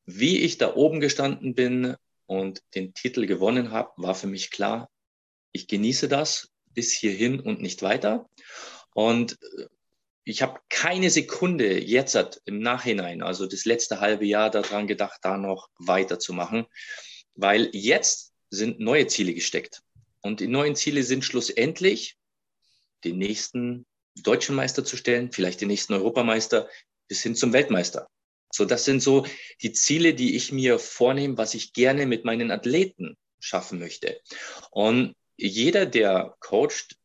wie 0.04 0.38
ich 0.38 0.58
da 0.58 0.74
oben 0.74 1.00
gestanden 1.00 1.54
bin 1.54 1.96
und 2.26 2.62
den 2.74 2.94
Titel 2.94 3.26
gewonnen 3.26 3.70
habe, 3.70 3.90
war 3.96 4.14
für 4.14 4.26
mich 4.26 4.50
klar, 4.50 4.90
ich 5.52 5.68
genieße 5.68 6.08
das 6.08 6.50
bis 6.74 6.92
hierhin 6.92 7.40
und 7.40 7.60
nicht 7.60 7.82
weiter. 7.82 8.28
Und 8.94 9.38
äh, 9.42 9.66
ich 10.24 10.42
habe 10.42 10.60
keine 10.68 11.10
Sekunde 11.10 11.80
jetzt 11.80 12.42
im 12.44 12.60
Nachhinein, 12.60 13.22
also 13.22 13.46
das 13.46 13.64
letzte 13.64 14.00
halbe 14.00 14.24
Jahr 14.24 14.50
daran 14.50 14.86
gedacht, 14.86 15.18
da 15.22 15.36
noch 15.36 15.68
weiterzumachen, 15.78 16.66
weil 17.34 17.70
jetzt 17.72 18.32
sind 18.50 18.78
neue 18.78 19.06
Ziele 19.08 19.34
gesteckt. 19.34 19.82
Und 20.20 20.38
die 20.38 20.46
neuen 20.46 20.76
Ziele 20.76 21.02
sind 21.02 21.24
schlussendlich, 21.24 22.16
den 23.04 23.18
nächsten 23.18 23.86
deutschen 24.22 24.54
Meister 24.54 24.84
zu 24.84 24.96
stellen, 24.96 25.32
vielleicht 25.32 25.60
den 25.60 25.68
nächsten 25.68 25.94
Europameister 25.94 26.68
bis 27.08 27.22
hin 27.22 27.34
zum 27.34 27.52
Weltmeister. 27.52 28.08
So, 28.52 28.64
das 28.64 28.84
sind 28.84 29.02
so 29.02 29.26
die 29.62 29.72
Ziele, 29.72 30.14
die 30.14 30.36
ich 30.36 30.52
mir 30.52 30.78
vornehme, 30.78 31.38
was 31.38 31.54
ich 31.54 31.72
gerne 31.72 32.06
mit 32.06 32.24
meinen 32.24 32.50
Athleten 32.50 33.16
schaffen 33.40 33.78
möchte. 33.78 34.20
Und 34.70 35.14
jeder, 35.36 35.86
der 35.86 36.36
coacht, 36.40 36.96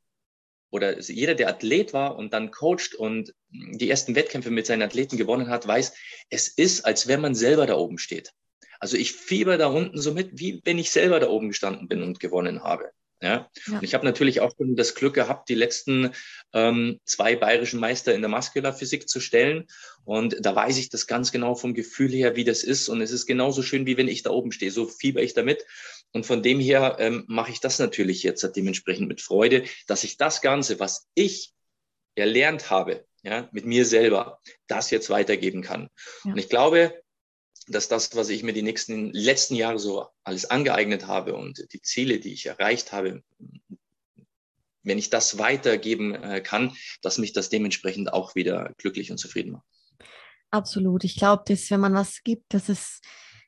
oder 0.69 0.99
jeder, 0.99 1.33
der 1.33 1.47
Athlet 1.47 1.93
war 1.93 2.17
und 2.17 2.33
dann 2.33 2.51
coacht 2.51 2.93
und 2.95 3.33
die 3.49 3.89
ersten 3.89 4.15
Wettkämpfe 4.15 4.51
mit 4.51 4.65
seinen 4.65 4.81
Athleten 4.81 5.15
gewonnen 5.15 5.47
hat, 5.47 5.65
weiß, 5.65 5.93
es 6.29 6.49
ist, 6.49 6.85
als 6.85 7.07
wenn 7.07 7.21
man 7.21 7.35
selber 7.35 7.65
da 7.65 7.75
oben 7.75 7.97
steht. 7.97 8.33
Also 8.79 8.97
ich 8.97 9.13
fieber 9.13 9.57
da 9.57 9.67
unten 9.67 9.99
so 9.99 10.13
mit, 10.13 10.31
wie 10.33 10.61
wenn 10.65 10.77
ich 10.77 10.91
selber 10.91 11.19
da 11.19 11.29
oben 11.29 11.47
gestanden 11.47 11.87
bin 11.87 12.03
und 12.03 12.19
gewonnen 12.19 12.63
habe. 12.63 12.91
Ja? 13.22 13.49
ja. 13.68 13.74
Und 13.74 13.84
ich 13.84 13.93
habe 13.93 14.05
natürlich 14.05 14.41
auch 14.41 14.51
schon 14.55 14.76
das 14.76 14.95
Glück 14.95 15.15
gehabt, 15.15 15.49
die 15.49 15.55
letzten 15.55 16.11
ähm, 16.53 16.99
zwei 17.05 17.36
bayerischen 17.36 17.80
Meister 17.80 18.13
in 18.13 18.22
der 18.22 18.30
Muskularphysik 18.30 19.09
zu 19.09 19.20
stellen. 19.20 19.65
Und 20.05 20.38
da 20.39 20.55
weiß 20.55 20.78
ich 20.78 20.89
das 20.89 21.07
ganz 21.07 21.32
genau 21.32 21.55
vom 21.55 21.74
Gefühl 21.74 22.11
her, 22.11 22.36
wie 22.36 22.43
das 22.43 22.63
ist. 22.63 22.89
Und 22.89 23.01
es 23.01 23.11
ist 23.11 23.26
genauso 23.26 23.63
schön, 23.63 23.86
wie 23.86 23.97
wenn 23.97 24.07
ich 24.07 24.24
da 24.24 24.30
oben 24.30 24.51
stehe. 24.51 24.72
So 24.72 24.86
fieber 24.86 25.22
ich 25.22 25.34
damit. 25.34 25.65
Und 26.13 26.26
von 26.26 26.41
dem 26.41 26.59
her 26.59 26.97
ähm, 26.99 27.26
mache 27.28 27.51
ich 27.51 27.59
das 27.59 27.80
natürlich 27.80 28.24
jetzt 28.24 28.43
dementsprechend 28.55 29.07
mit 29.07 29.22
Freude, 29.22 29.63
dass 29.88 30.03
ich 30.03 30.18
das 30.18 30.41
Ganze, 30.41 30.80
was 30.80 31.07
ich 31.15 31.53
erlernt 32.15 32.70
habe, 32.70 33.05
ja, 33.24 33.49
mit 33.51 33.65
mir 33.65 33.86
selber, 33.86 34.39
das 34.68 34.89
jetzt 34.89 35.09
weitergeben 35.09 35.61
kann. 35.61 35.89
Ja. 36.24 36.32
Und 36.32 36.38
ich 36.38 36.49
glaube, 36.49 37.03
dass 37.68 37.88
das, 37.88 38.15
was 38.15 38.30
ich 38.30 38.43
mir 38.43 38.53
die 38.53 38.61
nächsten 38.61 39.11
letzten 39.11 39.55
Jahre 39.55 39.80
so 39.80 40.07
alles 40.24 40.49
angeeignet 40.49 41.07
habe 41.07 41.36
und 41.36 41.65
die 41.74 41.82
Ziele, 41.82 42.20
die 42.20 42.34
ich 42.34 42.45
erreicht 42.45 42.91
habe, 42.91 43.24
wenn 44.84 44.97
ich 44.97 45.09
das 45.09 45.38
weitergeben 45.38 46.15
äh, 46.15 46.41
kann, 46.41 46.76
dass 47.01 47.18
mich 47.18 47.34
das 47.34 47.49
dementsprechend 47.49 48.13
auch 48.13 48.36
wieder 48.36 48.74
glücklich 48.78 49.11
und 49.11 49.18
zufrieden 49.18 49.51
macht. 49.51 49.65
Absolut. 50.49 51.03
Ich 51.03 51.18
glaube, 51.18 51.43
dass 51.45 51.70
wenn 51.70 51.82
man 51.82 51.93
was 51.93 52.24
gibt, 52.24 52.53
dass 52.53 52.70
es 52.70 53.01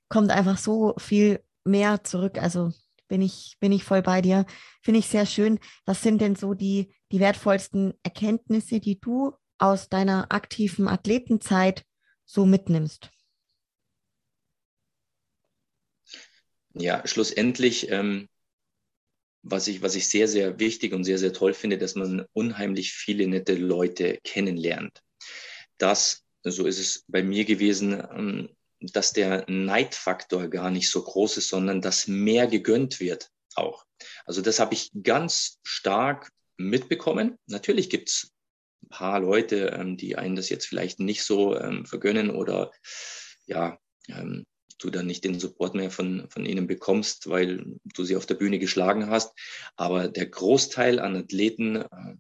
kommt 0.10 0.32
einfach 0.32 0.58
so 0.58 0.96
viel 0.98 1.44
mehr 1.64 2.04
zurück. 2.04 2.38
Also 2.38 2.74
bin 3.08 3.22
ich, 3.22 3.58
bin 3.60 3.72
ich 3.72 3.84
voll 3.84 4.02
bei 4.02 4.22
dir. 4.22 4.46
Finde 4.82 5.00
ich 5.00 5.08
sehr 5.08 5.26
schön. 5.26 5.60
Was 5.86 6.02
sind 6.02 6.20
denn 6.20 6.36
so 6.36 6.54
die, 6.54 6.94
die 7.12 7.20
wertvollsten 7.20 7.94
Erkenntnisse, 8.04 8.80
die 8.80 9.00
du 9.00 9.34
aus 9.58 9.88
deiner 9.90 10.32
aktiven 10.32 10.88
Athletenzeit 10.88 11.86
so 12.26 12.46
mitnimmst? 12.46 13.12
Ja, 16.74 17.06
schlussendlich, 17.06 17.90
ähm, 17.90 18.28
was 19.42 19.68
ich, 19.68 19.82
was 19.82 19.96
ich 19.96 20.08
sehr, 20.08 20.28
sehr 20.28 20.60
wichtig 20.60 20.94
und 20.94 21.04
sehr, 21.04 21.18
sehr 21.18 21.34
toll 21.34 21.54
finde, 21.54 21.78
dass 21.78 21.96
man 21.96 22.26
unheimlich 22.34 22.92
viele 22.92 23.28
nette 23.28 23.56
Leute 23.56 24.20
kennenlernt. 24.24 25.02
Das, 25.78 26.24
so 26.44 26.66
ist 26.68 26.80
es 26.80 27.06
bei 27.08 27.24
mir 27.24 27.46
gewesen, 27.46 27.94
ähm, 27.94 28.50
dass 28.82 29.14
der 29.14 29.46
Neidfaktor 29.50 30.48
gar 30.48 30.72
nicht 30.72 30.90
so 30.90 31.04
groß 31.04 31.38
ist, 31.38 31.50
sondern 31.50 31.82
dass 31.82 32.08
mehr 32.08 32.48
gegönnt 32.48 33.00
wird 33.00 33.30
auch. 33.56 33.86
Also 34.26 34.42
das 34.42 34.60
habe 34.60 34.74
ich 34.74 34.92
ganz 35.04 35.60
stark 35.64 36.30
mitbekommen. 36.58 37.38
Natürlich 37.48 37.90
gibt's 37.90 38.32
ein 38.84 38.90
paar 38.90 39.20
Leute, 39.20 39.76
ähm, 39.78 39.98
die 39.98 40.18
einen 40.18 40.36
das 40.36 40.50
jetzt 40.50 40.66
vielleicht 40.66 41.00
nicht 41.00 41.24
so 41.24 41.58
ähm, 41.58 41.86
vergönnen 41.86 42.30
oder 42.30 42.72
ja, 43.46 43.78
ähm, 44.08 44.46
du 44.80 44.90
dann 44.90 45.06
nicht 45.06 45.24
den 45.24 45.40
Support 45.40 45.76
mehr 45.76 45.92
von, 45.92 46.28
von 46.30 46.46
ihnen 46.46 46.68
bekommst, 46.68 47.30
weil 47.30 47.78
du 47.84 48.04
sie 48.04 48.16
auf 48.16 48.26
der 48.26 48.36
Bühne 48.36 48.60
geschlagen 48.60 49.10
hast. 49.10 49.34
Aber 49.76 50.08
der 50.08 50.26
Großteil 50.26 51.00
an 51.00 51.16
Athleten, 51.16 51.76
äh, 51.78 52.16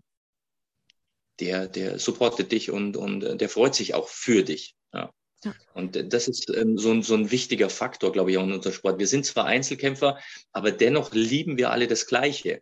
der, 1.39 1.67
der 1.67 1.99
supportet 1.99 2.51
dich 2.51 2.69
und, 2.69 2.97
und 2.97 3.23
äh, 3.23 3.37
der 3.37 3.49
freut 3.49 3.75
sich 3.75 3.93
auch 3.93 4.09
für 4.09 4.43
dich. 4.43 4.75
Ja. 4.93 5.11
ja. 5.43 5.55
Und 5.73 6.13
das 6.13 6.27
ist 6.27 6.53
ähm, 6.55 6.77
so, 6.77 6.91
ein, 6.91 7.01
so 7.01 7.15
ein 7.15 7.31
wichtiger 7.31 7.69
Faktor, 7.69 8.11
glaube 8.11 8.31
ich, 8.31 8.37
auch 8.37 8.43
in 8.43 8.51
unserem 8.51 8.73
Sport. 8.73 8.99
Wir 8.99 9.07
sind 9.07 9.25
zwar 9.25 9.45
Einzelkämpfer, 9.45 10.19
aber 10.51 10.71
dennoch 10.71 11.13
lieben 11.13 11.57
wir 11.57 11.71
alle 11.71 11.87
das 11.87 12.07
Gleiche. 12.07 12.61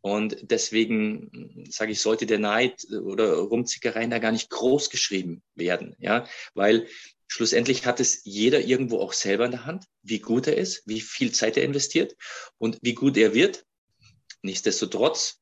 Und 0.00 0.52
deswegen 0.52 1.66
sage 1.68 1.90
ich, 1.90 2.00
sollte 2.00 2.26
der 2.26 2.38
Neid 2.38 2.86
oder 2.92 3.34
Rumzickereien 3.38 4.10
da 4.10 4.20
gar 4.20 4.30
nicht 4.30 4.50
groß 4.50 4.88
geschrieben 4.88 5.42
werden, 5.56 5.96
ja, 5.98 6.28
weil 6.54 6.86
Schlussendlich 7.28 7.86
hat 7.86 8.00
es 8.00 8.20
jeder 8.24 8.60
irgendwo 8.60 9.00
auch 9.00 9.12
selber 9.12 9.44
in 9.44 9.50
der 9.50 9.66
Hand, 9.66 9.84
wie 10.02 10.20
gut 10.20 10.46
er 10.46 10.56
ist, 10.56 10.82
wie 10.86 11.00
viel 11.00 11.32
Zeit 11.32 11.56
er 11.56 11.64
investiert 11.64 12.16
und 12.58 12.78
wie 12.82 12.94
gut 12.94 13.16
er 13.16 13.34
wird. 13.34 13.64
Nichtsdestotrotz 14.42 15.40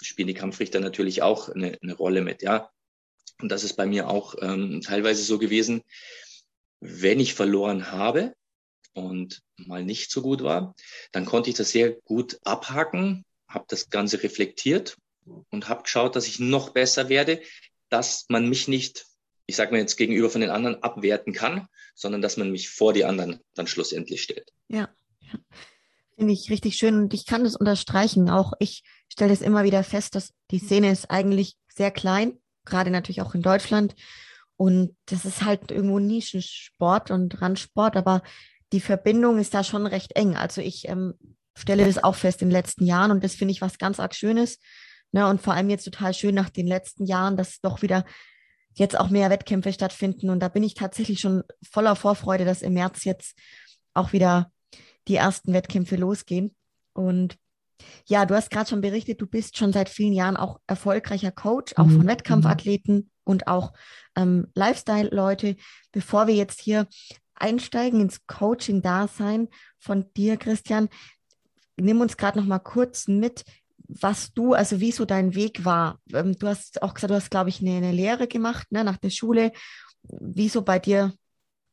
spielen 0.00 0.28
die 0.28 0.34
Kampfrichter 0.34 0.80
natürlich 0.80 1.22
auch 1.22 1.48
eine, 1.48 1.78
eine 1.82 1.94
Rolle 1.94 2.22
mit, 2.22 2.42
ja. 2.42 2.70
Und 3.40 3.50
das 3.50 3.64
ist 3.64 3.74
bei 3.74 3.86
mir 3.86 4.08
auch 4.08 4.34
ähm, 4.40 4.82
teilweise 4.82 5.22
so 5.22 5.38
gewesen, 5.38 5.82
wenn 6.80 7.20
ich 7.20 7.34
verloren 7.34 7.90
habe 7.90 8.34
und 8.94 9.42
mal 9.56 9.84
nicht 9.84 10.10
so 10.10 10.22
gut 10.22 10.42
war, 10.42 10.74
dann 11.12 11.24
konnte 11.24 11.50
ich 11.50 11.56
das 11.56 11.70
sehr 11.70 11.92
gut 11.92 12.38
abhaken, 12.44 13.24
habe 13.48 13.64
das 13.68 13.90
Ganze 13.90 14.22
reflektiert 14.22 14.96
und 15.50 15.68
habe 15.68 15.82
geschaut, 15.82 16.16
dass 16.16 16.26
ich 16.26 16.38
noch 16.38 16.70
besser 16.70 17.08
werde, 17.08 17.42
dass 17.88 18.26
man 18.28 18.48
mich 18.48 18.68
nicht 18.68 19.06
ich 19.50 19.56
sage 19.56 19.72
mir 19.72 19.78
jetzt 19.78 19.96
gegenüber 19.96 20.30
von 20.30 20.40
den 20.40 20.50
anderen 20.50 20.82
abwerten 20.82 21.32
kann, 21.32 21.66
sondern 21.94 22.22
dass 22.22 22.36
man 22.36 22.50
mich 22.50 22.70
vor 22.70 22.92
die 22.92 23.04
anderen 23.04 23.40
dann 23.54 23.66
schlussendlich 23.66 24.22
stellt. 24.22 24.52
Ja, 24.68 24.88
ja. 25.20 25.38
finde 26.16 26.32
ich 26.32 26.50
richtig 26.50 26.76
schön 26.76 26.96
und 26.96 27.12
ich 27.12 27.26
kann 27.26 27.44
das 27.44 27.56
unterstreichen. 27.56 28.30
Auch 28.30 28.52
ich 28.60 28.84
stelle 29.08 29.32
es 29.32 29.42
immer 29.42 29.64
wieder 29.64 29.84
fest, 29.84 30.14
dass 30.14 30.32
die 30.50 30.60
Szene 30.60 30.90
ist 30.90 31.10
eigentlich 31.10 31.56
sehr 31.68 31.90
klein, 31.90 32.38
gerade 32.64 32.90
natürlich 32.90 33.22
auch 33.22 33.34
in 33.34 33.42
Deutschland. 33.42 33.94
Und 34.56 34.96
das 35.06 35.24
ist 35.24 35.42
halt 35.42 35.70
irgendwo 35.70 35.98
Nischensport 35.98 37.10
und 37.10 37.40
Randsport, 37.42 37.96
aber 37.96 38.22
die 38.72 38.80
Verbindung 38.80 39.38
ist 39.38 39.54
da 39.54 39.64
schon 39.64 39.86
recht 39.86 40.14
eng. 40.16 40.36
Also 40.36 40.60
ich 40.60 40.88
ähm, 40.88 41.14
stelle 41.56 41.86
das 41.86 42.02
auch 42.02 42.14
fest 42.14 42.40
in 42.42 42.48
den 42.48 42.52
letzten 42.52 42.84
Jahren 42.84 43.10
und 43.10 43.24
das 43.24 43.34
finde 43.34 43.52
ich 43.52 43.62
was 43.62 43.78
ganz 43.78 43.98
arg 43.98 44.14
Schönes. 44.14 44.58
Ne? 45.10 45.26
Und 45.26 45.40
vor 45.40 45.54
allem 45.54 45.70
jetzt 45.70 45.84
total 45.84 46.14
schön 46.14 46.36
nach 46.36 46.50
den 46.50 46.68
letzten 46.68 47.04
Jahren, 47.04 47.36
dass 47.36 47.60
doch 47.60 47.82
wieder 47.82 48.04
jetzt 48.74 48.98
auch 48.98 49.10
mehr 49.10 49.30
Wettkämpfe 49.30 49.72
stattfinden. 49.72 50.30
Und 50.30 50.40
da 50.40 50.48
bin 50.48 50.62
ich 50.62 50.74
tatsächlich 50.74 51.20
schon 51.20 51.42
voller 51.62 51.96
Vorfreude, 51.96 52.44
dass 52.44 52.62
im 52.62 52.74
März 52.74 53.04
jetzt 53.04 53.36
auch 53.94 54.12
wieder 54.12 54.52
die 55.08 55.16
ersten 55.16 55.52
Wettkämpfe 55.52 55.96
losgehen. 55.96 56.54
Und 56.92 57.36
ja, 58.06 58.26
du 58.26 58.34
hast 58.34 58.50
gerade 58.50 58.68
schon 58.68 58.80
berichtet, 58.80 59.20
du 59.20 59.26
bist 59.26 59.56
schon 59.56 59.72
seit 59.72 59.88
vielen 59.88 60.12
Jahren 60.12 60.36
auch 60.36 60.60
erfolgreicher 60.66 61.32
Coach, 61.32 61.74
auch 61.76 61.86
mhm. 61.86 61.98
von 61.98 62.06
Wettkampfathleten 62.06 63.10
und 63.24 63.46
auch 63.46 63.72
ähm, 64.16 64.48
Lifestyle-Leute. 64.54 65.56
Bevor 65.92 66.26
wir 66.26 66.34
jetzt 66.34 66.60
hier 66.60 66.86
einsteigen 67.34 68.00
ins 68.00 68.26
Coaching-Dasein 68.26 69.48
von 69.78 70.12
dir, 70.14 70.36
Christian, 70.36 70.88
nimm 71.76 72.00
uns 72.00 72.16
gerade 72.16 72.38
noch 72.38 72.46
mal 72.46 72.58
kurz 72.58 73.08
mit, 73.08 73.44
was 74.00 74.32
du, 74.32 74.54
also 74.54 74.80
wie 74.80 74.92
so 74.92 75.04
dein 75.04 75.34
Weg 75.34 75.64
war. 75.64 75.98
Ähm, 76.12 76.38
du 76.38 76.46
hast 76.46 76.82
auch 76.82 76.94
gesagt, 76.94 77.10
du 77.10 77.14
hast, 77.14 77.30
glaube 77.30 77.50
ich, 77.50 77.60
eine, 77.60 77.76
eine 77.76 77.92
Lehre 77.92 78.28
gemacht 78.28 78.70
ne, 78.70 78.84
nach 78.84 78.98
der 78.98 79.10
Schule. 79.10 79.52
Wie 80.02 80.48
so 80.48 80.62
bei 80.62 80.78
dir 80.78 81.14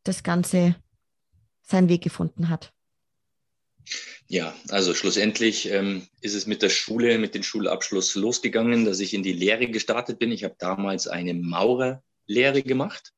das 0.04 0.24
Ganze 0.24 0.76
seinen 1.62 1.90
Weg 1.90 2.04
gefunden 2.04 2.50
hat. 2.50 2.72
Ja, 4.28 4.54
also 4.70 4.94
schlussendlich 4.94 5.70
ähm, 5.72 6.08
ist 6.20 6.34
es 6.34 6.48
mit 6.48 6.62
der 6.62 6.70
Schule, 6.70 7.18
mit 7.18 7.36
dem 7.36 7.44
Schulabschluss 7.44 8.16
losgegangen, 8.16 8.84
dass 8.84 9.00
ich 9.00 9.14
in 9.14 9.24
die 9.24 9.34
Lehre 9.34 9.68
gestartet 9.68 10.20
bin. 10.20 10.32
Ich 10.32 10.44
habe 10.44 10.56
damals 10.60 11.08
eine 11.08 11.34
Maurerlehre 11.34 12.64
gemacht. 12.64 13.14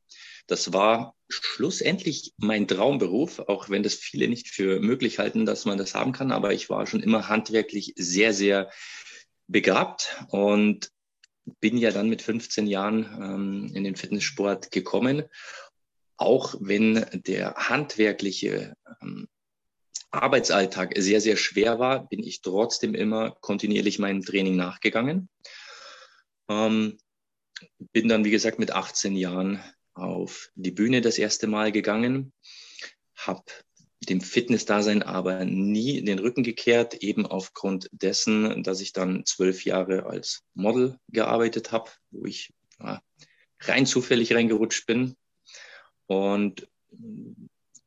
Das 0.46 0.74
war 0.74 1.16
schlussendlich 1.30 2.34
mein 2.38 2.68
Traumberuf, 2.68 3.40
auch 3.40 3.70
wenn 3.70 3.84
das 3.84 3.94
viele 3.94 4.28
nicht 4.28 4.50
für 4.50 4.80
möglich 4.80 5.20
halten, 5.20 5.46
dass 5.46 5.66
man 5.66 5.78
das 5.78 5.94
haben 5.94 6.12
kann. 6.12 6.32
Aber 6.32 6.54
ich 6.54 6.70
war 6.70 6.88
schon 6.88 7.04
immer 7.04 7.30
handwerklich 7.30 7.94
sehr, 7.96 8.34
sehr 8.34 8.72
begabt 9.48 10.24
und 10.30 10.92
bin 11.60 11.78
ja 11.78 11.92
dann 11.92 12.10
mit 12.10 12.22
15 12.22 12.68
Jahren 12.68 13.06
ähm, 13.22 13.72
in 13.76 13.84
den 13.84 13.96
Fitnesssport 13.96 14.72
gekommen. 14.72 15.24
Auch 16.18 16.56
wenn 16.60 17.06
der 17.14 17.56
handwerkliche 17.56 18.76
ähm, 19.02 19.28
Arbeitsalltag 20.12 20.94
sehr, 20.98 21.22
sehr 21.22 21.38
schwer 21.38 21.80
war, 21.80 22.08
bin 22.08 22.24
ich 22.24 22.42
trotzdem 22.42 22.96
immer 22.96 23.32
kontinuierlich 23.42 24.00
meinem 24.00 24.24
Training 24.24 24.56
nachgegangen. 24.56 25.30
Ähm, 26.50 26.98
bin 27.94 28.08
dann, 28.08 28.26
wie 28.26 28.32
gesagt, 28.32 28.58
mit 28.58 28.72
18 28.72 29.16
Jahren 29.16 29.62
auf 30.02 30.50
die 30.56 30.72
Bühne 30.72 31.02
das 31.02 31.18
erste 31.18 31.48
Mal 31.48 31.72
gegangen, 31.72 32.34
habe 33.16 33.44
dem 34.08 34.22
Fitnessdasein 34.22 35.04
aber 35.04 35.44
nie 35.46 36.02
den 36.02 36.20
Rücken 36.20 36.44
gekehrt, 36.44 36.96
eben 36.96 37.26
aufgrund 37.26 37.90
dessen, 37.92 38.64
dass 38.64 38.82
ich 38.82 38.94
dann 38.94 39.26
zwölf 39.26 39.66
Jahre 39.66 40.06
als 40.06 40.42
Model 40.54 40.98
gearbeitet 41.10 41.72
habe, 41.72 41.92
wo 42.12 42.26
ich 42.26 42.54
ja, 42.80 43.02
rein 43.62 43.86
zufällig 43.86 44.34
reingerutscht 44.34 44.86
bin. 44.86 45.16
Und 46.08 46.68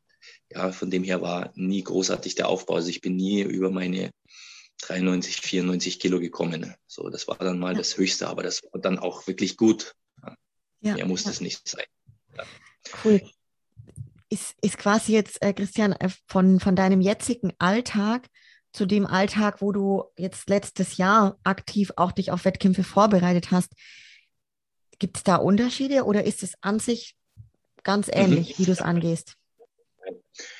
ja, 0.48 0.70
von 0.70 0.88
dem 0.88 1.02
her 1.02 1.20
war 1.20 1.52
nie 1.56 1.82
großartig 1.82 2.36
der 2.36 2.48
Aufbau. 2.48 2.76
Also 2.76 2.88
ich 2.88 3.00
bin 3.00 3.16
nie 3.16 3.42
über 3.42 3.70
meine 3.70 4.12
93, 4.82 5.40
94 5.40 5.98
Kilo 5.98 6.20
gekommen. 6.20 6.74
So, 6.86 7.08
das 7.10 7.26
war 7.26 7.36
dann 7.38 7.58
mal 7.58 7.72
ja. 7.72 7.78
das 7.78 7.96
Höchste, 7.96 8.28
aber 8.28 8.44
das 8.44 8.62
war 8.70 8.80
dann 8.80 9.00
auch 9.00 9.26
wirklich 9.26 9.56
gut. 9.56 9.94
Ja, 10.80 10.94
Mehr 10.94 11.06
muss 11.06 11.24
ja. 11.24 11.30
das 11.30 11.40
nicht 11.40 11.66
sein. 11.66 11.86
Ja. 12.36 12.44
Cool 13.02 13.20
ist, 14.34 14.54
ist 14.60 14.78
quasi 14.78 15.12
jetzt, 15.12 15.40
äh, 15.42 15.52
Christian, 15.52 15.92
äh, 15.92 16.08
von, 16.26 16.58
von 16.60 16.76
deinem 16.76 17.00
jetzigen 17.00 17.52
Alltag 17.58 18.28
zu 18.72 18.86
dem 18.86 19.06
Alltag, 19.06 19.62
wo 19.62 19.70
du 19.70 20.04
jetzt 20.16 20.48
letztes 20.48 20.96
Jahr 20.96 21.38
aktiv 21.44 21.92
auch 21.96 22.12
dich 22.12 22.32
auf 22.32 22.44
Wettkämpfe 22.44 22.82
vorbereitet 22.82 23.52
hast, 23.52 23.72
gibt 24.98 25.16
es 25.16 25.22
da 25.22 25.36
Unterschiede 25.36 26.04
oder 26.04 26.24
ist 26.24 26.42
es 26.42 26.54
an 26.60 26.80
sich 26.80 27.16
ganz 27.84 28.08
mhm. 28.08 28.14
ähnlich, 28.14 28.50
mhm. 28.50 28.62
wie 28.62 28.66
du 28.66 28.72
es 28.72 28.82
angehst? 28.82 29.36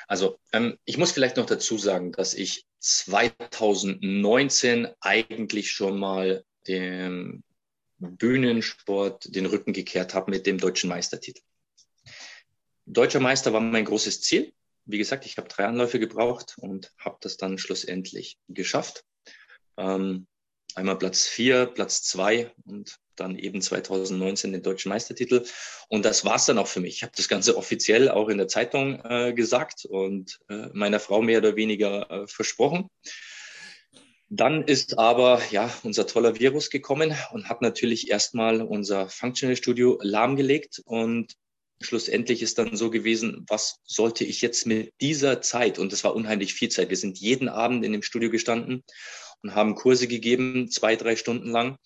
Also 0.07 0.39
ähm, 0.53 0.79
ich 0.85 0.97
muss 0.97 1.11
vielleicht 1.11 1.37
noch 1.37 1.47
dazu 1.47 1.77
sagen, 1.77 2.12
dass 2.12 2.35
ich 2.35 2.64
2019 2.79 4.87
eigentlich 5.01 5.72
schon 5.72 5.99
mal 5.99 6.45
dem 6.68 7.43
Bühnensport 7.99 9.35
den 9.35 9.47
Rücken 9.47 9.72
gekehrt 9.72 10.14
habe 10.14 10.31
mit 10.31 10.47
dem 10.47 10.59
deutschen 10.59 10.89
Meistertitel. 10.89 11.41
Deutscher 12.87 13.20
Meister 13.20 13.53
war 13.53 13.61
mein 13.61 13.85
großes 13.85 14.20
Ziel. 14.20 14.53
Wie 14.85 14.99
gesagt, 14.99 15.24
ich 15.24 15.39
habe 15.39 15.49
drei 15.49 15.64
Anläufe 15.64 15.99
gebraucht 15.99 16.57
und 16.59 16.93
habe 16.99 17.16
das 17.20 17.37
dann 17.37 17.57
schlussendlich 17.57 18.39
geschafft. 18.49 19.05
Ähm, 19.78 20.26
einmal 20.74 20.99
Platz 20.99 21.26
vier, 21.26 21.66
Platz 21.66 22.03
zwei 22.03 22.53
und 22.66 22.99
dann 23.16 23.39
eben 23.39 23.62
2019 23.62 24.53
den 24.53 24.62
deutschen 24.62 24.91
Meistertitel. 24.91 25.45
Und 25.89 26.05
das 26.05 26.24
war's 26.24 26.47
dann 26.47 26.59
auch 26.59 26.66
für 26.66 26.80
mich. 26.80 26.97
Ich 26.97 27.03
habe 27.03 27.12
das 27.16 27.28
Ganze 27.28 27.57
offiziell 27.57 28.11
auch 28.11 28.28
in 28.28 28.39
der 28.39 28.49
Zeitung 28.49 29.01
äh, 29.05 29.32
gesagt 29.32 29.85
und 29.87 30.39
äh, 30.49 30.68
meiner 30.72 31.01
Frau 31.01 31.22
mehr 31.22 31.39
oder 31.39 31.57
weniger 31.57 32.11
äh, 32.11 32.26
versprochen. 32.26 32.91
Dann 34.28 34.64
ist 34.64 34.99
aber 34.99 35.41
ja 35.51 35.72
unser 35.85 36.07
toller 36.07 36.39
Virus 36.41 36.70
gekommen 36.70 37.16
und 37.32 37.49
hat 37.49 37.62
natürlich 37.62 38.11
erstmal 38.11 38.62
unser 38.62 39.09
Functional 39.09 39.57
Studio 39.57 39.99
lahmgelegt 40.03 40.82
und 40.85 41.35
schlussendlich 41.81 42.43
ist 42.43 42.59
dann 42.59 42.77
so 42.77 42.91
gewesen, 42.91 43.45
was 43.49 43.81
sollte 43.85 44.25
ich 44.25 44.41
jetzt 44.41 44.66
mit 44.66 44.93
dieser 45.01 45.43
Zeit, 45.43 45.79
und 45.79 45.93
das 45.93 46.05
war 46.05 46.14
unheimlich 46.14 46.55
viel 46.55 46.68
Zeit, 46.70 46.91
wir 46.91 46.97
sind 46.97 47.18
jeden 47.18 47.49
Abend 47.49 47.85
in 47.85 47.93
dem 47.93 48.03
Studio 48.03 48.31
gestanden 48.31 48.85
und 49.43 49.55
haben 49.55 49.75
Kurse 49.75 50.09
gegeben, 50.09 50.70
zwei, 50.70 50.97
drei 50.97 51.16
Stunden 51.16 51.51
lang. 51.51 51.77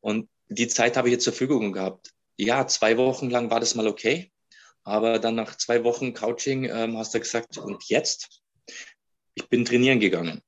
Und 0.00 0.28
die 0.48 0.68
Zeit 0.68 0.96
habe 0.96 1.08
ich 1.08 1.12
jetzt 1.12 1.24
zur 1.24 1.32
Verfügung 1.32 1.72
gehabt. 1.72 2.10
Ja, 2.36 2.66
zwei 2.66 2.96
Wochen 2.96 3.30
lang 3.30 3.50
war 3.50 3.60
das 3.60 3.74
mal 3.74 3.86
okay. 3.86 4.30
Aber 4.84 5.18
dann 5.18 5.36
nach 5.36 5.56
zwei 5.56 5.84
Wochen 5.84 6.12
Coaching 6.12 6.64
ähm, 6.64 6.98
hast 6.98 7.14
du 7.14 7.20
gesagt, 7.20 7.56
und 7.58 7.84
jetzt? 7.84 8.42
Ich 9.34 9.48
bin 9.48 9.64
trainieren 9.64 10.00
gegangen 10.00 10.42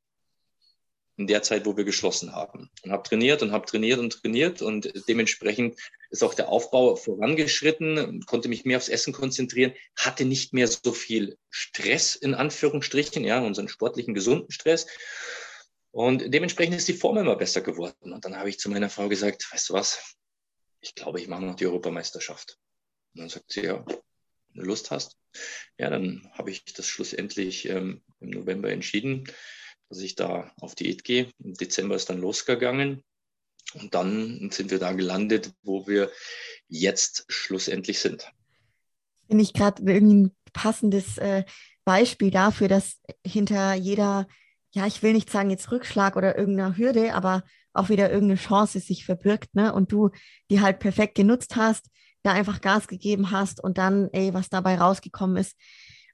in 1.17 1.27
der 1.27 1.43
Zeit, 1.43 1.65
wo 1.65 1.77
wir 1.77 1.85
geschlossen 1.85 2.35
haben. 2.35 2.71
Und 2.83 2.91
habe 2.91 3.09
trainiert 3.09 3.43
und 3.43 3.53
habe 3.53 3.67
trainiert 3.67 3.99
und 3.99 4.21
trainiert 4.21 4.63
und 4.63 4.93
dementsprechend 5.09 5.79
ist 6.11 6.23
auch 6.25 6.35
der 6.35 6.49
Aufbau 6.49 6.97
vorangeschritten, 6.97 8.25
konnte 8.27 8.49
mich 8.49 8.65
mehr 8.65 8.79
aufs 8.79 8.89
Essen 8.89 9.13
konzentrieren, 9.13 9.75
hatte 9.97 10.25
nicht 10.25 10.53
mehr 10.53 10.67
so 10.67 10.93
viel 10.93 11.39
Stress 11.51 12.17
in 12.17 12.35
Anführungsstrichen, 12.35 13.25
ja, 13.25 13.41
unseren 13.41 13.69
sportlichen, 13.69 14.15
gesunden 14.15 14.51
Stress. 14.51 14.87
Und 15.93 16.33
dementsprechend 16.35 16.77
ist 16.77 16.89
die 16.89 16.95
Form 16.95 17.19
immer 17.19 17.37
besser 17.37 17.61
geworden. 17.61 18.13
Und 18.13 18.25
dann 18.25 18.37
habe 18.37 18.49
ich 18.49 18.59
zu 18.59 18.69
meiner 18.69 18.91
Frau 18.91 19.09
gesagt, 19.09 19.47
weißt 19.53 19.71
du 19.71 19.75
was, 19.75 20.17
ich 20.81 20.95
glaube, 20.97 21.21
ich 21.21 21.29
mache 21.29 21.43
noch 21.43 21.55
die 21.55 21.67
Europameisterschaft. 21.67 22.59
Und 23.15 23.21
dann 23.21 23.29
sagt 23.29 23.53
sie, 23.53 23.63
ja, 23.63 23.85
wenn 23.87 24.63
du 24.63 24.63
Lust 24.63 24.91
hast. 24.91 25.17
Ja, 25.79 25.91
dann 25.91 26.29
habe 26.33 26.51
ich 26.51 26.65
das 26.65 26.89
schlussendlich 26.89 27.69
ähm, 27.69 28.03
im 28.21 28.31
November 28.31 28.71
entschieden 28.71 29.25
dass 29.95 30.03
ich 30.03 30.17
da 30.17 30.51
auf 30.61 30.75
Diät 30.75 31.05
gehe. 31.05 31.31
Im 31.39 31.55
Dezember 31.55 31.95
ist 31.95 32.11
dann 32.11 32.19
losgegangen. 32.19 33.05
Und 33.75 33.95
dann 33.95 34.51
sind 34.51 34.73
wir 34.73 34.81
da 34.81 34.93
gelandet, 34.93 35.53
wo 35.63 35.87
wir 35.87 36.11
jetzt 36.67 37.25
schlussendlich 37.29 38.01
sind. 38.01 38.29
Finde 39.29 39.45
ich 39.45 39.53
gerade 39.53 39.83
irgendwie 39.87 40.15
ein 40.15 40.37
passendes 40.53 41.17
äh, 41.19 41.45
Beispiel 41.85 42.33
dafür, 42.33 42.67
dass 42.67 43.01
hinter 43.25 43.75
jeder, 43.75 44.27
ja, 44.73 44.87
ich 44.87 45.03
will 45.03 45.13
nicht 45.13 45.31
sagen 45.31 45.51
jetzt 45.51 45.71
Rückschlag 45.71 46.17
oder 46.17 46.37
irgendeiner 46.37 46.77
Hürde, 46.77 47.15
aber 47.15 47.45
auch 47.73 47.89
wieder 47.89 48.11
irgendeine 48.11 48.41
Chance 48.41 48.81
sich 48.81 49.05
verbirgt, 49.05 49.55
ne? 49.55 49.73
Und 49.73 49.93
du 49.93 50.11
die 50.51 50.61
halt 50.61 50.81
perfekt 50.81 51.15
genutzt 51.15 51.55
hast, 51.55 51.87
da 52.25 52.33
einfach 52.33 52.61
Gas 52.61 52.89
gegeben 52.89 53.31
hast 53.31 53.63
und 53.63 53.79
dann, 53.79 54.09
ey, 54.13 54.35
was 54.35 54.49
dabei 54.49 54.77
rausgekommen 54.77 55.37
ist. 55.37 55.57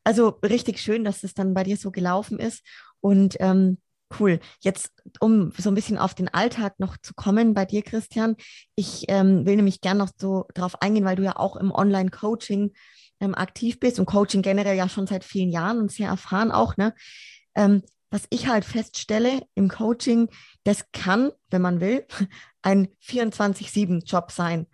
Also 0.05 0.29
richtig 0.45 0.81
schön, 0.81 1.05
dass 1.05 1.25
es 1.25 1.35
dann 1.35 1.55
bei 1.55 1.65
dir 1.65 1.77
so 1.77 1.91
gelaufen 1.91 2.39
ist. 2.39 2.63
Und 3.01 3.37
ähm, 3.41 3.79
cool. 4.19 4.41
Jetzt, 4.61 4.91
um 5.21 5.53
so 5.57 5.71
ein 5.71 5.75
bisschen 5.75 5.99
auf 5.99 6.15
den 6.15 6.29
Alltag 6.29 6.79
noch 6.79 6.97
zu 6.99 7.15
kommen 7.15 7.55
bei 7.55 7.65
dir, 7.65 7.83
Christian. 7.83 8.37
Ich 8.75 9.05
ähm, 9.09 9.47
will 9.47 9.57
nämlich 9.57 9.81
gerne 9.81 9.99
noch 9.99 10.11
so 10.17 10.47
darauf 10.55 10.83
eingehen, 10.83 11.05
weil 11.05 11.17
du 11.17 11.23
ja 11.23 11.37
auch 11.37 11.57
im 11.57 11.71
Online-Coaching 11.71 12.73
ähm, 13.21 13.35
aktiv 13.35 13.79
bist 13.79 13.99
und 13.99 14.07
Coaching 14.07 14.43
generell 14.43 14.77
ja 14.77 14.89
schon 14.89 15.07
seit 15.07 15.25
vielen 15.25 15.51
Jahren 15.51 15.79
und 15.79 15.93
sehr 15.93 16.09
erfahren 16.09 16.51
auch, 16.51 16.77
ne? 16.77 16.95
Ähm, 17.55 17.83
was 18.13 18.25
ich 18.31 18.49
halt 18.49 18.65
feststelle 18.65 19.43
im 19.55 19.69
Coaching, 19.69 20.29
das 20.65 20.85
kann, 20.93 21.31
wenn 21.49 21.63
man 21.63 21.81
will, 21.81 22.07
ein 22.63 22.89
24-7-Job 23.05 24.33
sein 24.33 24.67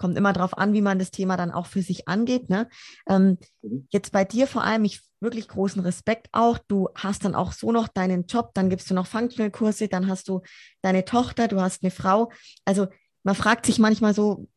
kommt 0.00 0.16
immer 0.16 0.32
darauf 0.32 0.56
an, 0.56 0.72
wie 0.72 0.80
man 0.80 0.98
das 0.98 1.10
Thema 1.10 1.36
dann 1.36 1.52
auch 1.52 1.66
für 1.66 1.82
sich 1.82 2.08
angeht. 2.08 2.48
Ne? 2.48 2.68
Ähm, 3.06 3.38
mhm. 3.62 3.86
Jetzt 3.90 4.10
bei 4.10 4.24
dir 4.24 4.46
vor 4.46 4.64
allem, 4.64 4.84
ich 4.84 5.02
wirklich 5.20 5.46
großen 5.48 5.82
Respekt 5.82 6.28
auch. 6.32 6.58
Du 6.58 6.88
hast 6.94 7.24
dann 7.24 7.34
auch 7.34 7.52
so 7.52 7.70
noch 7.70 7.86
deinen 7.86 8.24
Job, 8.24 8.52
dann 8.54 8.70
gibst 8.70 8.90
du 8.90 8.94
noch 8.94 9.06
Functional-Kurse, 9.06 9.88
dann 9.88 10.08
hast 10.08 10.28
du 10.28 10.40
deine 10.80 11.04
Tochter, 11.04 11.46
du 11.46 11.60
hast 11.60 11.82
eine 11.82 11.90
Frau. 11.90 12.32
Also 12.64 12.88
man 13.22 13.34
fragt 13.34 13.66
sich 13.66 13.78
manchmal 13.78 14.14
so, 14.14 14.48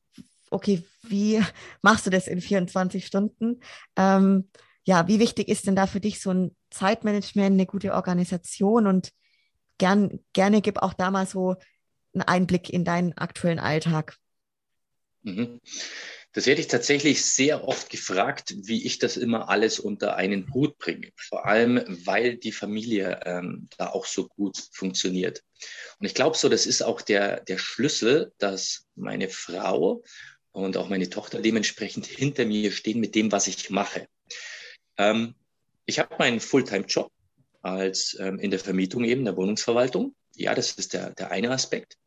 okay, 0.49 0.83
wie 1.03 1.41
machst 1.81 2.05
du 2.05 2.09
das 2.09 2.27
in 2.27 2.39
24 2.39 3.05
Stunden? 3.05 3.59
Ähm, 3.97 4.49
ja, 4.85 5.07
wie 5.07 5.19
wichtig 5.19 5.49
ist 5.49 5.67
denn 5.67 5.75
da 5.75 5.87
für 5.87 5.99
dich 5.99 6.21
so 6.21 6.31
ein 6.31 6.55
Zeitmanagement, 6.69 7.53
eine 7.53 7.65
gute 7.65 7.93
Organisation 7.93 8.87
und 8.87 9.11
gern, 9.77 10.19
gerne 10.31 10.61
gib 10.61 10.77
auch 10.81 10.93
da 10.93 11.11
mal 11.11 11.27
so 11.27 11.55
einen 12.13 12.23
Einblick 12.23 12.69
in 12.69 12.85
deinen 12.85 13.17
aktuellen 13.17 13.59
Alltag. 13.59 14.17
Mhm. 15.23 15.59
Das 16.33 16.47
werde 16.47 16.61
ich 16.61 16.67
tatsächlich 16.67 17.23
sehr 17.23 17.67
oft 17.67 17.91
gefragt, 17.91 18.55
wie 18.57 18.85
ich 18.85 18.97
das 18.97 19.17
immer 19.17 19.49
alles 19.49 19.79
unter 19.79 20.15
einen 20.15 20.51
Hut 20.51 20.79
bringe. 20.79 21.11
Vor 21.15 21.45
allem, 21.45 21.83
weil 22.05 22.37
die 22.37 22.51
Familie 22.51 23.19
ähm, 23.25 23.69
da 23.77 23.91
auch 23.91 24.07
so 24.07 24.27
gut 24.27 24.57
funktioniert. 24.71 25.43
Und 25.99 26.07
ich 26.07 26.15
glaube 26.15 26.35
so, 26.35 26.49
das 26.49 26.65
ist 26.65 26.81
auch 26.81 27.01
der, 27.01 27.41
der 27.41 27.59
Schlüssel, 27.59 28.33
dass 28.39 28.87
meine 28.95 29.29
Frau 29.29 30.03
und 30.51 30.75
auch 30.75 30.89
meine 30.89 31.09
Tochter 31.09 31.39
dementsprechend 31.39 32.07
hinter 32.07 32.45
mir 32.45 32.71
stehen 32.71 32.99
mit 32.99 33.13
dem, 33.13 33.31
was 33.31 33.45
ich 33.45 33.69
mache. 33.69 34.07
Ähm, 34.97 35.35
ich 35.85 35.99
habe 35.99 36.15
meinen 36.17 36.39
Fulltime-Job 36.39 37.11
als 37.61 38.17
ähm, 38.19 38.39
in 38.39 38.49
der 38.49 38.59
Vermietung 38.59 39.03
eben, 39.03 39.25
der 39.25 39.37
Wohnungsverwaltung. 39.37 40.15
Ja, 40.35 40.55
das 40.55 40.71
ist 40.73 40.93
der, 40.93 41.11
der 41.11 41.29
eine 41.29 41.51
Aspekt. 41.51 41.97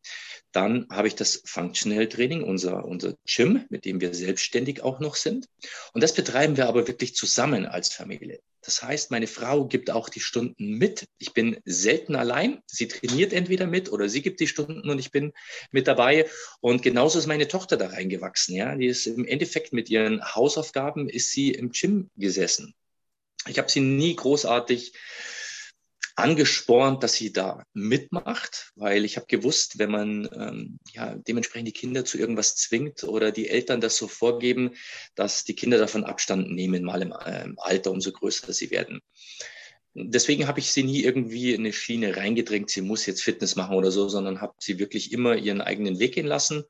Dann 0.56 0.86
habe 0.88 1.06
ich 1.06 1.14
das 1.14 1.42
Functional 1.44 2.08
Training, 2.08 2.42
unser, 2.42 2.86
unser 2.86 3.12
Gym, 3.26 3.66
mit 3.68 3.84
dem 3.84 4.00
wir 4.00 4.14
selbstständig 4.14 4.80
auch 4.82 5.00
noch 5.00 5.14
sind. 5.14 5.50
Und 5.92 6.02
das 6.02 6.14
betreiben 6.14 6.56
wir 6.56 6.66
aber 6.66 6.88
wirklich 6.88 7.14
zusammen 7.14 7.66
als 7.66 7.92
Familie. 7.92 8.40
Das 8.62 8.82
heißt, 8.82 9.10
meine 9.10 9.26
Frau 9.26 9.66
gibt 9.66 9.90
auch 9.90 10.08
die 10.08 10.20
Stunden 10.20 10.78
mit. 10.78 11.04
Ich 11.18 11.34
bin 11.34 11.58
selten 11.66 12.16
allein. 12.16 12.62
Sie 12.66 12.88
trainiert 12.88 13.34
entweder 13.34 13.66
mit 13.66 13.92
oder 13.92 14.08
sie 14.08 14.22
gibt 14.22 14.40
die 14.40 14.46
Stunden 14.46 14.88
und 14.88 14.98
ich 14.98 15.10
bin 15.10 15.34
mit 15.72 15.88
dabei. 15.88 16.26
Und 16.62 16.80
genauso 16.80 17.18
ist 17.18 17.26
meine 17.26 17.48
Tochter 17.48 17.76
da 17.76 17.88
reingewachsen. 17.88 18.56
Ja, 18.56 18.74
die 18.74 18.86
ist 18.86 19.06
im 19.06 19.26
Endeffekt 19.26 19.74
mit 19.74 19.90
ihren 19.90 20.24
Hausaufgaben 20.24 21.10
ist 21.10 21.32
sie 21.32 21.50
im 21.50 21.72
Gym 21.72 22.08
gesessen. 22.16 22.74
Ich 23.46 23.58
habe 23.58 23.70
sie 23.70 23.80
nie 23.80 24.16
großartig 24.16 24.94
angespornt, 26.16 27.02
dass 27.02 27.12
sie 27.12 27.32
da 27.32 27.62
mitmacht, 27.74 28.72
weil 28.74 29.04
ich 29.04 29.16
habe 29.16 29.26
gewusst, 29.26 29.78
wenn 29.78 29.90
man 29.90 30.28
ähm, 30.34 30.78
ja 30.92 31.14
dementsprechend 31.14 31.68
die 31.68 31.72
Kinder 31.72 32.04
zu 32.04 32.18
irgendwas 32.18 32.56
zwingt 32.56 33.04
oder 33.04 33.30
die 33.30 33.50
Eltern 33.50 33.80
das 33.82 33.96
so 33.96 34.08
vorgeben, 34.08 34.72
dass 35.14 35.44
die 35.44 35.54
Kinder 35.54 35.78
davon 35.78 36.04
Abstand 36.04 36.50
nehmen, 36.50 36.82
mal 36.82 37.02
im 37.02 37.12
äh, 37.12 37.48
Alter, 37.58 37.90
umso 37.90 38.12
größer 38.12 38.52
sie 38.52 38.70
werden. 38.70 39.00
Deswegen 39.94 40.46
habe 40.46 40.58
ich 40.58 40.72
sie 40.72 40.82
nie 40.82 41.02
irgendwie 41.02 41.52
in 41.52 41.60
eine 41.60 41.72
Schiene 41.72 42.16
reingedrängt, 42.16 42.70
sie 42.70 42.82
muss 42.82 43.06
jetzt 43.06 43.22
Fitness 43.22 43.56
machen 43.56 43.76
oder 43.76 43.90
so, 43.90 44.08
sondern 44.08 44.40
habe 44.40 44.54
sie 44.58 44.78
wirklich 44.78 45.12
immer 45.12 45.36
ihren 45.36 45.60
eigenen 45.60 45.98
Weg 45.98 46.14
gehen 46.14 46.26
lassen 46.26 46.64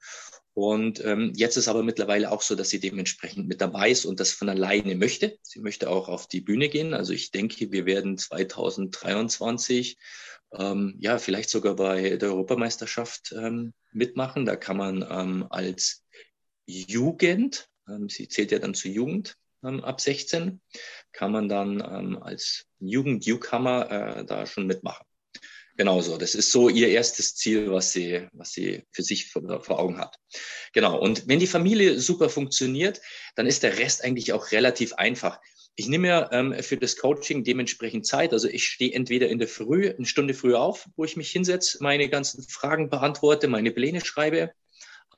und 0.57 1.05
ähm, 1.05 1.33
jetzt 1.37 1.59
ist 1.59 1.69
aber 1.69 1.83
mittlerweile 1.83 2.33
auch 2.33 2.41
so, 2.41 2.55
dass 2.55 2.71
sie 2.71 2.81
dementsprechend 2.81 3.47
mit 3.47 3.61
dabei 3.61 3.91
ist 3.91 4.07
und 4.07 4.21
das 4.21 4.33
von 4.33 4.49
alleine 4.49 4.95
möchte. 4.95 5.39
Sie 5.43 5.61
möchte 5.61 5.91
auch 5.91 6.09
auf 6.09 6.29
die 6.29 6.41
Bühne 6.41 6.71
gehen. 6.71 6.95
Also 6.95 7.13
ich 7.13 7.31
denke, 7.31 7.73
wir 7.73 7.85
werden 7.85 8.17
2023 8.17 9.99
ähm, 10.55 10.95
ja 10.99 11.19
vielleicht 11.19 11.51
sogar 11.51 11.77
bei 11.77 12.17
der 12.17 12.31
Europameisterschaft 12.31 13.35
ähm, 13.37 13.75
mitmachen. 13.93 14.47
Da 14.47 14.57
kann 14.57 14.79
man 14.79 15.07
ähm, 15.07 15.47
als 15.51 16.07
Jugend, 16.65 17.69
ähm, 17.87 18.09
sie 18.09 18.27
zählt 18.27 18.51
ja 18.51 18.59
dann 18.59 18.73
zur 18.73 18.91
Jugend 18.91 19.37
ähm, 19.63 19.85
ab 19.85 20.01
16, 20.01 20.63
kann 21.13 21.33
man 21.33 21.51
dann 21.51 21.85
ähm, 21.87 22.23
als 22.23 22.65
Jugend-Newcomer 22.79 23.91
äh, 23.91 24.25
da 24.25 24.47
schon 24.47 24.67
mitmachen. 24.67 25.05
Genau 25.77 26.01
so. 26.01 26.17
Das 26.17 26.35
ist 26.35 26.51
so 26.51 26.69
ihr 26.69 26.89
erstes 26.89 27.35
Ziel, 27.35 27.71
was 27.71 27.93
sie, 27.93 28.27
was 28.33 28.53
sie 28.53 28.85
für 28.93 29.03
sich 29.03 29.31
vor, 29.31 29.63
vor, 29.63 29.79
Augen 29.79 29.99
hat. 29.99 30.17
Genau. 30.73 30.99
Und 30.99 31.29
wenn 31.29 31.39
die 31.39 31.47
Familie 31.47 32.01
super 32.01 32.31
funktioniert, 32.31 33.01
dann 33.35 33.47
ist 33.47 33.63
der 33.63 33.79
Rest 33.79 34.03
eigentlich 34.03 34.33
auch 34.33 34.53
relativ 34.53 34.95
einfach. 34.95 35.39
Ich 35.75 35.89
nehme 35.89 36.09
mir 36.09 36.31
ähm, 36.33 36.55
für 36.63 36.79
das 36.79 36.97
Coaching 36.97 37.45
dementsprechend 37.45 38.07
Zeit. 38.07 38.33
Also 38.33 38.49
ich 38.49 38.65
stehe 38.65 38.95
entweder 38.95 39.29
in 39.29 39.39
der 39.39 39.49
Früh, 39.49 39.91
eine 39.91 40.07
Stunde 40.07 40.33
früher 40.33 40.61
auf, 40.61 40.89
wo 40.97 41.05
ich 41.05 41.19
mich 41.19 41.31
hinsetze, 41.31 41.79
meine 41.83 42.09
ganzen 42.09 42.43
Fragen 42.43 42.89
beantworte, 42.89 43.47
meine 43.47 43.71
Pläne 43.71 44.03
schreibe. 44.03 44.53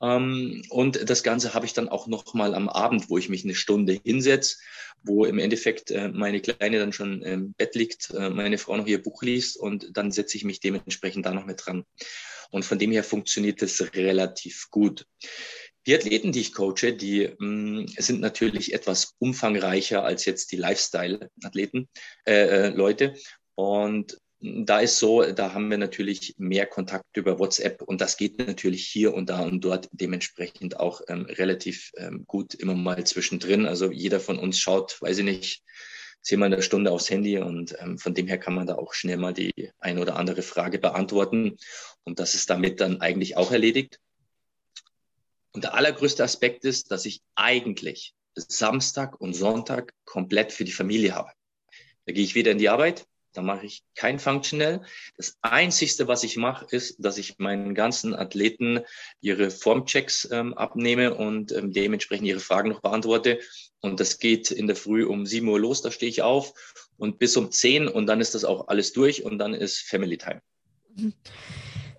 Ähm, 0.01 0.63
und 0.69 1.09
das 1.09 1.23
Ganze 1.23 1.53
habe 1.53 1.65
ich 1.65 1.73
dann 1.73 1.89
auch 1.89 2.07
noch 2.07 2.33
mal 2.33 2.55
am 2.55 2.69
Abend, 2.69 3.09
wo 3.09 3.17
ich 3.17 3.29
mich 3.29 3.43
eine 3.43 3.55
Stunde 3.55 3.99
hinsetze, 4.03 4.57
wo 5.03 5.25
im 5.25 5.39
Endeffekt 5.39 5.91
äh, 5.91 6.09
meine 6.09 6.41
Kleine 6.41 6.79
dann 6.79 6.93
schon 6.93 7.21
im 7.21 7.53
Bett 7.53 7.75
liegt, 7.75 8.11
äh, 8.11 8.29
meine 8.29 8.57
Frau 8.57 8.77
noch 8.77 8.87
ihr 8.87 9.01
Buch 9.01 9.21
liest 9.23 9.57
und 9.57 9.97
dann 9.97 10.11
setze 10.11 10.37
ich 10.37 10.43
mich 10.43 10.59
dementsprechend 10.59 11.25
da 11.25 11.33
noch 11.33 11.45
mit 11.45 11.65
dran. 11.65 11.85
Und 12.51 12.65
von 12.65 12.79
dem 12.79 12.91
her 12.91 13.03
funktioniert 13.03 13.61
das 13.61 13.81
relativ 13.93 14.69
gut. 14.71 15.05
Die 15.85 15.95
Athleten, 15.95 16.31
die 16.31 16.41
ich 16.41 16.53
coache, 16.53 16.93
die 16.93 17.29
mh, 17.37 17.81
mm, 17.81 17.87
sind 17.97 18.21
natürlich 18.21 18.73
etwas 18.73 19.15
umfangreicher 19.19 20.03
als 20.03 20.25
jetzt 20.25 20.51
die 20.51 20.57
Lifestyle-Athleten, 20.57 21.87
äh, 22.25 22.33
äh, 22.33 22.69
Leute. 22.69 23.15
Und 23.55 24.17
da 24.41 24.79
ist 24.79 24.99
so, 24.99 25.23
da 25.23 25.53
haben 25.53 25.69
wir 25.69 25.77
natürlich 25.77 26.35
mehr 26.37 26.65
Kontakt 26.65 27.17
über 27.17 27.39
WhatsApp 27.39 27.81
und 27.81 27.99
das 27.99 28.15
geht 28.15 28.39
natürlich 28.39 28.87
hier 28.87 29.13
und 29.13 29.29
da 29.29 29.41
und 29.41 29.63
dort 29.63 29.89
dementsprechend 29.91 30.79
auch 30.79 31.01
ähm, 31.09 31.25
relativ 31.25 31.91
ähm, 31.97 32.25
gut 32.25 32.53
immer 32.53 32.73
mal 32.73 33.03
zwischendrin. 33.03 33.65
Also 33.65 33.91
jeder 33.91 34.21
von 34.21 34.39
uns 34.39 34.57
schaut, 34.57 35.01
weiß 35.01 35.17
ich 35.17 35.25
nicht, 35.25 35.63
zehnmal 36.21 36.47
in 36.47 36.55
der 36.55 36.61
Stunde 36.61 36.91
aufs 36.91 37.09
Handy 37.09 37.37
und 37.37 37.75
ähm, 37.79 37.97
von 37.97 38.13
dem 38.13 38.27
her 38.27 38.37
kann 38.37 38.53
man 38.53 38.65
da 38.65 38.75
auch 38.75 38.93
schnell 38.93 39.17
mal 39.17 39.33
die 39.33 39.71
ein 39.79 39.99
oder 39.99 40.15
andere 40.15 40.41
Frage 40.41 40.79
beantworten 40.79 41.57
und 42.03 42.19
das 42.19 42.33
ist 42.33 42.49
damit 42.49 42.79
dann 42.79 43.01
eigentlich 43.01 43.35
auch 43.35 43.51
erledigt. 43.51 43.99
Und 45.51 45.65
der 45.65 45.73
allergrößte 45.73 46.23
Aspekt 46.23 46.63
ist, 46.63 46.91
dass 46.91 47.05
ich 47.05 47.21
eigentlich 47.35 48.13
Samstag 48.35 49.19
und 49.19 49.33
Sonntag 49.33 49.93
komplett 50.05 50.53
für 50.53 50.63
die 50.63 50.71
Familie 50.71 51.15
habe. 51.15 51.31
Da 52.05 52.13
gehe 52.13 52.23
ich 52.23 52.35
wieder 52.35 52.51
in 52.51 52.57
die 52.57 52.69
Arbeit, 52.69 53.05
da 53.33 53.41
mache 53.41 53.65
ich 53.65 53.83
kein 53.95 54.19
Functional. 54.19 54.81
Das 55.17 55.37
Einzigste, 55.41 56.07
was 56.07 56.23
ich 56.23 56.37
mache, 56.37 56.65
ist, 56.71 56.97
dass 56.99 57.17
ich 57.17 57.37
meinen 57.37 57.75
ganzen 57.75 58.15
Athleten 58.15 58.81
ihre 59.21 59.51
Formchecks 59.51 60.27
ähm, 60.31 60.53
abnehme 60.53 61.13
und 61.13 61.51
ähm, 61.51 61.71
dementsprechend 61.71 62.27
ihre 62.27 62.39
Fragen 62.39 62.69
noch 62.69 62.81
beantworte. 62.81 63.39
Und 63.81 63.99
das 63.99 64.19
geht 64.19 64.51
in 64.51 64.67
der 64.67 64.75
Früh 64.75 65.05
um 65.05 65.25
7 65.25 65.47
Uhr 65.47 65.59
los, 65.59 65.81
da 65.81 65.91
stehe 65.91 66.09
ich 66.09 66.21
auf 66.21 66.53
und 66.97 67.19
bis 67.19 67.37
um 67.37 67.51
10 67.51 67.87
und 67.87 68.07
dann 68.07 68.21
ist 68.21 68.35
das 68.35 68.43
auch 68.43 68.67
alles 68.67 68.93
durch 68.93 69.23
und 69.23 69.37
dann 69.37 69.53
ist 69.53 69.79
Family 69.79 70.17
Time. 70.17 70.41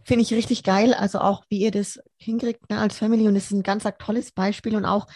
Finde 0.05 0.23
ich 0.23 0.35
richtig 0.35 0.65
geil, 0.65 0.95
also 0.95 1.21
auch 1.21 1.45
wie 1.49 1.61
ihr 1.61 1.71
das 1.71 2.01
hinkriegt 2.17 2.69
ne, 2.69 2.79
als 2.79 2.99
Family 2.99 3.29
und 3.29 3.37
es 3.37 3.45
ist 3.45 3.53
ein 3.53 3.63
ganz 3.63 3.85
tolles 3.99 4.33
Beispiel 4.33 4.75
und 4.77 4.85
auch 4.85 5.07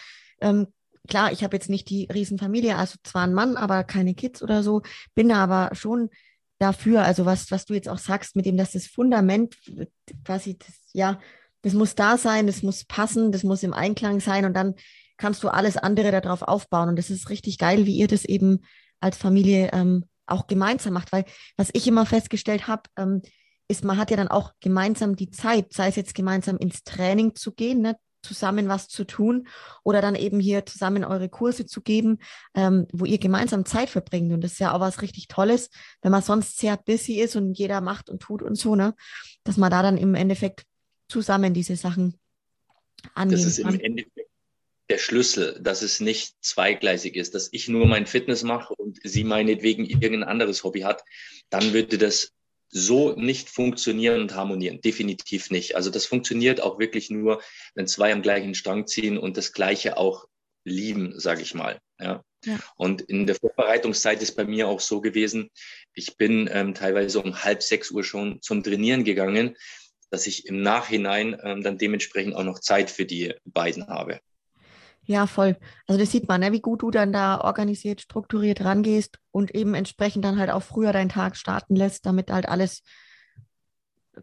ähm, 0.40 0.68
klar, 1.08 1.32
ich 1.32 1.44
habe 1.44 1.56
jetzt 1.56 1.68
nicht 1.68 1.88
die 1.90 2.08
Riesenfamilie, 2.12 2.76
also 2.76 2.96
zwar 3.02 3.22
ein 3.22 3.34
Mann, 3.34 3.56
aber 3.56 3.84
keine 3.84 4.14
Kids 4.14 4.42
oder 4.42 4.62
so, 4.62 4.82
bin 5.14 5.32
aber 5.32 5.74
schon 5.74 6.10
dafür, 6.58 7.02
also 7.02 7.26
was, 7.26 7.50
was 7.50 7.66
du 7.66 7.74
jetzt 7.74 7.88
auch 7.88 7.98
sagst, 7.98 8.36
mit 8.36 8.46
dem, 8.46 8.56
dass 8.56 8.72
das 8.72 8.86
Fundament 8.86 9.56
quasi, 10.24 10.56
das, 10.58 10.74
ja, 10.92 11.20
das 11.62 11.74
muss 11.74 11.94
da 11.94 12.16
sein, 12.18 12.46
das 12.46 12.62
muss 12.62 12.84
passen, 12.84 13.32
das 13.32 13.42
muss 13.42 13.62
im 13.62 13.72
Einklang 13.72 14.20
sein 14.20 14.44
und 14.44 14.54
dann 14.54 14.74
kannst 15.16 15.42
du 15.42 15.48
alles 15.48 15.76
andere 15.76 16.10
darauf 16.10 16.42
aufbauen. 16.42 16.88
Und 16.88 16.96
das 16.96 17.10
ist 17.10 17.30
richtig 17.30 17.58
geil, 17.58 17.86
wie 17.86 17.96
ihr 17.96 18.08
das 18.08 18.24
eben 18.24 18.60
als 19.00 19.16
Familie 19.16 19.70
ähm, 19.72 20.04
auch 20.26 20.46
gemeinsam 20.46 20.92
macht, 20.92 21.12
weil 21.12 21.24
was 21.56 21.70
ich 21.72 21.86
immer 21.86 22.06
festgestellt 22.06 22.66
habe, 22.66 22.82
ähm, 22.96 23.22
ist, 23.68 23.84
man 23.84 23.96
hat 23.96 24.10
ja 24.10 24.16
dann 24.16 24.28
auch 24.28 24.52
gemeinsam 24.60 25.16
die 25.16 25.30
Zeit, 25.30 25.72
sei 25.72 25.88
es 25.88 25.96
jetzt 25.96 26.14
gemeinsam 26.14 26.58
ins 26.58 26.84
Training 26.84 27.34
zu 27.34 27.52
gehen, 27.52 27.80
ne, 27.80 27.96
zusammen 28.24 28.68
was 28.68 28.88
zu 28.88 29.04
tun 29.04 29.46
oder 29.82 30.00
dann 30.00 30.14
eben 30.14 30.40
hier 30.40 30.66
zusammen 30.66 31.04
eure 31.04 31.28
Kurse 31.28 31.66
zu 31.66 31.80
geben, 31.80 32.18
ähm, 32.54 32.86
wo 32.92 33.04
ihr 33.04 33.18
gemeinsam 33.18 33.64
Zeit 33.64 33.90
verbringt. 33.90 34.32
Und 34.32 34.42
das 34.42 34.54
ist 34.54 34.58
ja 34.58 34.72
auch 34.72 34.80
was 34.80 35.02
richtig 35.02 35.28
Tolles, 35.28 35.70
wenn 36.02 36.12
man 36.12 36.22
sonst 36.22 36.58
sehr 36.58 36.76
busy 36.76 37.20
ist 37.20 37.36
und 37.36 37.54
jeder 37.54 37.80
macht 37.80 38.10
und 38.10 38.20
tut 38.20 38.42
und 38.42 38.56
so, 38.56 38.74
ne? 38.74 38.94
Dass 39.44 39.56
man 39.56 39.70
da 39.70 39.82
dann 39.82 39.98
im 39.98 40.14
Endeffekt 40.14 40.64
zusammen 41.08 41.54
diese 41.54 41.76
Sachen 41.76 42.18
angehen 43.14 43.38
Das 43.38 43.46
ist 43.46 43.62
kann. 43.62 43.74
im 43.74 43.80
Endeffekt 43.80 44.30
der 44.90 44.98
Schlüssel, 44.98 45.58
dass 45.62 45.82
es 45.82 46.00
nicht 46.00 46.34
zweigleisig 46.42 47.16
ist, 47.16 47.34
dass 47.34 47.48
ich 47.52 47.68
nur 47.68 47.86
mein 47.86 48.06
Fitness 48.06 48.42
mache 48.42 48.74
und 48.74 48.98
sie 49.02 49.24
meinetwegen 49.24 49.86
irgendein 49.86 50.24
anderes 50.24 50.62
Hobby 50.62 50.80
hat, 50.80 51.02
dann 51.48 51.72
würde 51.72 51.96
das 51.96 52.32
so 52.76 53.12
nicht 53.12 53.48
funktionieren 53.48 54.20
und 54.20 54.34
harmonieren. 54.34 54.80
Definitiv 54.80 55.50
nicht. 55.50 55.76
Also 55.76 55.90
das 55.90 56.06
funktioniert 56.06 56.60
auch 56.60 56.80
wirklich 56.80 57.08
nur, 57.08 57.40
wenn 57.76 57.86
zwei 57.86 58.12
am 58.12 58.20
gleichen 58.20 58.54
Strang 58.54 58.88
ziehen 58.88 59.16
und 59.16 59.36
das 59.36 59.52
Gleiche 59.52 59.96
auch 59.96 60.26
lieben, 60.64 61.18
sage 61.18 61.42
ich 61.42 61.54
mal. 61.54 61.78
Ja. 62.00 62.24
ja. 62.44 62.58
Und 62.76 63.00
in 63.02 63.28
der 63.28 63.36
Vorbereitungszeit 63.36 64.20
ist 64.22 64.34
bei 64.34 64.44
mir 64.44 64.66
auch 64.66 64.80
so 64.80 65.00
gewesen, 65.00 65.50
ich 65.94 66.16
bin 66.16 66.50
ähm, 66.52 66.74
teilweise 66.74 67.20
um 67.20 67.44
halb 67.44 67.62
sechs 67.62 67.92
Uhr 67.92 68.02
schon 68.02 68.42
zum 68.42 68.64
Trainieren 68.64 69.04
gegangen, 69.04 69.56
dass 70.10 70.26
ich 70.26 70.46
im 70.46 70.60
Nachhinein 70.60 71.40
ähm, 71.44 71.62
dann 71.62 71.78
dementsprechend 71.78 72.34
auch 72.34 72.42
noch 72.42 72.58
Zeit 72.58 72.90
für 72.90 73.04
die 73.04 73.34
beiden 73.44 73.86
habe. 73.86 74.20
Ja, 75.06 75.26
voll. 75.26 75.56
Also 75.86 76.00
das 76.00 76.10
sieht 76.10 76.28
man, 76.28 76.40
ne, 76.40 76.52
wie 76.52 76.60
gut 76.60 76.82
du 76.82 76.90
dann 76.90 77.12
da 77.12 77.40
organisiert, 77.40 78.00
strukturiert 78.00 78.64
rangehst 78.64 79.18
und 79.30 79.54
eben 79.54 79.74
entsprechend 79.74 80.24
dann 80.24 80.38
halt 80.38 80.50
auch 80.50 80.62
früher 80.62 80.92
deinen 80.92 81.10
Tag 81.10 81.36
starten 81.36 81.76
lässt, 81.76 82.06
damit 82.06 82.30
halt 82.30 82.48
alles 82.48 82.82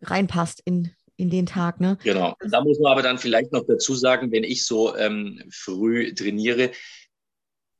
reinpasst 0.01 0.61
in, 0.65 0.91
in 1.17 1.29
den 1.29 1.45
Tag. 1.45 1.79
Ne? 1.79 1.97
Genau. 2.03 2.35
Da 2.39 2.61
muss 2.61 2.79
man 2.79 2.93
aber 2.93 3.03
dann 3.03 3.19
vielleicht 3.19 3.51
noch 3.51 3.65
dazu 3.67 3.95
sagen, 3.95 4.31
wenn 4.31 4.43
ich 4.43 4.65
so 4.65 4.95
ähm, 4.95 5.43
früh 5.51 6.13
trainiere, 6.13 6.71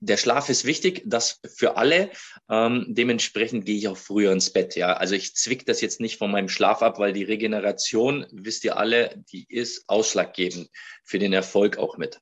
der 0.04 0.18
Schlaf 0.18 0.49
ist 0.49 0.66
wichtig, 0.66 1.04
das 1.06 1.39
für 1.45 1.78
alle. 1.78 2.10
Ähm, 2.49 2.88
dementsprechend 2.89 3.66
gehe 3.66 3.78
ich 3.78 3.88
auch 3.88 3.97
früher 3.97 4.32
ins 4.32 4.49
Bett. 4.49 4.76
Ja, 4.76 4.93
also 4.93 5.14
ich 5.14 5.36
zwick 5.36 5.66
das 5.66 5.80
jetzt 5.80 5.99
nicht 5.99 6.18
von 6.18 6.32
meinem 6.32 6.49
Schlaf 6.49 6.82
ab, 6.82 6.97
weil 6.97 7.14
die 7.14 7.24
Regeneration, 7.24 8.26
wisst 8.32 8.66
ihr 8.66 8.78
alle, 8.78 9.24
die 9.32 9.45
ist 9.47 9.88
ausschlaggebend 9.88 10.70
für 11.04 11.20
den 11.20 11.34
Erfolg 11.34 11.78
auch 11.78 11.97
mit. 11.97 12.20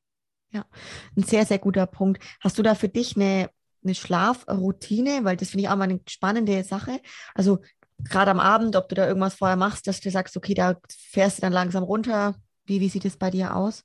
Ja, 0.51 0.65
ein 1.15 1.23
sehr, 1.23 1.45
sehr 1.45 1.59
guter 1.59 1.85
Punkt. 1.85 2.23
Hast 2.39 2.57
du 2.57 2.63
da 2.63 2.75
für 2.75 2.89
dich 2.89 3.15
eine, 3.15 3.49
eine 3.83 3.95
Schlafroutine? 3.95 5.23
Weil 5.23 5.37
das 5.37 5.51
finde 5.51 5.63
ich 5.63 5.69
auch 5.69 5.75
mal 5.75 5.83
eine 5.83 5.99
spannende 6.07 6.63
Sache. 6.63 6.99
Also 7.35 7.59
gerade 8.03 8.31
am 8.31 8.39
Abend, 8.39 8.75
ob 8.75 8.89
du 8.89 8.95
da 8.95 9.07
irgendwas 9.07 9.35
vorher 9.35 9.57
machst, 9.57 9.87
dass 9.87 9.99
du 9.99 10.09
sagst, 10.09 10.35
okay, 10.37 10.53
da 10.53 10.79
fährst 10.89 11.37
du 11.37 11.41
dann 11.41 11.53
langsam 11.53 11.83
runter. 11.83 12.35
Wie, 12.65 12.79
wie 12.79 12.89
sieht 12.89 13.05
es 13.05 13.17
bei 13.17 13.29
dir 13.29 13.55
aus? 13.55 13.83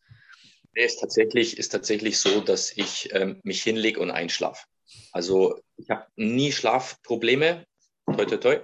Nee, 0.74 0.84
ist 0.84 1.00
tatsächlich, 1.00 1.58
ist 1.58 1.70
tatsächlich 1.70 2.18
so, 2.18 2.40
dass 2.40 2.72
ich 2.76 3.10
ähm, 3.12 3.40
mich 3.44 3.62
hinlege 3.62 4.00
und 4.00 4.10
einschlafe. 4.10 4.66
Also 5.12 5.60
ich 5.76 5.88
habe 5.90 6.06
nie 6.16 6.52
Schlafprobleme, 6.52 7.64
toi 8.06 8.24
toi 8.24 8.36
toi, 8.36 8.60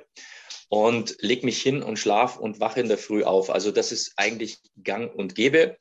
und 0.68 1.16
leg 1.20 1.44
mich 1.44 1.60
hin 1.62 1.82
und 1.82 1.98
schlaf 1.98 2.36
und 2.36 2.60
wache 2.60 2.80
in 2.80 2.88
der 2.88 2.98
Früh 2.98 3.24
auf. 3.24 3.50
Also 3.50 3.70
das 3.70 3.92
ist 3.92 4.12
eigentlich 4.16 4.58
gang 4.82 5.12
und 5.14 5.34
gäbe. 5.34 5.76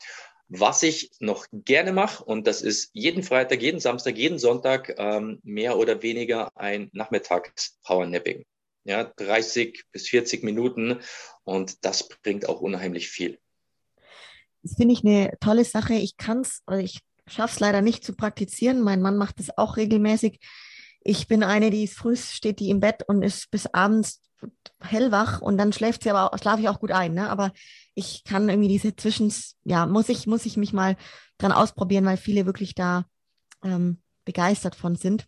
Was 0.52 0.82
ich 0.82 1.12
noch 1.20 1.46
gerne 1.54 1.94
mache, 1.94 2.24
und 2.24 2.48
das 2.48 2.64
ist 2.64 2.90
jeden 2.94 3.22
Freitag, 3.22 3.62
jeden 3.62 3.80
Samstag, 3.80 4.18
jeden 4.18 4.40
Sonntag 4.40 4.96
ähm, 4.98 5.40
mehr 5.44 5.78
oder 5.78 6.02
weniger 6.02 6.52
ein 6.58 6.90
Nachmittags-Powernapping. 6.92 8.46
Ja, 8.84 9.04
30 9.04 9.84
bis 9.92 10.10
40 10.10 10.44
Minuten 10.44 11.02
und 11.44 11.86
das 11.86 12.10
bringt 12.10 12.50
auch 12.50 12.62
unheimlich 12.62 13.10
viel. 13.10 13.38
Das 14.64 14.74
finde 14.74 14.94
ich 14.94 15.06
eine 15.06 15.38
tolle 15.40 15.66
Sache. 15.66 15.94
Ich 15.94 16.18
kann 16.18 16.42
es, 16.42 16.64
ich 16.80 17.00
schaffe 17.28 17.54
es 17.54 17.60
leider 17.60 17.82
nicht 17.82 18.04
zu 18.04 18.14
praktizieren. 18.14 18.82
Mein 18.82 19.02
Mann 19.02 19.18
macht 19.18 19.40
es 19.40 19.56
auch 19.56 19.78
regelmäßig. 19.78 20.40
Ich 21.02 21.28
bin 21.28 21.44
eine, 21.44 21.70
die 21.70 21.88
früh 21.88 22.16
steht, 22.16 22.60
die 22.60 22.72
im 22.72 22.80
Bett 22.80 23.04
und 23.08 23.22
ist 23.22 23.52
bis 23.52 23.68
abends 23.68 24.20
hellwach 24.82 25.42
und 25.42 25.58
dann 25.58 25.74
schläft 25.74 26.04
sie 26.04 26.10
aber 26.10 26.38
schlafe 26.38 26.62
ich 26.62 26.70
auch 26.70 26.80
gut 26.80 26.92
ein. 26.92 27.14
Ne? 27.14 27.30
Aber 27.30 27.52
ich 27.96 28.24
kann 28.24 28.50
irgendwie 28.50 28.70
diese 28.70 28.96
Zwischens, 28.96 29.58
ja, 29.64 29.86
muss 29.86 30.10
ich, 30.10 30.28
muss 30.28 30.46
ich 30.46 30.58
mich 30.58 30.74
mal 30.74 30.96
dran 31.38 31.52
ausprobieren, 31.52 32.06
weil 32.06 32.18
viele 32.18 32.46
wirklich 32.46 32.76
da 32.76 33.06
ähm, 33.64 34.02
begeistert 34.26 34.76
von 34.76 34.96
sind. 34.96 35.28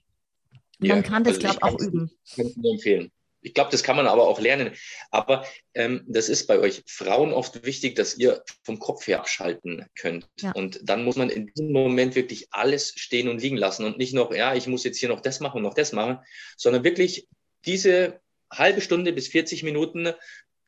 Ja, 0.79 0.95
man 0.95 1.03
kann 1.03 1.23
das, 1.23 1.35
also 1.35 1.41
glaube 1.41 1.57
ich, 1.57 1.63
auch 1.63 1.79
üben. 1.79 2.11
Kann 2.35 2.47
ich 2.47 2.57
nur 2.57 2.73
empfehlen. 2.73 3.11
Ich 3.43 3.55
glaube, 3.55 3.71
das 3.71 3.81
kann 3.81 3.95
man 3.95 4.07
aber 4.07 4.27
auch 4.27 4.39
lernen. 4.39 4.73
Aber 5.09 5.45
ähm, 5.73 6.03
das 6.07 6.29
ist 6.29 6.47
bei 6.47 6.59
euch 6.59 6.83
Frauen 6.85 7.33
oft 7.33 7.65
wichtig, 7.65 7.95
dass 7.95 8.17
ihr 8.17 8.43
vom 8.63 8.77
Kopf 8.77 9.07
her 9.07 9.19
abschalten 9.19 9.87
könnt. 9.95 10.27
Ja. 10.39 10.51
Und 10.51 10.79
dann 10.83 11.03
muss 11.03 11.15
man 11.15 11.29
in 11.29 11.47
diesem 11.47 11.71
Moment 11.71 12.15
wirklich 12.15 12.47
alles 12.51 12.93
stehen 12.95 13.27
und 13.27 13.41
liegen 13.41 13.57
lassen 13.57 13.85
und 13.85 13.97
nicht 13.97 14.13
noch, 14.13 14.31
ja, 14.31 14.53
ich 14.53 14.67
muss 14.67 14.83
jetzt 14.83 14.99
hier 14.99 15.09
noch 15.09 15.21
das 15.21 15.39
machen 15.39 15.57
und 15.57 15.63
noch 15.63 15.73
das 15.73 15.91
machen, 15.91 16.19
sondern 16.55 16.83
wirklich 16.83 17.27
diese 17.65 18.21
halbe 18.51 18.81
Stunde 18.81 19.13
bis 19.13 19.27
40 19.29 19.63
Minuten 19.63 20.13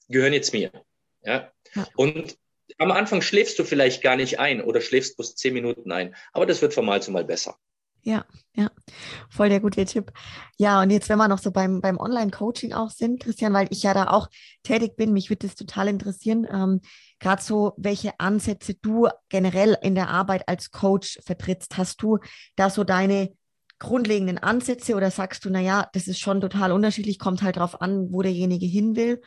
gehören 0.09 0.33
jetzt 0.33 0.53
mir. 0.53 0.71
Ja? 1.23 1.51
Und 1.95 2.37
am 2.77 2.91
Anfang 2.91 3.21
schläfst 3.21 3.59
du 3.59 3.63
vielleicht 3.63 4.01
gar 4.01 4.15
nicht 4.15 4.39
ein 4.39 4.61
oder 4.61 4.81
schläfst 4.81 5.17
bloß 5.17 5.35
10 5.35 5.53
Minuten 5.53 5.91
ein. 5.91 6.15
Aber 6.31 6.45
das 6.45 6.61
wird 6.61 6.73
von 6.73 6.85
Mal 6.85 7.01
zu 7.01 7.11
Mal 7.11 7.25
besser. 7.25 7.57
Ja, 8.05 8.25
ja, 8.53 8.69
voll 9.29 9.47
der 9.47 9.61
gute 9.61 9.85
Tipp. 9.85 10.11
Ja, 10.57 10.81
und 10.81 10.89
jetzt, 10.89 11.07
wenn 11.07 11.17
wir 11.17 11.29
noch 11.29 11.39
so 11.39 11.51
beim, 11.51 11.79
beim 11.79 11.97
Online-Coaching 11.97 12.73
auch 12.73 12.89
sind, 12.89 13.23
Christian, 13.23 13.53
weil 13.53 13.67
ich 13.69 13.83
ja 13.83 13.93
da 13.93 14.07
auch 14.09 14.27
tätig 14.61 14.97
bin, 14.97 15.13
mich 15.13 15.29
würde 15.29 15.47
das 15.47 15.55
total 15.55 15.87
interessieren, 15.87 16.45
ähm, 16.51 16.81
gerade 17.19 17.41
so, 17.41 17.71
welche 17.77 18.19
Ansätze 18.19 18.73
du 18.73 19.07
generell 19.29 19.77
in 19.81 19.95
der 19.95 20.09
Arbeit 20.09 20.49
als 20.49 20.71
Coach 20.71 21.17
vertrittst. 21.25 21.77
Hast 21.77 22.01
du 22.01 22.19
da 22.57 22.69
so 22.69 22.83
deine 22.83 23.33
grundlegenden 23.83 24.39
Ansätze 24.39 24.95
oder 24.95 25.11
sagst 25.11 25.45
du, 25.45 25.49
naja, 25.49 25.89
das 25.93 26.07
ist 26.07 26.19
schon 26.19 26.41
total 26.41 26.71
unterschiedlich, 26.71 27.19
kommt 27.19 27.43
halt 27.43 27.57
darauf 27.57 27.81
an, 27.81 28.11
wo 28.11 28.21
derjenige 28.21 28.65
hin 28.65 28.95
will? 28.95 29.21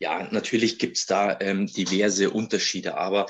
Ja, 0.00 0.26
natürlich 0.32 0.78
gibt 0.78 0.96
es 0.96 1.06
da 1.06 1.38
ähm, 1.40 1.66
diverse 1.66 2.30
Unterschiede, 2.30 2.96
aber 2.96 3.26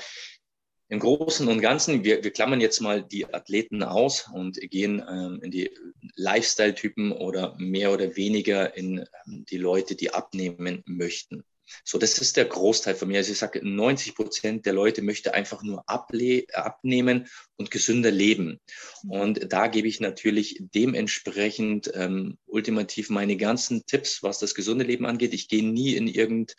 im 0.87 0.99
Großen 0.99 1.47
und 1.47 1.61
Ganzen, 1.61 2.03
wir, 2.03 2.23
wir 2.23 2.31
klammern 2.31 2.59
jetzt 2.59 2.81
mal 2.81 3.01
die 3.01 3.33
Athleten 3.33 3.81
aus 3.83 4.29
und 4.33 4.59
gehen 4.69 5.03
ähm, 5.07 5.39
in 5.41 5.51
die 5.51 5.71
Lifestyle-Typen 6.15 7.13
oder 7.13 7.55
mehr 7.57 7.93
oder 7.93 8.15
weniger 8.17 8.75
in 8.75 8.99
ähm, 9.25 9.45
die 9.49 9.57
Leute, 9.57 9.95
die 9.95 10.13
abnehmen 10.13 10.83
möchten. 10.85 11.43
So, 11.83 11.97
das 11.97 12.17
ist 12.17 12.37
der 12.37 12.45
Großteil 12.45 12.95
von 12.95 13.07
mir. 13.07 13.17
Also 13.17 13.31
ich 13.31 13.37
sage, 13.37 13.61
90 13.63 14.15
Prozent 14.15 14.65
der 14.65 14.73
Leute 14.73 15.01
möchte 15.01 15.33
einfach 15.33 15.63
nur 15.63 15.83
abnehmen 15.87 17.27
und 17.57 17.71
gesünder 17.71 18.11
leben. 18.11 18.59
Und 19.07 19.51
da 19.51 19.67
gebe 19.67 19.87
ich 19.87 19.99
natürlich 19.99 20.57
dementsprechend 20.59 21.91
ähm, 21.93 22.37
ultimativ 22.45 23.09
meine 23.09 23.37
ganzen 23.37 23.85
Tipps, 23.85 24.23
was 24.23 24.39
das 24.39 24.55
gesunde 24.55 24.85
Leben 24.85 25.05
angeht. 25.05 25.33
Ich 25.33 25.47
gehe 25.47 25.63
nie 25.63 25.95
in 25.95 26.07
irgendeine 26.07 26.55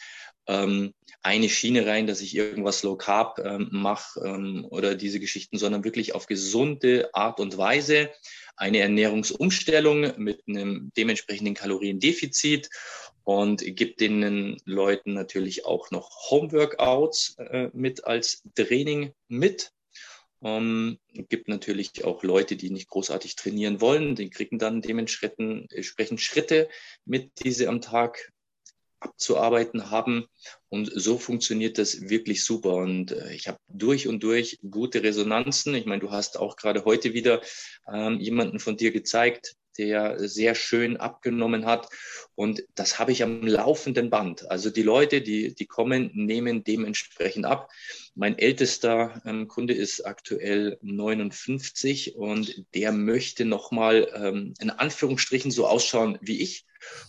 ähm, 0.47 0.93
eine 1.22 1.49
Schiene 1.49 1.86
rein, 1.86 2.07
dass 2.07 2.20
ich 2.20 2.34
irgendwas 2.34 2.82
Low 2.82 2.97
Carb 2.97 3.38
ähm, 3.38 3.68
mache 3.70 4.20
ähm, 4.20 4.66
oder 4.68 4.95
diese 4.95 5.20
Geschichten, 5.20 5.59
sondern 5.59 5.84
wirklich 5.84 6.14
auf 6.14 6.26
gesunde 6.26 7.11
Art 7.14 7.38
und 7.38 7.57
Weise 7.57 8.11
eine 8.57 8.78
Ernährungsumstellung 8.78 10.14
mit 10.18 10.43
einem 10.49 10.90
dementsprechenden 10.97 11.55
Kaloriendefizit 11.55 12.70
und 13.24 13.62
gibt 13.76 14.01
den 14.01 14.61
Leuten 14.64 15.14
natürlich 15.14 15.64
auch 15.64 15.90
noch 15.90 16.30
Homeworkouts 16.30 17.36
äh, 17.38 17.70
mit 17.72 18.05
als 18.05 18.43
Training 18.55 19.12
mit. 19.28 19.72
Ähm, 20.45 20.99
gibt 21.12 21.47
natürlich 21.47 22.05
auch 22.05 22.24
Leute, 22.24 22.57
die 22.57 22.70
nicht 22.70 22.88
großartig 22.88 23.36
trainieren 23.36 23.80
wollen. 23.80 24.16
Die 24.16 24.28
kriegen 24.28 24.59
dann 24.59 24.82
dementsprechend 24.82 26.20
Schritte 26.20 26.68
mit, 27.05 27.30
die 27.45 27.53
sie 27.53 27.68
am 27.68 27.80
Tag 27.80 28.32
abzuarbeiten 29.03 29.90
haben. 29.90 30.26
Und 30.68 30.90
so 30.94 31.18
funktioniert 31.18 31.78
das 31.78 32.09
wirklich 32.09 32.44
super. 32.44 32.74
Und 32.74 33.12
äh, 33.12 33.34
ich 33.34 33.48
habe 33.48 33.59
durch 33.68 34.09
und 34.09 34.22
durch 34.22 34.59
gute 34.68 35.03
Resonanzen. 35.03 35.74
Ich 35.74 35.86
meine, 35.86 36.00
du 36.00 36.11
hast 36.11 36.38
auch 36.38 36.57
gerade 36.57 36.84
heute 36.84 37.14
wieder 37.14 37.42
ähm, 37.92 38.20
jemanden 38.20 38.59
von 38.59 38.76
dir 38.76 38.92
gezeigt, 38.92 39.57
der 39.78 40.28
sehr 40.28 40.55
schön 40.55 40.96
abgenommen 40.96 41.66
hat. 41.66 41.88
Und 42.34 42.64
das 42.74 42.98
habe 42.98 43.12
ich 43.12 43.22
am 43.22 43.46
laufenden 43.46 44.11
Band. 44.11 44.50
Also 44.50 44.70
die 44.70 44.82
Leute, 44.82 45.20
die, 45.22 45.55
die 45.55 45.66
kommen, 45.66 46.11
nehmen 46.14 46.64
dementsprechend 46.64 47.44
ab. 47.44 47.70
Mein 48.14 48.38
ältester 48.38 49.22
ähm, 49.24 49.48
Kunde 49.48 49.74
ist 49.74 50.05
aktuell 50.05 50.78
59 50.82 52.16
und 52.16 52.64
der 52.74 52.92
möchte 52.92 53.44
nochmal 53.44 54.09
ähm, 54.14 54.55
in 54.61 54.70
Anführungsstrichen 54.70 55.50
so 55.50 55.66
ausschauen 55.66 56.18
wie 56.20 56.40
ich. 56.40 56.66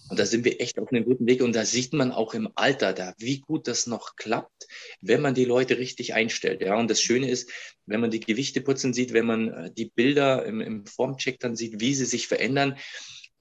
Und 0.09 0.19
da 0.19 0.26
sind 0.26 0.45
wir 0.45 0.59
echt 0.61 0.80
auf 0.80 0.91
einem 0.91 1.05
guten 1.05 1.26
Weg. 1.28 1.41
Und 1.41 1.55
da 1.55 1.65
sieht 1.65 1.93
man 1.93 2.11
auch 2.11 2.34
im 2.34 2.49
Alter 2.55 2.93
da, 2.93 3.13
wie 3.17 3.39
gut 3.39 3.67
das 3.67 3.88
noch 3.88 4.15
klappt, 4.15 4.67
wenn 5.01 5.21
man 5.21 5.34
die 5.34 5.45
Leute 5.45 5.78
richtig 5.78 6.13
einstellt. 6.13 6.61
Ja, 6.61 6.78
und 6.78 6.89
das 6.89 7.01
Schöne 7.01 7.30
ist, 7.30 7.49
wenn 7.86 8.01
man 8.01 8.11
die 8.11 8.19
Gewichte 8.19 8.61
putzen 8.61 8.93
sieht, 8.93 9.13
wenn 9.13 9.26
man 9.26 9.49
äh, 9.49 9.71
die 9.71 9.91
Bilder 9.93 10.45
im, 10.45 10.61
im 10.61 10.86
Formcheck 10.86 11.39
dann 11.39 11.55
sieht, 11.55 11.80
wie 11.80 11.93
sie 11.93 12.05
sich 12.05 12.28
verändern, 12.28 12.78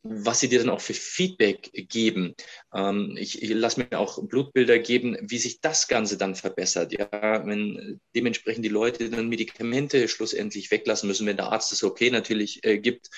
was 0.02 0.40
sie 0.40 0.48
dir 0.48 0.58
dann 0.58 0.70
auch 0.70 0.80
für 0.80 0.94
Feedback 0.94 1.70
geben. 1.72 2.34
Ähm, 2.74 3.16
ich, 3.16 3.40
ich 3.42 3.50
lasse 3.50 3.80
mir 3.80 3.98
auch 3.98 4.22
Blutbilder 4.26 4.78
geben, 4.80 5.16
wie 5.20 5.38
sich 5.38 5.60
das 5.60 5.86
Ganze 5.86 6.18
dann 6.18 6.34
verbessert. 6.34 6.92
Ja, 6.92 7.46
wenn 7.46 8.00
dementsprechend 8.14 8.64
die 8.64 8.70
Leute 8.70 9.10
dann 9.10 9.28
Medikamente 9.28 10.08
schlussendlich 10.08 10.70
weglassen 10.70 11.06
müssen, 11.06 11.26
wenn 11.26 11.36
der 11.36 11.52
Arzt 11.52 11.70
das 11.70 11.84
okay 11.84 12.10
natürlich 12.10 12.64
äh, 12.64 12.78
gibt, 12.78 13.10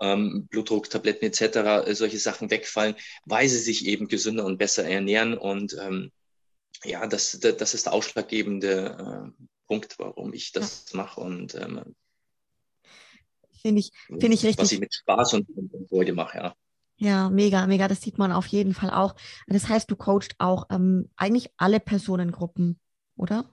ähm, 0.00 0.46
Blutdrucktabletten 0.48 1.28
etc., 1.28 1.86
äh, 1.86 1.94
solche 1.94 2.18
Sachen 2.18 2.50
wegfallen, 2.50 2.96
weil 3.26 3.48
sie 3.48 3.58
sich 3.58 3.86
eben 3.86 4.08
gesünder 4.08 4.46
und 4.46 4.56
besser 4.56 4.84
ernähren. 4.84 5.36
Und 5.36 5.76
ähm, 5.78 6.12
ja, 6.84 7.06
das, 7.06 7.38
das 7.40 7.74
ist 7.74 7.86
der 7.86 7.92
ausschlaggebende 7.92 9.32
äh, 9.36 9.44
Punkt, 9.66 9.98
warum 9.98 10.32
ich 10.32 10.52
das 10.52 10.92
mache. 10.94 11.20
Und 11.20 11.54
ähm, 11.54 11.94
Finde 13.62 13.80
ich, 13.80 13.92
finde 14.06 14.34
ich 14.34 14.44
richtig. 14.44 14.58
Was 14.58 14.72
ich 14.72 14.80
mit 14.80 14.92
Spaß 14.92 15.34
und, 15.34 15.48
und, 15.50 15.88
Freude 15.88 16.12
mache, 16.12 16.38
ja. 16.38 16.54
Ja, 16.96 17.30
mega, 17.30 17.66
mega. 17.66 17.88
Das 17.88 18.02
sieht 18.02 18.18
man 18.18 18.32
auf 18.32 18.46
jeden 18.46 18.74
Fall 18.74 18.90
auch. 18.90 19.14
Das 19.46 19.68
heißt, 19.68 19.90
du 19.90 19.96
coachst 19.96 20.34
auch 20.38 20.66
ähm, 20.70 21.08
eigentlich 21.16 21.48
alle 21.56 21.80
Personengruppen, 21.80 22.78
oder? 23.16 23.52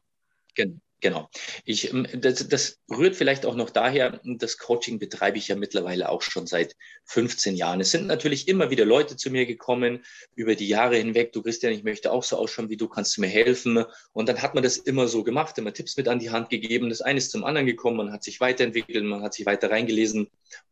Genau. 0.55 0.80
Genau. 1.02 1.30
Ich, 1.64 1.93
ähm, 1.93 2.08
das, 2.14 2.47
das 2.47 2.80
rührt 2.89 3.16
vielleicht 3.16 3.45
auch 3.45 3.56
noch 3.56 3.70
daher, 3.70 4.20
das 4.24 4.58
Coaching 4.58 5.00
betreibe 5.00 5.38
ich 5.38 5.47
ja 5.47 5.56
mittlerweile 5.56 6.10
auch 6.10 6.22
schon 6.22 6.45
seit 6.45 6.76
15 7.06 7.56
Jahren. 7.56 7.80
Es 7.80 7.91
sind 7.91 8.08
natürlich 8.08 8.47
immer 8.47 8.70
wieder 8.70 8.86
Leute 8.86 9.16
zu 9.16 9.30
mir 9.30 9.45
gekommen 9.45 10.04
über 10.36 10.56
die 10.56 10.68
Jahre 10.68 10.97
hinweg. 10.97 11.32
Du 11.32 11.41
Christian, 11.41 11.72
ich 11.72 11.84
möchte 11.84 12.12
auch 12.12 12.24
so 12.24 12.38
ausschauen 12.38 12.70
wie 12.70 12.78
du, 12.78 12.89
kannst 12.89 13.16
du 13.16 13.22
mir 13.22 13.28
helfen? 13.28 13.86
Und 14.12 14.28
dann 14.28 14.41
hat 14.41 14.56
man 14.56 14.64
das 14.64 14.78
immer 14.78 15.08
so 15.08 15.24
gemacht, 15.24 15.58
immer 15.58 15.74
Tipps 15.74 15.95
mit 15.95 16.08
an 16.10 16.20
die 16.20 16.32
Hand 16.32 16.50
gegeben. 16.50 16.89
Das 16.89 17.02
eine 17.02 17.18
ist 17.18 17.32
zum 17.32 17.45
anderen 17.45 17.68
gekommen, 17.68 17.97
man 17.97 18.12
hat 18.12 18.24
sich 18.24 18.41
weiterentwickelt, 18.41 19.06
man 19.06 19.24
hat 19.24 19.34
sich 19.34 19.45
weiter 19.45 19.72
reingelesen. 19.72 20.30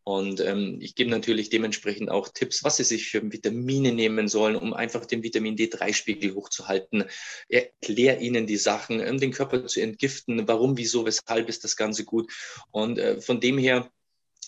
Und 0.07 0.39
ähm, 0.39 0.77
ich 0.79 0.95
gebe 0.95 1.09
natürlich 1.09 1.49
dementsprechend 1.49 2.09
auch 2.09 2.29
Tipps, 2.29 2.63
was 2.63 2.77
sie 2.77 2.85
sich 2.85 3.09
für 3.09 3.29
Vitamine 3.29 3.91
nehmen 3.91 4.29
sollen, 4.29 4.55
um 4.55 4.73
einfach 4.73 5.05
den 5.05 5.21
Vitamin 5.21 5.57
D3-Spiegel 5.57 6.33
hochzuhalten. 6.33 7.03
Erkläre 7.49 8.21
ihnen 8.21 8.47
die 8.47 8.55
Sachen, 8.55 9.05
um 9.05 9.17
den 9.17 9.31
Körper 9.31 9.65
zu 9.65 9.81
entgiften. 9.81 10.47
Warum, 10.47 10.77
wieso, 10.77 11.05
weshalb 11.05 11.49
ist 11.49 11.65
das 11.65 11.75
Ganze 11.75 12.05
gut? 12.05 12.31
Und 12.71 12.97
äh, 12.97 13.19
von 13.19 13.41
dem 13.41 13.57
her, 13.57 13.91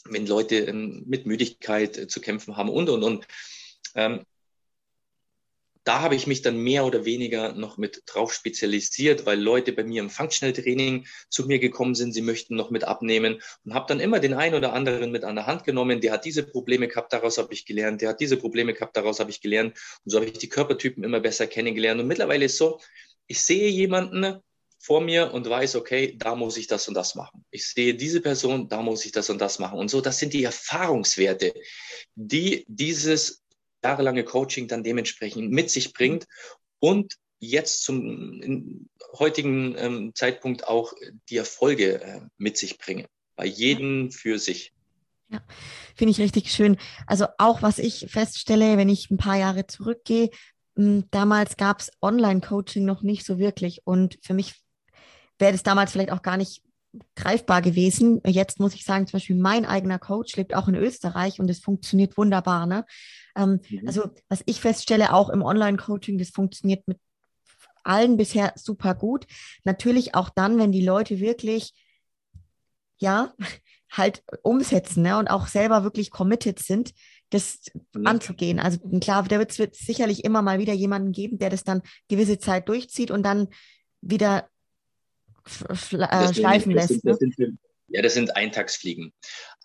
wenn 0.06 0.26
Leute 0.28 0.60
ähm, 0.60 1.04
mit 1.06 1.26
Müdigkeit 1.26 1.98
äh, 1.98 2.08
zu 2.08 2.22
kämpfen 2.22 2.56
haben 2.56 2.70
und, 2.70 2.88
und, 2.88 3.04
und, 3.04 3.28
ähm, 3.96 4.24
da 5.90 6.02
habe 6.02 6.14
ich 6.14 6.28
mich 6.28 6.44
dann 6.44 6.56
mehr 6.56 6.86
oder 6.86 7.04
weniger 7.04 7.54
noch 7.54 7.80
mit 7.80 8.04
drauf 8.06 8.32
spezialisiert, 8.32 9.26
weil 9.26 9.42
Leute 9.42 9.74
bei 9.74 9.84
mir 9.84 10.04
im 10.04 10.12
Functional 10.12 10.54
Training 10.54 11.08
zu 11.32 11.48
mir 11.48 11.58
gekommen 11.58 11.96
sind, 11.96 12.14
sie 12.14 12.22
möchten 12.22 12.56
noch 12.56 12.70
mit 12.70 12.84
abnehmen 12.84 13.42
und 13.66 13.74
habe 13.74 13.88
dann 13.88 14.00
immer 14.00 14.20
den 14.20 14.36
einen 14.36 14.54
oder 14.54 14.74
anderen 14.74 15.10
mit 15.10 15.24
an 15.24 15.34
der 15.34 15.48
Hand 15.48 15.64
genommen, 15.64 16.00
der 16.00 16.12
hat 16.12 16.26
diese 16.26 16.44
Probleme 16.44 16.88
gehabt, 16.88 17.12
daraus 17.12 17.40
habe 17.40 17.52
ich 17.56 17.66
gelernt, 17.66 18.02
der 18.02 18.10
hat 18.10 18.20
diese 18.20 18.38
Probleme 18.38 18.76
gehabt, 18.76 18.96
daraus 18.98 19.20
habe 19.20 19.32
ich 19.32 19.42
gelernt 19.42 19.80
und 20.06 20.12
so 20.12 20.20
habe 20.20 20.28
ich 20.28 20.38
die 20.38 20.48
Körpertypen 20.48 21.04
immer 21.04 21.22
besser 21.22 21.48
kennengelernt 21.48 22.00
und 22.00 22.06
mittlerweile 22.06 22.46
ist 22.46 22.58
so, 22.58 22.80
ich 23.26 23.42
sehe 23.42 23.68
jemanden 23.70 24.44
vor 24.78 25.02
mir 25.02 25.34
und 25.34 25.50
weiß, 25.50 25.76
okay, 25.76 26.16
da 26.20 26.36
muss 26.36 26.58
ich 26.58 26.68
das 26.68 26.88
und 26.88 26.94
das 26.94 27.16
machen. 27.16 27.44
Ich 27.50 27.68
sehe 27.68 27.96
diese 27.96 28.22
Person, 28.22 28.70
da 28.70 28.84
muss 28.84 29.06
ich 29.06 29.12
das 29.12 29.32
und 29.32 29.42
das 29.42 29.58
machen. 29.58 29.80
Und 29.80 29.90
so, 29.90 30.02
das 30.02 30.20
sind 30.20 30.34
die 30.34 30.44
Erfahrungswerte, 30.44 31.52
die 32.14 32.64
dieses 32.68 33.39
jahrelange 33.84 34.24
Coaching 34.24 34.68
dann 34.68 34.84
dementsprechend 34.84 35.52
mit 35.52 35.70
sich 35.70 35.94
bringt 35.94 36.26
und 36.80 37.16
jetzt 37.40 37.84
zum 37.84 38.88
heutigen 39.18 39.76
ähm, 39.78 40.12
Zeitpunkt 40.14 40.68
auch 40.68 40.94
die 41.30 41.38
Erfolge 41.38 42.02
äh, 42.02 42.22
mit 42.38 42.58
sich 42.58 42.78
bringen. 42.78 43.08
Bei 43.36 43.46
jedem 43.46 44.12
für 44.12 44.40
sich. 44.40 44.74
Ja, 45.30 45.42
finde 45.96 46.12
ich 46.12 46.20
richtig 46.20 46.52
schön. 46.52 46.78
Also 47.08 47.28
auch 47.38 47.62
was 47.62 47.78
ich 47.78 48.08
feststelle, 48.10 48.78
wenn 48.78 48.90
ich 48.90 49.10
ein 49.10 49.18
paar 49.18 49.38
Jahre 49.38 49.68
zurückgehe, 49.68 50.30
hm, 50.76 51.06
damals 51.12 51.56
gab 51.56 51.80
es 51.80 51.92
Online-Coaching 52.02 52.84
noch 52.84 53.04
nicht 53.04 53.26
so 53.26 53.40
wirklich. 53.40 53.82
Und 53.86 54.18
für 54.22 54.34
mich 54.34 54.56
wäre 55.38 55.54
das 55.54 55.64
damals 55.64 55.92
vielleicht 55.92 56.12
auch 56.12 56.22
gar 56.22 56.38
nicht 56.38 56.62
greifbar 57.16 57.62
gewesen. 57.62 58.22
Jetzt 58.26 58.60
muss 58.60 58.74
ich 58.74 58.84
sagen, 58.84 59.08
zum 59.08 59.18
Beispiel 59.18 59.36
mein 59.36 59.66
eigener 59.66 60.00
Coach 60.00 60.36
lebt 60.36 60.56
auch 60.56 60.68
in 60.68 60.76
Österreich 60.76 61.40
und 61.40 61.50
es 61.50 61.60
funktioniert 61.60 62.18
wunderbar. 62.18 62.66
Ne? 62.66 62.86
Ähm, 63.36 63.60
mhm. 63.70 63.88
Also 63.88 64.10
was 64.28 64.42
ich 64.46 64.62
feststelle, 64.62 65.14
auch 65.14 65.30
im 65.30 65.42
Online-Coaching, 65.42 66.18
das 66.18 66.30
funktioniert 66.30 66.88
mit 66.88 66.98
allen 67.84 68.18
bisher 68.18 68.54
super 68.56 68.96
gut. 68.96 69.28
Natürlich 69.64 70.16
auch 70.16 70.30
dann, 70.30 70.58
wenn 70.58 70.72
die 70.72 70.86
Leute 70.86 71.20
wirklich, 71.20 71.74
ja, 72.98 73.34
halt 73.92 74.24
umsetzen 74.44 75.02
ne? 75.02 75.18
und 75.18 75.30
auch 75.30 75.48
selber 75.48 75.84
wirklich 75.84 76.12
committed 76.12 76.60
sind, 76.60 76.94
das 77.32 77.60
mhm. 77.94 78.06
anzugehen. 78.06 78.60
Also 78.60 78.80
klar, 79.00 79.24
da 79.24 79.40
wird 79.40 79.52
es 79.52 79.80
sicherlich 79.80 80.24
immer 80.24 80.42
mal 80.42 80.60
wieder 80.60 80.74
jemanden 80.74 81.12
geben, 81.12 81.40
der 81.40 81.50
das 81.50 81.64
dann 81.64 81.82
gewisse 82.08 82.40
Zeit 82.40 82.70
durchzieht 82.70 83.12
und 83.12 83.24
dann 83.24 83.48
wieder 84.02 84.48
äh, 85.70 86.34
schleifen 86.34 86.74
lässt. 86.74 86.90
Sind, 86.90 87.04
ne? 87.06 87.12
das 87.12 87.20
sind, 87.20 87.60
ja, 87.88 88.02
das 88.02 88.14
sind 88.14 88.36
Eintagsfliegen. 88.36 89.14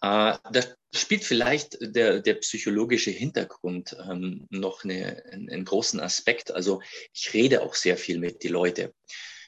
Äh, 0.00 0.34
da 0.50 0.60
spielt 0.94 1.24
vielleicht 1.24 1.76
der, 1.80 2.20
der 2.20 2.34
psychologische 2.34 3.10
Hintergrund 3.10 3.96
ähm, 4.08 4.46
noch 4.50 4.84
eine, 4.84 5.22
einen, 5.30 5.50
einen 5.50 5.64
großen 5.64 6.00
Aspekt. 6.00 6.52
Also 6.52 6.80
ich 7.12 7.32
rede 7.34 7.62
auch 7.62 7.74
sehr 7.74 7.96
viel 7.96 8.18
mit 8.18 8.42
die 8.42 8.48
Leute. 8.48 8.94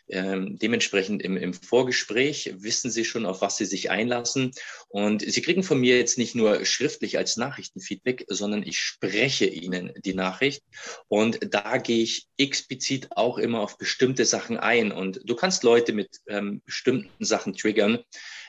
Ähm, 0.09 0.59
dementsprechend 0.59 1.22
im, 1.22 1.36
im 1.36 1.52
Vorgespräch 1.52 2.52
wissen 2.59 2.90
Sie 2.90 3.04
schon, 3.04 3.26
auf 3.26 3.40
was 3.40 3.57
Sie 3.57 3.64
sich 3.64 3.90
einlassen. 3.90 4.52
Und 4.88 5.22
Sie 5.22 5.42
kriegen 5.42 5.62
von 5.62 5.80
mir 5.80 5.96
jetzt 5.96 6.18
nicht 6.18 6.34
nur 6.34 6.64
schriftlich 6.64 7.18
als 7.18 7.36
Nachrichtenfeedback, 7.36 8.24
sondern 8.28 8.62
ich 8.62 8.78
spreche 8.78 9.46
Ihnen 9.46 9.92
die 10.04 10.14
Nachricht. 10.14 10.62
Und 11.09 11.54
da 11.54 11.78
gehe 11.78 12.02
ich 12.02 12.26
explizit 12.38 13.09
auch 13.16 13.38
immer 13.38 13.61
auf 13.61 13.78
bestimmte 13.78 14.24
Sachen 14.24 14.57
ein. 14.57 14.92
Und 14.92 15.20
du 15.24 15.34
kannst 15.34 15.62
Leute 15.62 15.92
mit 15.92 16.09
ähm, 16.28 16.62
bestimmten 16.64 17.24
Sachen 17.24 17.54
triggern 17.54 18.04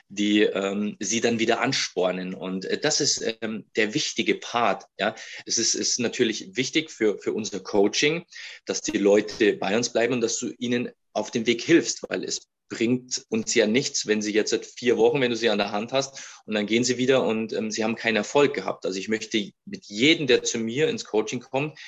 die 0.08 0.42
ähm, 0.42 0.96
sie 1.00 1.20
dann 1.20 1.38
wieder 1.38 1.60
anspornen. 1.60 2.34
Und 2.34 2.64
äh, 2.64 2.78
das 2.78 3.00
ist 3.00 3.22
ähm, 3.40 3.66
der 3.76 3.94
wichtige 3.94 4.34
Part. 4.34 4.84
Ja, 4.98 5.14
es 5.46 5.58
ist, 5.58 5.74
ist 5.74 6.00
natürlich 6.00 6.56
wichtig 6.56 6.90
für, 6.90 7.18
für 7.18 7.32
unser 7.32 7.60
Coaching, 7.60 8.24
dass 8.64 8.80
die 8.80 8.98
Leute 8.98 9.54
bei 9.54 9.76
uns 9.76 9.92
bleiben 9.92 10.14
und 10.14 10.20
dass 10.20 10.38
du 10.38 10.50
ihnen 10.58 10.90
auf 11.12 11.30
dem 11.30 11.46
Weg 11.46 11.62
hilfst, 11.62 12.02
weil 12.08 12.24
es 12.24 12.48
bringt 12.68 13.24
uns 13.28 13.54
ja 13.54 13.66
nichts, 13.66 14.06
wenn 14.06 14.20
sie 14.20 14.32
jetzt 14.32 14.50
seit 14.50 14.66
vier 14.66 14.98
Wochen, 14.98 15.20
wenn 15.20 15.30
du 15.30 15.36
sie 15.36 15.48
an 15.48 15.58
der 15.58 15.72
Hand 15.72 15.92
hast, 15.92 16.42
und 16.44 16.54
dann 16.54 16.66
gehen 16.66 16.84
sie 16.84 16.98
wieder 16.98 17.24
und 17.24 17.52
ähm, 17.52 17.70
sie 17.70 17.82
haben 17.82 17.94
keinen 17.94 18.16
Erfolg 18.16 18.54
gehabt. 18.54 18.84
Also 18.84 18.98
ich 18.98 19.08
möchte 19.08 19.50
mit 19.64 19.86
jedem, 19.86 20.26
der 20.26 20.42
zu 20.42 20.58
mir 20.58 20.88
ins 20.88 21.04
Coaching 21.04 21.40
kommt, 21.40 21.78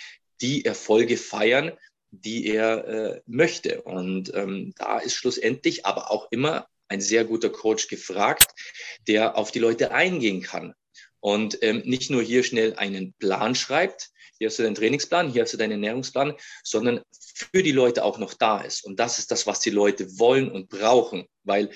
die 0.41 0.65
Erfolge 0.65 1.17
feiern, 1.17 1.73
die 2.11 2.47
er 2.47 2.87
äh, 2.87 3.21
möchte. 3.27 3.83
Und 3.83 4.33
ähm, 4.35 4.73
da 4.79 4.99
ist 4.99 5.15
schlussendlich 5.15 5.87
aber 5.87 6.11
auch 6.11 6.29
immer 6.31 6.67
ein 6.89 7.01
sehr 7.01 7.25
guter 7.25 7.51
Coach 7.51 7.89
gefragt, 7.89 8.49
der 9.07 9.37
auf 9.37 9.51
die 9.51 9.61
Leute 9.61 9.93
eingehen 9.93 10.43
kann 10.43 10.75
und 11.21 11.59
ähm, 11.63 11.83
nicht 11.85 12.11
nur 12.11 12.23
hier 12.23 12.43
schnell 12.43 12.75
einen 12.75 13.13
Plan 13.15 13.55
schreibt, 13.55 14.11
hier 14.41 14.49
hast 14.49 14.59
du 14.59 14.63
deinen 14.63 14.75
Trainingsplan, 14.75 15.29
hier 15.29 15.43
hast 15.43 15.53
du 15.53 15.59
deinen 15.59 15.73
Ernährungsplan, 15.73 16.33
sondern 16.65 17.03
für 17.13 17.63
die 17.63 17.73
Leute 17.73 18.03
auch 18.03 18.17
noch 18.17 18.33
da 18.33 18.63
ist. 18.63 18.85
Und 18.85 18.99
das 18.99 19.19
ist 19.19 19.31
das, 19.31 19.47
was 19.47 19.61
die 19.61 19.69
Leute 19.69 20.19
wollen 20.19 20.51
und 20.51 20.71
brauchen, 20.71 21.27
weil 21.45 21.69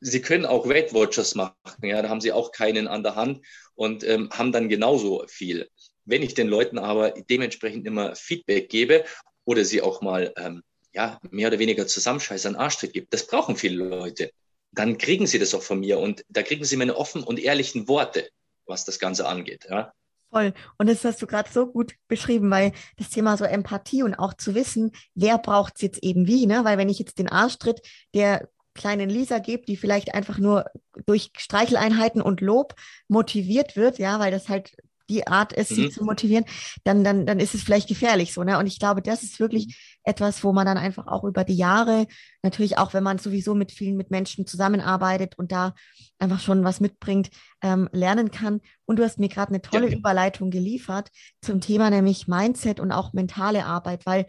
sie 0.00 0.22
können 0.22 0.46
auch 0.46 0.68
Weight 0.68 0.94
Watchers 0.94 1.34
machen, 1.34 1.56
ja, 1.82 2.00
da 2.00 2.08
haben 2.08 2.20
sie 2.20 2.30
auch 2.30 2.52
keinen 2.52 2.86
an 2.86 3.02
der 3.02 3.16
Hand 3.16 3.44
und 3.74 4.04
ähm, 4.04 4.30
haben 4.30 4.52
dann 4.52 4.68
genauso 4.68 5.24
viel. 5.26 5.68
Wenn 6.04 6.22
ich 6.22 6.34
den 6.34 6.46
Leuten 6.46 6.78
aber 6.78 7.10
dementsprechend 7.10 7.84
immer 7.84 8.14
Feedback 8.14 8.68
gebe 8.68 9.04
oder 9.44 9.64
sie 9.64 9.82
auch 9.82 10.00
mal 10.00 10.32
ähm, 10.36 10.62
ja, 10.92 11.18
mehr 11.32 11.48
oder 11.48 11.58
weniger 11.58 11.88
zusammenscheiß 11.88 12.46
an 12.46 12.54
Arschtritt 12.54 12.92
gibt. 12.92 13.12
Das 13.12 13.26
brauchen 13.26 13.56
viele 13.56 13.84
Leute. 13.84 14.30
dann 14.70 14.98
kriegen 14.98 15.26
sie 15.26 15.40
das 15.40 15.54
auch 15.54 15.62
von 15.62 15.80
mir 15.80 15.98
und 15.98 16.24
da 16.28 16.42
kriegen 16.42 16.64
sie 16.64 16.76
meine 16.76 16.96
offenen 16.96 17.26
und 17.26 17.40
ehrlichen 17.40 17.88
Worte, 17.88 18.30
was 18.66 18.84
das 18.84 19.00
Ganze 19.00 19.26
angeht. 19.26 19.66
Ja. 19.68 19.92
Voll. 20.30 20.52
Und 20.76 20.88
das 20.88 21.04
hast 21.04 21.22
du 21.22 21.26
gerade 21.26 21.50
so 21.50 21.66
gut 21.66 21.94
beschrieben, 22.06 22.50
weil 22.50 22.72
das 22.96 23.08
Thema 23.08 23.36
so 23.36 23.44
Empathie 23.44 24.02
und 24.02 24.14
auch 24.14 24.34
zu 24.34 24.54
wissen, 24.54 24.92
wer 25.14 25.38
braucht 25.38 25.76
es 25.76 25.82
jetzt 25.82 26.02
eben 26.02 26.26
wie, 26.26 26.46
ne? 26.46 26.64
Weil 26.64 26.76
wenn 26.76 26.90
ich 26.90 26.98
jetzt 26.98 27.18
den 27.18 27.30
Arschtritt 27.30 27.80
der 28.14 28.48
kleinen 28.74 29.08
Lisa 29.08 29.38
gebe, 29.38 29.64
die 29.64 29.76
vielleicht 29.76 30.14
einfach 30.14 30.38
nur 30.38 30.66
durch 31.06 31.30
Streicheleinheiten 31.36 32.20
und 32.20 32.40
Lob 32.40 32.74
motiviert 33.08 33.74
wird, 33.74 33.98
ja, 33.98 34.20
weil 34.20 34.30
das 34.30 34.48
halt 34.48 34.76
die 35.08 35.26
Art 35.26 35.52
ist, 35.52 35.70
sie 35.70 35.86
mhm. 35.86 35.90
zu 35.90 36.04
motivieren, 36.04 36.44
dann, 36.84 37.02
dann, 37.02 37.26
dann 37.26 37.40
ist 37.40 37.54
es 37.54 37.62
vielleicht 37.62 37.88
gefährlich 37.88 38.34
so. 38.34 38.44
Ne? 38.44 38.58
Und 38.58 38.66
ich 38.66 38.78
glaube, 38.78 39.02
das 39.02 39.22
ist 39.22 39.40
wirklich 39.40 39.66
mhm. 39.66 39.72
Etwas, 40.08 40.42
wo 40.42 40.52
man 40.52 40.66
dann 40.66 40.78
einfach 40.78 41.06
auch 41.06 41.22
über 41.24 41.44
die 41.44 41.56
Jahre, 41.56 42.06
natürlich 42.42 42.78
auch, 42.78 42.94
wenn 42.94 43.04
man 43.04 43.18
sowieso 43.18 43.54
mit 43.54 43.70
vielen 43.70 43.96
mit 43.96 44.10
Menschen 44.10 44.46
zusammenarbeitet 44.46 45.38
und 45.38 45.52
da 45.52 45.74
einfach 46.18 46.40
schon 46.40 46.64
was 46.64 46.80
mitbringt, 46.80 47.30
ähm, 47.62 47.88
lernen 47.92 48.30
kann. 48.30 48.60
Und 48.86 48.98
du 48.98 49.04
hast 49.04 49.18
mir 49.18 49.28
gerade 49.28 49.50
eine 49.50 49.60
tolle 49.60 49.90
ja. 49.90 49.96
Überleitung 49.98 50.50
geliefert 50.50 51.10
zum 51.42 51.60
Thema, 51.60 51.90
nämlich 51.90 52.26
Mindset 52.26 52.80
und 52.80 52.90
auch 52.90 53.12
mentale 53.12 53.66
Arbeit, 53.66 54.06
weil 54.06 54.26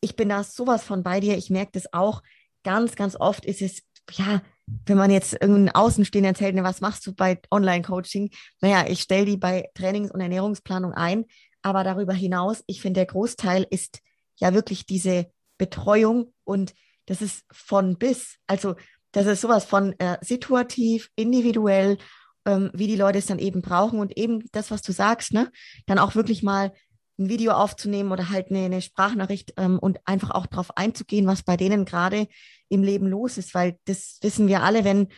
ich 0.00 0.14
bin 0.14 0.28
da 0.28 0.44
sowas 0.44 0.84
von 0.84 1.02
bei 1.02 1.18
dir. 1.18 1.36
Ich 1.36 1.50
merke 1.50 1.72
das 1.72 1.92
auch. 1.92 2.22
Ganz, 2.62 2.94
ganz 2.94 3.16
oft 3.16 3.44
ist 3.44 3.60
es, 3.60 3.82
ja, 4.12 4.40
wenn 4.86 4.96
man 4.96 5.10
jetzt 5.10 5.32
irgendeinen 5.32 5.70
Außenstehenden 5.70 6.34
erzählt, 6.34 6.54
ne, 6.54 6.62
was 6.62 6.80
machst 6.80 7.04
du 7.06 7.14
bei 7.14 7.40
Online-Coaching? 7.50 8.30
Naja, 8.60 8.84
ich 8.88 9.00
stelle 9.00 9.26
die 9.26 9.36
bei 9.36 9.68
Trainings- 9.74 10.12
und 10.12 10.20
Ernährungsplanung 10.20 10.92
ein. 10.92 11.24
Aber 11.62 11.82
darüber 11.82 12.12
hinaus, 12.12 12.62
ich 12.66 12.80
finde, 12.80 13.00
der 13.00 13.06
Großteil 13.06 13.66
ist 13.68 14.00
ja 14.38 14.54
wirklich 14.54 14.86
diese 14.86 15.30
Betreuung 15.58 16.32
und 16.44 16.74
das 17.06 17.22
ist 17.22 17.44
von 17.50 17.98
bis. 17.98 18.36
Also 18.46 18.74
das 19.12 19.26
ist 19.26 19.40
sowas 19.40 19.64
von 19.64 19.98
äh, 19.98 20.18
situativ, 20.20 21.10
individuell, 21.16 21.98
ähm, 22.44 22.70
wie 22.74 22.86
die 22.86 22.96
Leute 22.96 23.18
es 23.18 23.26
dann 23.26 23.38
eben 23.38 23.62
brauchen 23.62 23.98
und 23.98 24.16
eben 24.16 24.44
das, 24.52 24.70
was 24.70 24.82
du 24.82 24.92
sagst, 24.92 25.32
ne, 25.32 25.50
dann 25.86 25.98
auch 25.98 26.14
wirklich 26.14 26.42
mal 26.42 26.72
ein 27.18 27.28
Video 27.28 27.52
aufzunehmen 27.52 28.12
oder 28.12 28.30
halt 28.30 28.50
eine, 28.50 28.64
eine 28.64 28.80
Sprachnachricht 28.80 29.54
ähm, 29.56 29.78
und 29.78 29.98
einfach 30.04 30.30
auch 30.30 30.46
darauf 30.46 30.76
einzugehen, 30.76 31.26
was 31.26 31.42
bei 31.42 31.56
denen 31.56 31.84
gerade 31.84 32.28
im 32.68 32.82
Leben 32.82 33.06
los 33.06 33.38
ist, 33.38 33.54
weil 33.54 33.78
das 33.86 34.18
wissen 34.22 34.46
wir 34.46 34.62
alle, 34.62 34.84
wenn 34.84 35.08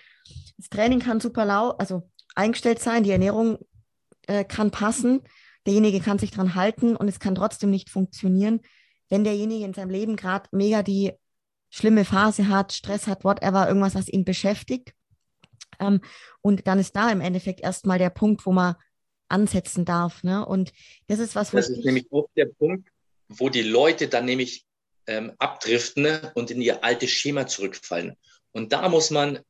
das 0.57 0.69
Training 0.71 1.01
kann 1.01 1.21
super 1.21 1.45
lau, 1.45 1.71
also 1.71 2.09
eingestellt 2.35 2.79
sein, 2.79 3.03
die 3.03 3.11
Ernährung 3.11 3.59
äh, 4.27 4.45
kann 4.45 4.71
passen, 4.71 5.23
derjenige 5.67 6.01
kann 6.01 6.19
sich 6.19 6.31
dran 6.31 6.55
halten 6.55 6.97
und 6.97 7.09
es 7.09 7.21
kann 7.21 7.35
trotzdem 7.35 7.71
nicht 7.71 7.91
funktionieren, 7.91 8.61
wenn 9.11 9.25
derjenige 9.25 9.65
in 9.65 9.75
seinem 9.75 9.91
Leben 9.91 10.17
gerade 10.17 10.49
mega 10.53 10.83
die 10.83 11.13
schlimme 11.69 12.05
Phase 12.05 12.49
hat, 12.49 12.73
Stress 12.73 13.07
hat, 13.07 13.25
whatever, 13.25 13.69
irgendwas, 13.69 13.95
was 13.95 14.09
ihn 14.09 14.25
beschäftigt. 14.25 14.95
Ähm, 15.79 16.01
und 16.41 16.67
dann 16.67 16.79
ist 16.79 16.97
da 16.97 17.11
im 17.11 17.21
Endeffekt 17.21 17.61
erstmal 17.61 17.99
der 17.99 18.11
Punkt, 18.11 18.47
wo 18.47 18.53
man 18.53 18.77
ansetzen 19.29 19.85
darf. 19.85 20.23
Ne? 20.23 20.45
Und 20.45 20.73
das 21.07 21.19
ist 21.19 21.35
was, 21.35 21.51
Das 21.51 21.69
ist 21.69 21.85
nämlich 21.85 22.07
auch 22.11 22.29
der 22.37 22.47
Punkt, 22.47 22.89
wo 23.29 23.49
die 23.49 23.63
Leute 23.63 24.09
dann 24.09 24.25
nämlich 24.25 24.65
ähm, 25.07 25.33
abdriften 25.39 26.21
und 26.35 26.51
in 26.51 26.61
ihr 26.61 26.83
altes 26.85 27.11
Schema 27.11 27.47
zurückfallen. 27.47 28.17
Und 28.53 28.73
da 28.73 28.89
muss 28.89 29.11
man 29.11 29.41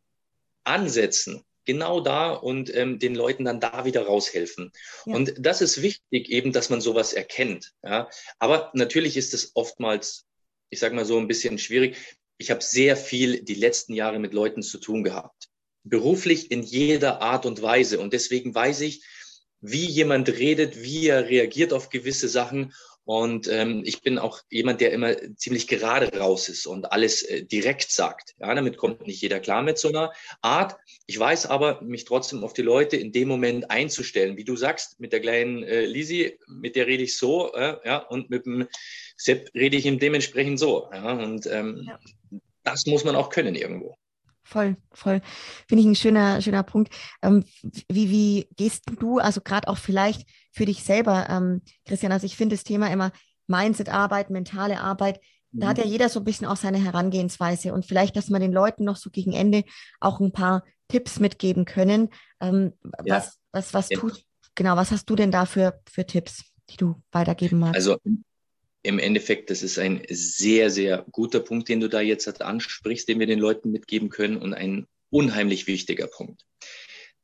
ansetzen, 0.64 1.42
genau 1.70 2.00
da 2.00 2.32
und 2.32 2.74
ähm, 2.74 2.98
den 2.98 3.14
Leuten 3.14 3.44
dann 3.44 3.60
da 3.60 3.84
wieder 3.84 4.02
raushelfen. 4.02 4.72
Ja. 5.06 5.14
Und 5.14 5.34
das 5.38 5.62
ist 5.62 5.82
wichtig 5.82 6.28
eben, 6.28 6.52
dass 6.52 6.68
man 6.68 6.80
sowas 6.80 7.12
erkennt. 7.12 7.70
Ja? 7.84 8.10
Aber 8.40 8.72
natürlich 8.74 9.16
ist 9.16 9.34
es 9.34 9.52
oftmals, 9.54 10.26
ich 10.68 10.80
sage 10.80 10.96
mal 10.96 11.04
so 11.04 11.16
ein 11.16 11.28
bisschen 11.28 11.58
schwierig. 11.58 11.96
Ich 12.38 12.50
habe 12.50 12.60
sehr 12.60 12.96
viel 12.96 13.44
die 13.44 13.54
letzten 13.54 13.94
Jahre 13.94 14.18
mit 14.18 14.34
Leuten 14.34 14.62
zu 14.62 14.78
tun 14.78 15.04
gehabt. 15.04 15.48
Beruflich 15.84 16.50
in 16.50 16.64
jeder 16.64 17.22
Art 17.22 17.46
und 17.46 17.62
Weise. 17.62 18.00
Und 18.00 18.12
deswegen 18.14 18.52
weiß 18.52 18.80
ich, 18.80 19.04
wie 19.60 19.86
jemand 19.86 20.28
redet, 20.28 20.82
wie 20.82 21.06
er 21.06 21.28
reagiert 21.28 21.72
auf 21.72 21.88
gewisse 21.88 22.28
Sachen. 22.28 22.72
Und 23.11 23.48
ähm, 23.48 23.82
ich 23.84 24.02
bin 24.02 24.20
auch 24.20 24.40
jemand, 24.50 24.80
der 24.80 24.92
immer 24.92 25.34
ziemlich 25.34 25.66
gerade 25.66 26.16
raus 26.16 26.48
ist 26.48 26.64
und 26.64 26.92
alles 26.92 27.24
äh, 27.24 27.42
direkt 27.42 27.90
sagt. 27.90 28.36
Ja, 28.38 28.54
damit 28.54 28.76
kommt 28.76 29.04
nicht 29.04 29.20
jeder 29.20 29.40
klar 29.40 29.64
mit 29.64 29.78
so 29.78 29.88
einer 29.88 30.12
Art. 30.42 30.76
Ich 31.06 31.18
weiß 31.18 31.46
aber, 31.46 31.82
mich 31.82 32.04
trotzdem 32.04 32.44
auf 32.44 32.52
die 32.52 32.62
Leute 32.62 32.96
in 32.96 33.11
dem 33.11 33.26
Moment 33.26 33.68
einzustellen. 33.68 34.36
Wie 34.36 34.44
du 34.44 34.54
sagst, 34.54 35.00
mit 35.00 35.12
der 35.12 35.18
kleinen 35.18 35.64
äh, 35.64 35.86
Lisi, 35.86 36.38
mit 36.46 36.76
der 36.76 36.86
rede 36.86 37.02
ich 37.02 37.18
so, 37.18 37.52
äh, 37.52 37.78
ja, 37.84 37.96
und 37.98 38.30
mit 38.30 38.46
dem 38.46 38.68
Sepp 39.16 39.50
rede 39.56 39.76
ich 39.76 39.86
ihm 39.86 39.98
dementsprechend 39.98 40.61
so. 40.61 40.88
Ja, 40.92 41.14
und 41.14 41.46
ähm, 41.46 41.88
ja. 41.88 41.98
das 42.62 42.86
muss 42.86 43.02
man 43.02 43.16
auch 43.16 43.30
können 43.30 43.56
irgendwo 43.56 43.96
voll, 44.51 44.76
voll. 44.92 45.20
Finde 45.68 45.82
ich 45.82 45.86
ein 45.86 45.94
schöner, 45.94 46.42
schöner 46.42 46.62
Punkt. 46.62 46.92
Ähm, 47.22 47.44
wie, 47.88 48.11
wie 48.11 48.48
gehst 48.57 48.84
du, 48.98 49.18
also 49.18 49.40
gerade 49.40 49.68
auch 49.68 49.78
vielleicht 49.78 50.28
für 50.53 50.66
dich 50.66 50.82
selber, 50.82 51.28
ähm, 51.30 51.62
Christian, 51.86 52.12
also 52.12 52.26
ich 52.26 52.36
finde 52.36 52.57
das 52.57 52.64
Thema 52.64 52.90
immer 52.90 53.12
Mindset-Arbeit, 53.46 54.30
mentale 54.30 54.80
Arbeit, 54.80 55.20
da 55.53 55.68
hat 55.68 55.78
mhm. 55.78 55.84
ja 55.84 55.88
jeder 55.90 56.09
so 56.09 56.20
ein 56.20 56.24
bisschen 56.24 56.46
auch 56.46 56.57
seine 56.57 56.78
Herangehensweise 56.78 57.72
und 57.72 57.84
vielleicht, 57.84 58.16
dass 58.16 58.28
man 58.28 58.40
den 58.40 58.53
Leuten 58.53 58.84
noch 58.84 58.96
so 58.96 59.11
gegen 59.11 59.32
Ende 59.32 59.64
auch 59.98 60.20
ein 60.20 60.32
paar 60.32 60.64
Tipps 60.88 61.18
mitgeben 61.18 61.64
können. 61.64 62.11
Ähm, 62.40 62.72
ja. 63.05 63.16
Was, 63.16 63.38
was, 63.53 63.74
was 63.74 63.88
ja. 63.90 63.98
tut, 63.98 64.24
genau, 64.55 64.76
was 64.76 64.90
hast 64.90 65.09
du 65.11 65.16
denn 65.16 65.30
da 65.30 65.46
für, 65.46 65.80
für 65.90 66.07
Tipps, 66.07 66.44
die 66.70 66.76
du 66.76 67.03
weitergeben 67.11 67.59
magst? 67.59 67.76
Also 67.76 67.98
im 68.05 68.24
Endeffekt, 68.99 69.51
das 69.51 69.62
ist 69.62 69.78
ein 69.78 70.03
sehr, 70.09 70.70
sehr 70.70 71.05
guter 71.11 71.41
Punkt, 71.41 71.68
den 71.68 71.81
du 71.81 71.89
da 71.89 72.01
jetzt 72.01 72.41
ansprichst, 72.41 73.09
den 73.09 73.18
wir 73.18 73.26
den 73.26 73.39
Leuten 73.39 73.70
mitgeben 73.70 74.09
können 74.09 74.37
und 74.39 74.55
ein 74.55 74.87
unheimlich 75.11 75.66
wichtiger 75.66 76.07
Punkt. 76.07 76.47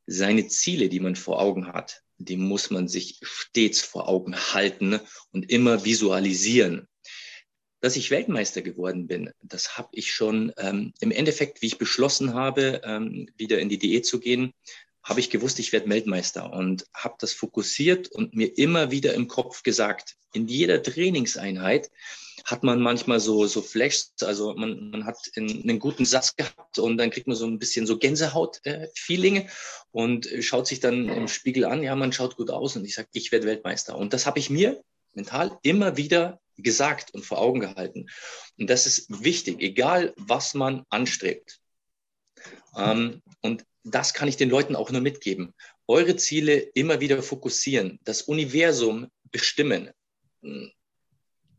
Seine 0.06 0.46
Ziele, 0.48 0.88
die 0.88 1.00
man 1.00 1.16
vor 1.16 1.40
Augen 1.40 1.68
hat, 1.68 2.02
die 2.18 2.36
muss 2.36 2.70
man 2.70 2.88
sich 2.88 3.18
stets 3.22 3.80
vor 3.80 4.08
Augen 4.08 4.36
halten 4.36 5.00
und 5.32 5.50
immer 5.50 5.84
visualisieren. 5.84 6.88
Dass 7.80 7.96
ich 7.96 8.10
Weltmeister 8.10 8.62
geworden 8.62 9.06
bin, 9.06 9.30
das 9.42 9.76
habe 9.76 9.88
ich 9.92 10.12
schon 10.12 10.52
ähm, 10.56 10.94
im 11.00 11.10
Endeffekt, 11.10 11.60
wie 11.60 11.66
ich 11.66 11.78
beschlossen 11.78 12.34
habe, 12.34 12.80
ähm, 12.84 13.28
wieder 13.36 13.58
in 13.58 13.68
die 13.68 13.78
Diät 13.78 14.06
zu 14.06 14.18
gehen, 14.18 14.54
habe 15.06 15.20
ich 15.20 15.30
gewusst, 15.30 15.60
ich 15.60 15.72
werde 15.72 15.88
Weltmeister 15.88 16.52
und 16.52 16.84
habe 16.92 17.14
das 17.20 17.32
fokussiert 17.32 18.08
und 18.08 18.34
mir 18.34 18.58
immer 18.58 18.90
wieder 18.90 19.14
im 19.14 19.28
Kopf 19.28 19.62
gesagt. 19.62 20.16
In 20.32 20.48
jeder 20.48 20.82
Trainingseinheit 20.82 21.92
hat 22.44 22.64
man 22.64 22.80
manchmal 22.80 23.20
so, 23.20 23.46
so 23.46 23.62
Flashs, 23.62 24.12
also 24.22 24.54
man, 24.54 24.90
man 24.90 25.06
hat 25.06 25.16
in, 25.34 25.62
einen 25.62 25.78
guten 25.78 26.04
Satz 26.04 26.34
gehabt 26.34 26.80
und 26.80 26.96
dann 26.96 27.10
kriegt 27.10 27.28
man 27.28 27.36
so 27.36 27.46
ein 27.46 27.60
bisschen 27.60 27.86
so 27.86 27.98
Gänsehaut-Feelinge 27.98 29.48
und 29.92 30.28
schaut 30.40 30.66
sich 30.66 30.80
dann 30.80 31.08
im 31.08 31.28
Spiegel 31.28 31.66
an, 31.66 31.84
ja, 31.84 31.94
man 31.94 32.12
schaut 32.12 32.36
gut 32.36 32.50
aus 32.50 32.74
und 32.74 32.84
ich 32.84 32.96
sage, 32.96 33.08
ich 33.12 33.30
werde 33.30 33.46
Weltmeister. 33.46 33.96
Und 33.96 34.12
das 34.12 34.26
habe 34.26 34.40
ich 34.40 34.50
mir 34.50 34.82
mental 35.14 35.56
immer 35.62 35.96
wieder 35.96 36.40
gesagt 36.56 37.14
und 37.14 37.24
vor 37.24 37.38
Augen 37.38 37.60
gehalten. 37.60 38.06
Und 38.58 38.68
das 38.68 38.86
ist 38.86 39.06
wichtig, 39.22 39.60
egal 39.60 40.14
was 40.16 40.54
man 40.54 40.84
anstrebt. 40.90 41.60
Ähm, 42.76 43.22
und 43.40 43.64
das 43.94 44.14
kann 44.14 44.28
ich 44.28 44.36
den 44.36 44.50
Leuten 44.50 44.76
auch 44.76 44.90
nur 44.90 45.00
mitgeben. 45.00 45.54
Eure 45.86 46.16
Ziele 46.16 46.56
immer 46.56 47.00
wieder 47.00 47.22
fokussieren, 47.22 47.98
das 48.02 48.22
Universum 48.22 49.08
bestimmen. 49.30 49.90
Hm. 50.42 50.72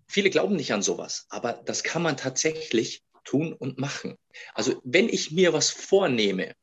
Viele 0.07 0.29
glauben 0.29 0.55
nicht 0.55 0.73
an 0.73 0.81
sowas, 0.81 1.25
aber 1.29 1.53
das 1.53 1.83
kann 1.83 2.01
man 2.01 2.17
tatsächlich 2.17 3.03
tun 3.23 3.53
und 3.53 3.77
machen. 3.77 4.17
Also 4.53 4.81
wenn 4.83 5.09
ich 5.09 5.31
mir 5.31 5.53
was 5.53 5.69
vornehme, 5.69 6.53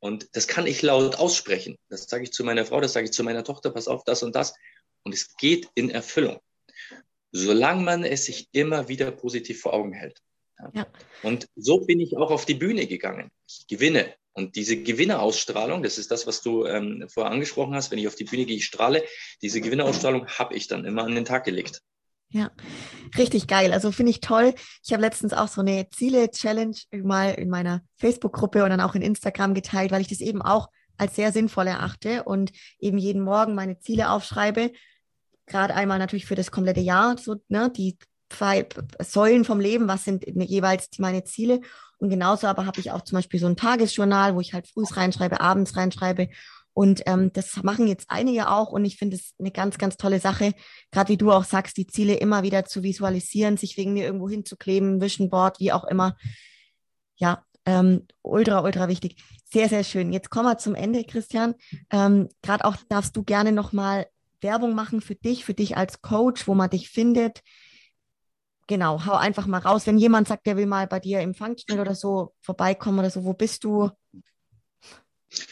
und 0.00 0.28
das 0.32 0.48
kann 0.48 0.66
ich 0.66 0.82
laut 0.82 1.16
aussprechen, 1.16 1.76
das 1.88 2.04
sage 2.04 2.24
ich 2.24 2.32
zu 2.32 2.42
meiner 2.42 2.64
Frau, 2.64 2.80
das 2.80 2.94
sage 2.94 3.06
ich 3.06 3.12
zu 3.12 3.22
meiner 3.22 3.44
Tochter, 3.44 3.70
pass 3.70 3.86
auf, 3.86 4.02
das 4.04 4.22
und 4.22 4.34
das, 4.34 4.54
und 5.02 5.12
es 5.12 5.36
geht 5.36 5.68
in 5.74 5.90
Erfüllung, 5.90 6.40
solange 7.32 7.82
man 7.82 8.04
es 8.04 8.24
sich 8.24 8.48
immer 8.52 8.88
wieder 8.88 9.10
positiv 9.10 9.60
vor 9.60 9.74
Augen 9.74 9.92
hält. 9.92 10.20
Ja. 10.72 10.86
Und 11.22 11.48
so 11.56 11.80
bin 11.80 12.00
ich 12.00 12.16
auch 12.16 12.30
auf 12.30 12.44
die 12.44 12.54
Bühne 12.54 12.86
gegangen. 12.86 13.30
Ich 13.48 13.66
gewinne. 13.66 14.14
Und 14.40 14.56
diese 14.56 14.82
Gewinnerausstrahlung, 14.82 15.82
das 15.82 15.98
ist 15.98 16.10
das, 16.10 16.26
was 16.26 16.42
du 16.42 16.64
ähm, 16.66 17.06
vorher 17.08 17.32
angesprochen 17.32 17.74
hast, 17.74 17.90
wenn 17.90 17.98
ich 17.98 18.08
auf 18.08 18.14
die 18.14 18.24
Bühne 18.24 18.46
gehe, 18.46 18.56
ich 18.56 18.64
strahle, 18.64 19.04
diese 19.42 19.60
Gewinnerausstrahlung 19.60 20.26
habe 20.26 20.54
ich 20.54 20.66
dann 20.66 20.84
immer 20.84 21.04
an 21.04 21.14
den 21.14 21.24
Tag 21.24 21.44
gelegt. 21.44 21.82
Ja, 22.32 22.50
richtig 23.18 23.48
geil. 23.48 23.72
Also 23.72 23.90
finde 23.90 24.10
ich 24.10 24.20
toll. 24.20 24.54
Ich 24.84 24.92
habe 24.92 25.02
letztens 25.02 25.32
auch 25.32 25.48
so 25.48 25.60
eine 25.60 25.88
Ziele-Challenge 25.90 26.76
mal 27.02 27.34
in 27.34 27.48
meiner 27.48 27.82
Facebook-Gruppe 27.96 28.62
und 28.62 28.70
dann 28.70 28.80
auch 28.80 28.94
in 28.94 29.02
Instagram 29.02 29.52
geteilt, 29.52 29.90
weil 29.90 30.00
ich 30.00 30.08
das 30.08 30.20
eben 30.20 30.40
auch 30.40 30.68
als 30.96 31.16
sehr 31.16 31.32
sinnvoll 31.32 31.66
erachte 31.66 32.24
und 32.24 32.52
eben 32.78 32.98
jeden 32.98 33.22
Morgen 33.22 33.54
meine 33.54 33.78
Ziele 33.80 34.10
aufschreibe. 34.10 34.70
Gerade 35.46 35.74
einmal 35.74 35.98
natürlich 35.98 36.26
für 36.26 36.36
das 36.36 36.52
komplette 36.52 36.80
Jahr, 36.80 37.18
so 37.18 37.36
ne, 37.48 37.70
die 37.74 37.98
zwei 38.30 38.66
Säulen 39.00 39.44
vom 39.44 39.60
Leben, 39.60 39.88
was 39.88 40.04
sind 40.04 40.24
jeweils 40.26 40.88
meine 40.98 41.24
Ziele. 41.24 41.60
Und 41.98 42.08
genauso 42.08 42.46
aber 42.46 42.64
habe 42.64 42.80
ich 42.80 42.90
auch 42.90 43.02
zum 43.02 43.16
Beispiel 43.16 43.38
so 43.38 43.46
ein 43.46 43.56
Tagesjournal, 43.56 44.34
wo 44.34 44.40
ich 44.40 44.54
halt 44.54 44.66
früh 44.66 44.84
reinschreibe, 44.90 45.40
abends 45.40 45.76
reinschreibe. 45.76 46.28
Und 46.72 47.02
ähm, 47.06 47.30
das 47.32 47.62
machen 47.62 47.86
jetzt 47.88 48.06
einige 48.08 48.48
auch. 48.48 48.70
Und 48.72 48.84
ich 48.84 48.96
finde 48.96 49.16
es 49.16 49.34
eine 49.38 49.50
ganz, 49.50 49.76
ganz 49.76 49.96
tolle 49.98 50.20
Sache, 50.20 50.54
gerade 50.90 51.10
wie 51.10 51.18
du 51.18 51.30
auch 51.30 51.44
sagst, 51.44 51.76
die 51.76 51.86
Ziele 51.86 52.14
immer 52.14 52.42
wieder 52.42 52.64
zu 52.64 52.82
visualisieren, 52.82 53.58
sich 53.58 53.76
wegen 53.76 53.92
mir 53.92 54.04
irgendwo 54.04 54.30
hinzukleben, 54.30 55.00
Vision 55.00 55.28
Board, 55.28 55.60
wie 55.60 55.72
auch 55.72 55.84
immer. 55.84 56.16
Ja, 57.16 57.44
Ähm, 57.66 58.06
ultra, 58.22 58.64
ultra 58.64 58.88
wichtig. 58.88 59.22
Sehr, 59.52 59.68
sehr 59.68 59.84
schön. 59.84 60.12
Jetzt 60.12 60.30
kommen 60.30 60.48
wir 60.48 60.56
zum 60.56 60.74
Ende, 60.74 61.04
Christian. 61.04 61.54
Ähm, 61.90 62.28
Gerade 62.40 62.64
auch 62.64 62.76
darfst 62.88 63.14
du 63.16 63.22
gerne 63.22 63.52
nochmal 63.52 64.06
Werbung 64.40 64.74
machen 64.74 65.02
für 65.02 65.14
dich, 65.14 65.44
für 65.44 65.52
dich 65.52 65.76
als 65.76 66.00
Coach, 66.00 66.48
wo 66.48 66.54
man 66.54 66.70
dich 66.70 66.88
findet. 66.88 67.42
Genau, 68.70 69.04
hau 69.04 69.12
einfach 69.14 69.46
mal 69.48 69.58
raus. 69.58 69.88
Wenn 69.88 69.98
jemand 69.98 70.28
sagt, 70.28 70.46
der 70.46 70.56
will 70.56 70.66
mal 70.66 70.86
bei 70.86 71.00
dir 71.00 71.20
im 71.22 71.34
Functional 71.34 71.82
oder 71.82 71.96
so 71.96 72.34
vorbeikommen 72.40 73.00
oder 73.00 73.10
so, 73.10 73.24
wo 73.24 73.32
bist 73.32 73.64
du? 73.64 73.90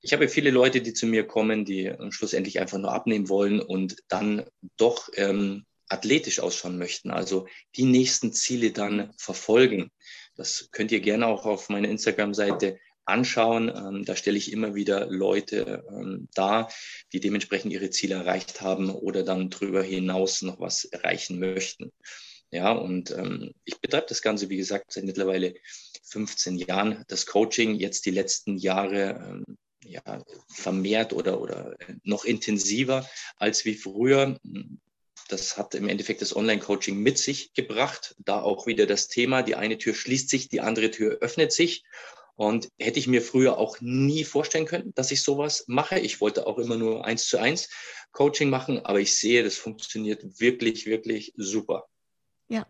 Ich 0.01 0.15
habe 0.15 0.29
viele 0.29 0.51
Leute, 0.51 0.81
die 0.81 0.95
zu 0.95 1.07
mir 1.07 1.27
kommen, 1.27 1.67
die 1.67 1.93
schlussendlich 2.11 2.61
einfach 2.61 2.79
nur 2.79 2.93
abnehmen 2.93 3.29
wollen 3.29 3.61
und 3.61 3.97
dann 4.09 4.45
doch 4.77 5.11
ähm, 5.17 5.67
athletisch 5.89 6.41
ausschauen 6.41 6.79
möchten, 6.79 7.11
also 7.11 7.47
die 7.77 7.85
nächsten 7.85 8.33
Ziele 8.33 8.73
dann 8.73 9.13
verfolgen. 9.19 9.91
Das 10.37 10.69
könnt 10.71 10.93
ihr 10.93 11.01
gerne 11.01 11.27
auch 11.27 11.47
auf 11.47 11.69
meiner 11.69 11.89
Instagram-Seite 11.89 12.79
anschauen. 13.09 13.69
Ähm, 13.69 14.05
da 14.05 14.17
stelle 14.17 14.39
ich 14.39 14.53
immer 14.53 14.75
wieder 14.75 15.07
Leute 15.07 15.85
ähm, 15.91 16.29
dar, 16.35 16.71
die 17.13 17.21
dementsprechend 17.21 17.73
ihre 17.73 17.91
Ziele 17.91 18.17
erreicht 18.17 18.61
haben 18.61 18.91
oder 18.91 19.23
dann 19.23 19.51
darüber 19.51 19.83
hinaus 19.83 20.43
noch 20.43 20.61
was 20.61 20.85
erreichen 20.85 21.39
möchten. 21.39 21.93
Ja, 22.51 22.73
und 22.73 23.11
ähm, 23.11 23.53
ich 23.65 23.79
betreibe 23.79 24.07
das 24.09 24.23
Ganze, 24.23 24.49
wie 24.49 24.57
gesagt, 24.57 24.93
seit 24.93 25.05
mittlerweile 25.05 25.55
15 26.05 26.57
Jahren. 26.57 27.05
Das 27.09 27.27
Coaching 27.27 27.75
jetzt 27.75 28.07
die 28.07 28.11
letzten 28.11 28.57
Jahre 28.57 29.45
ähm, 29.47 29.59
ja, 29.85 30.25
vermehrt 30.49 31.13
oder, 31.13 31.41
oder 31.41 31.77
noch 32.05 32.25
intensiver 32.25 33.09
als 33.37 33.65
wie 33.65 33.75
früher. 33.75 34.39
Das 35.29 35.59
hat 35.59 35.75
im 35.75 35.89
Endeffekt 35.89 36.23
das 36.23 36.35
Online-Coaching 36.35 36.97
mit 36.99 37.19
sich 37.19 37.53
gebracht. 37.53 38.15
Da 38.19 38.41
auch 38.41 38.67
wieder 38.67 38.87
das 38.87 39.09
Thema, 39.09 39.43
die 39.43 39.55
eine 39.55 39.77
Tür 39.77 39.95
schließt 39.95 40.31
sich, 40.31 40.49
die 40.49 40.63
andere 40.63 40.91
Tür 40.91 41.19
öffnet 41.21 41.53
sich. 41.53 41.85
Und 42.39 42.69
hätte 42.79 43.01
ich 43.01 43.09
mir 43.09 43.21
früher 43.21 43.59
auch 43.59 43.81
nie 43.81 44.23
vorstellen 44.23 44.65
können, 44.65 44.95
dass 44.95 45.11
ich 45.11 45.25
sowas 45.25 45.65
mache. 45.67 45.99
Ich 45.99 46.21
wollte 46.21 46.47
auch 46.47 46.59
immer 46.59 46.77
nur 46.77 47.05
eins 47.05 47.27
zu 47.27 47.37
eins 47.39 47.69
Coaching 48.13 48.49
machen, 48.49 48.79
aber 48.87 49.01
ich 49.01 49.19
sehe, 49.19 49.43
das 49.43 49.57
funktioniert 49.57 50.23
wirklich, 50.39 50.87
wirklich 50.87 51.33
super. 51.37 51.87
Ja, 52.49 52.65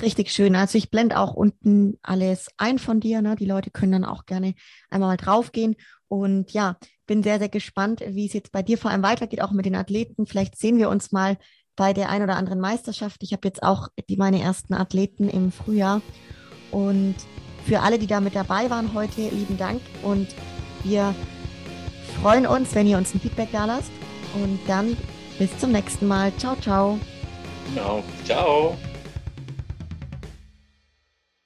richtig 0.00 0.30
schön. 0.30 0.54
Also 0.54 0.78
ich 0.78 0.90
blende 0.90 1.18
auch 1.18 1.34
unten 1.34 1.98
alles 2.02 2.46
ein 2.56 2.78
von 2.78 3.00
dir. 3.00 3.20
Ne? 3.20 3.34
Die 3.34 3.46
Leute 3.46 3.72
können 3.72 3.90
dann 3.90 4.04
auch 4.04 4.26
gerne 4.26 4.54
einmal 4.90 5.08
mal 5.08 5.16
draufgehen. 5.16 5.74
Und 6.06 6.52
ja, 6.52 6.78
bin 7.08 7.24
sehr, 7.24 7.40
sehr 7.40 7.48
gespannt, 7.48 8.00
wie 8.06 8.26
es 8.26 8.32
jetzt 8.32 8.52
bei 8.52 8.62
dir 8.62 8.78
vor 8.78 8.92
allem 8.92 9.02
weitergeht, 9.02 9.42
auch 9.42 9.50
mit 9.50 9.66
den 9.66 9.74
Athleten. 9.74 10.28
Vielleicht 10.28 10.56
sehen 10.56 10.78
wir 10.78 10.88
uns 10.88 11.10
mal 11.10 11.36
bei 11.74 11.92
der 11.92 12.10
ein 12.10 12.22
oder 12.22 12.36
anderen 12.36 12.60
Meisterschaft. 12.60 13.24
Ich 13.24 13.32
habe 13.32 13.48
jetzt 13.48 13.64
auch 13.64 13.88
die, 14.08 14.16
meine 14.16 14.40
ersten 14.40 14.72
Athleten 14.72 15.28
im 15.28 15.50
Frühjahr. 15.50 16.00
Und 16.70 17.16
für 17.66 17.80
alle, 17.80 17.98
die 17.98 18.06
da 18.06 18.20
mit 18.20 18.34
dabei 18.34 18.70
waren 18.70 18.92
heute, 18.94 19.22
lieben 19.22 19.56
Dank 19.56 19.80
und 20.02 20.28
wir 20.82 21.14
freuen 22.20 22.46
uns, 22.46 22.74
wenn 22.74 22.86
ihr 22.86 22.98
uns 22.98 23.14
ein 23.14 23.20
Feedback 23.20 23.48
da 23.52 23.64
lasst. 23.64 23.90
Und 24.34 24.58
dann 24.66 24.96
bis 25.38 25.56
zum 25.58 25.72
nächsten 25.72 26.06
Mal. 26.06 26.32
Ciao, 26.38 26.56
ciao. 26.60 26.98
Genau. 27.72 28.02
Ciao. 28.24 28.76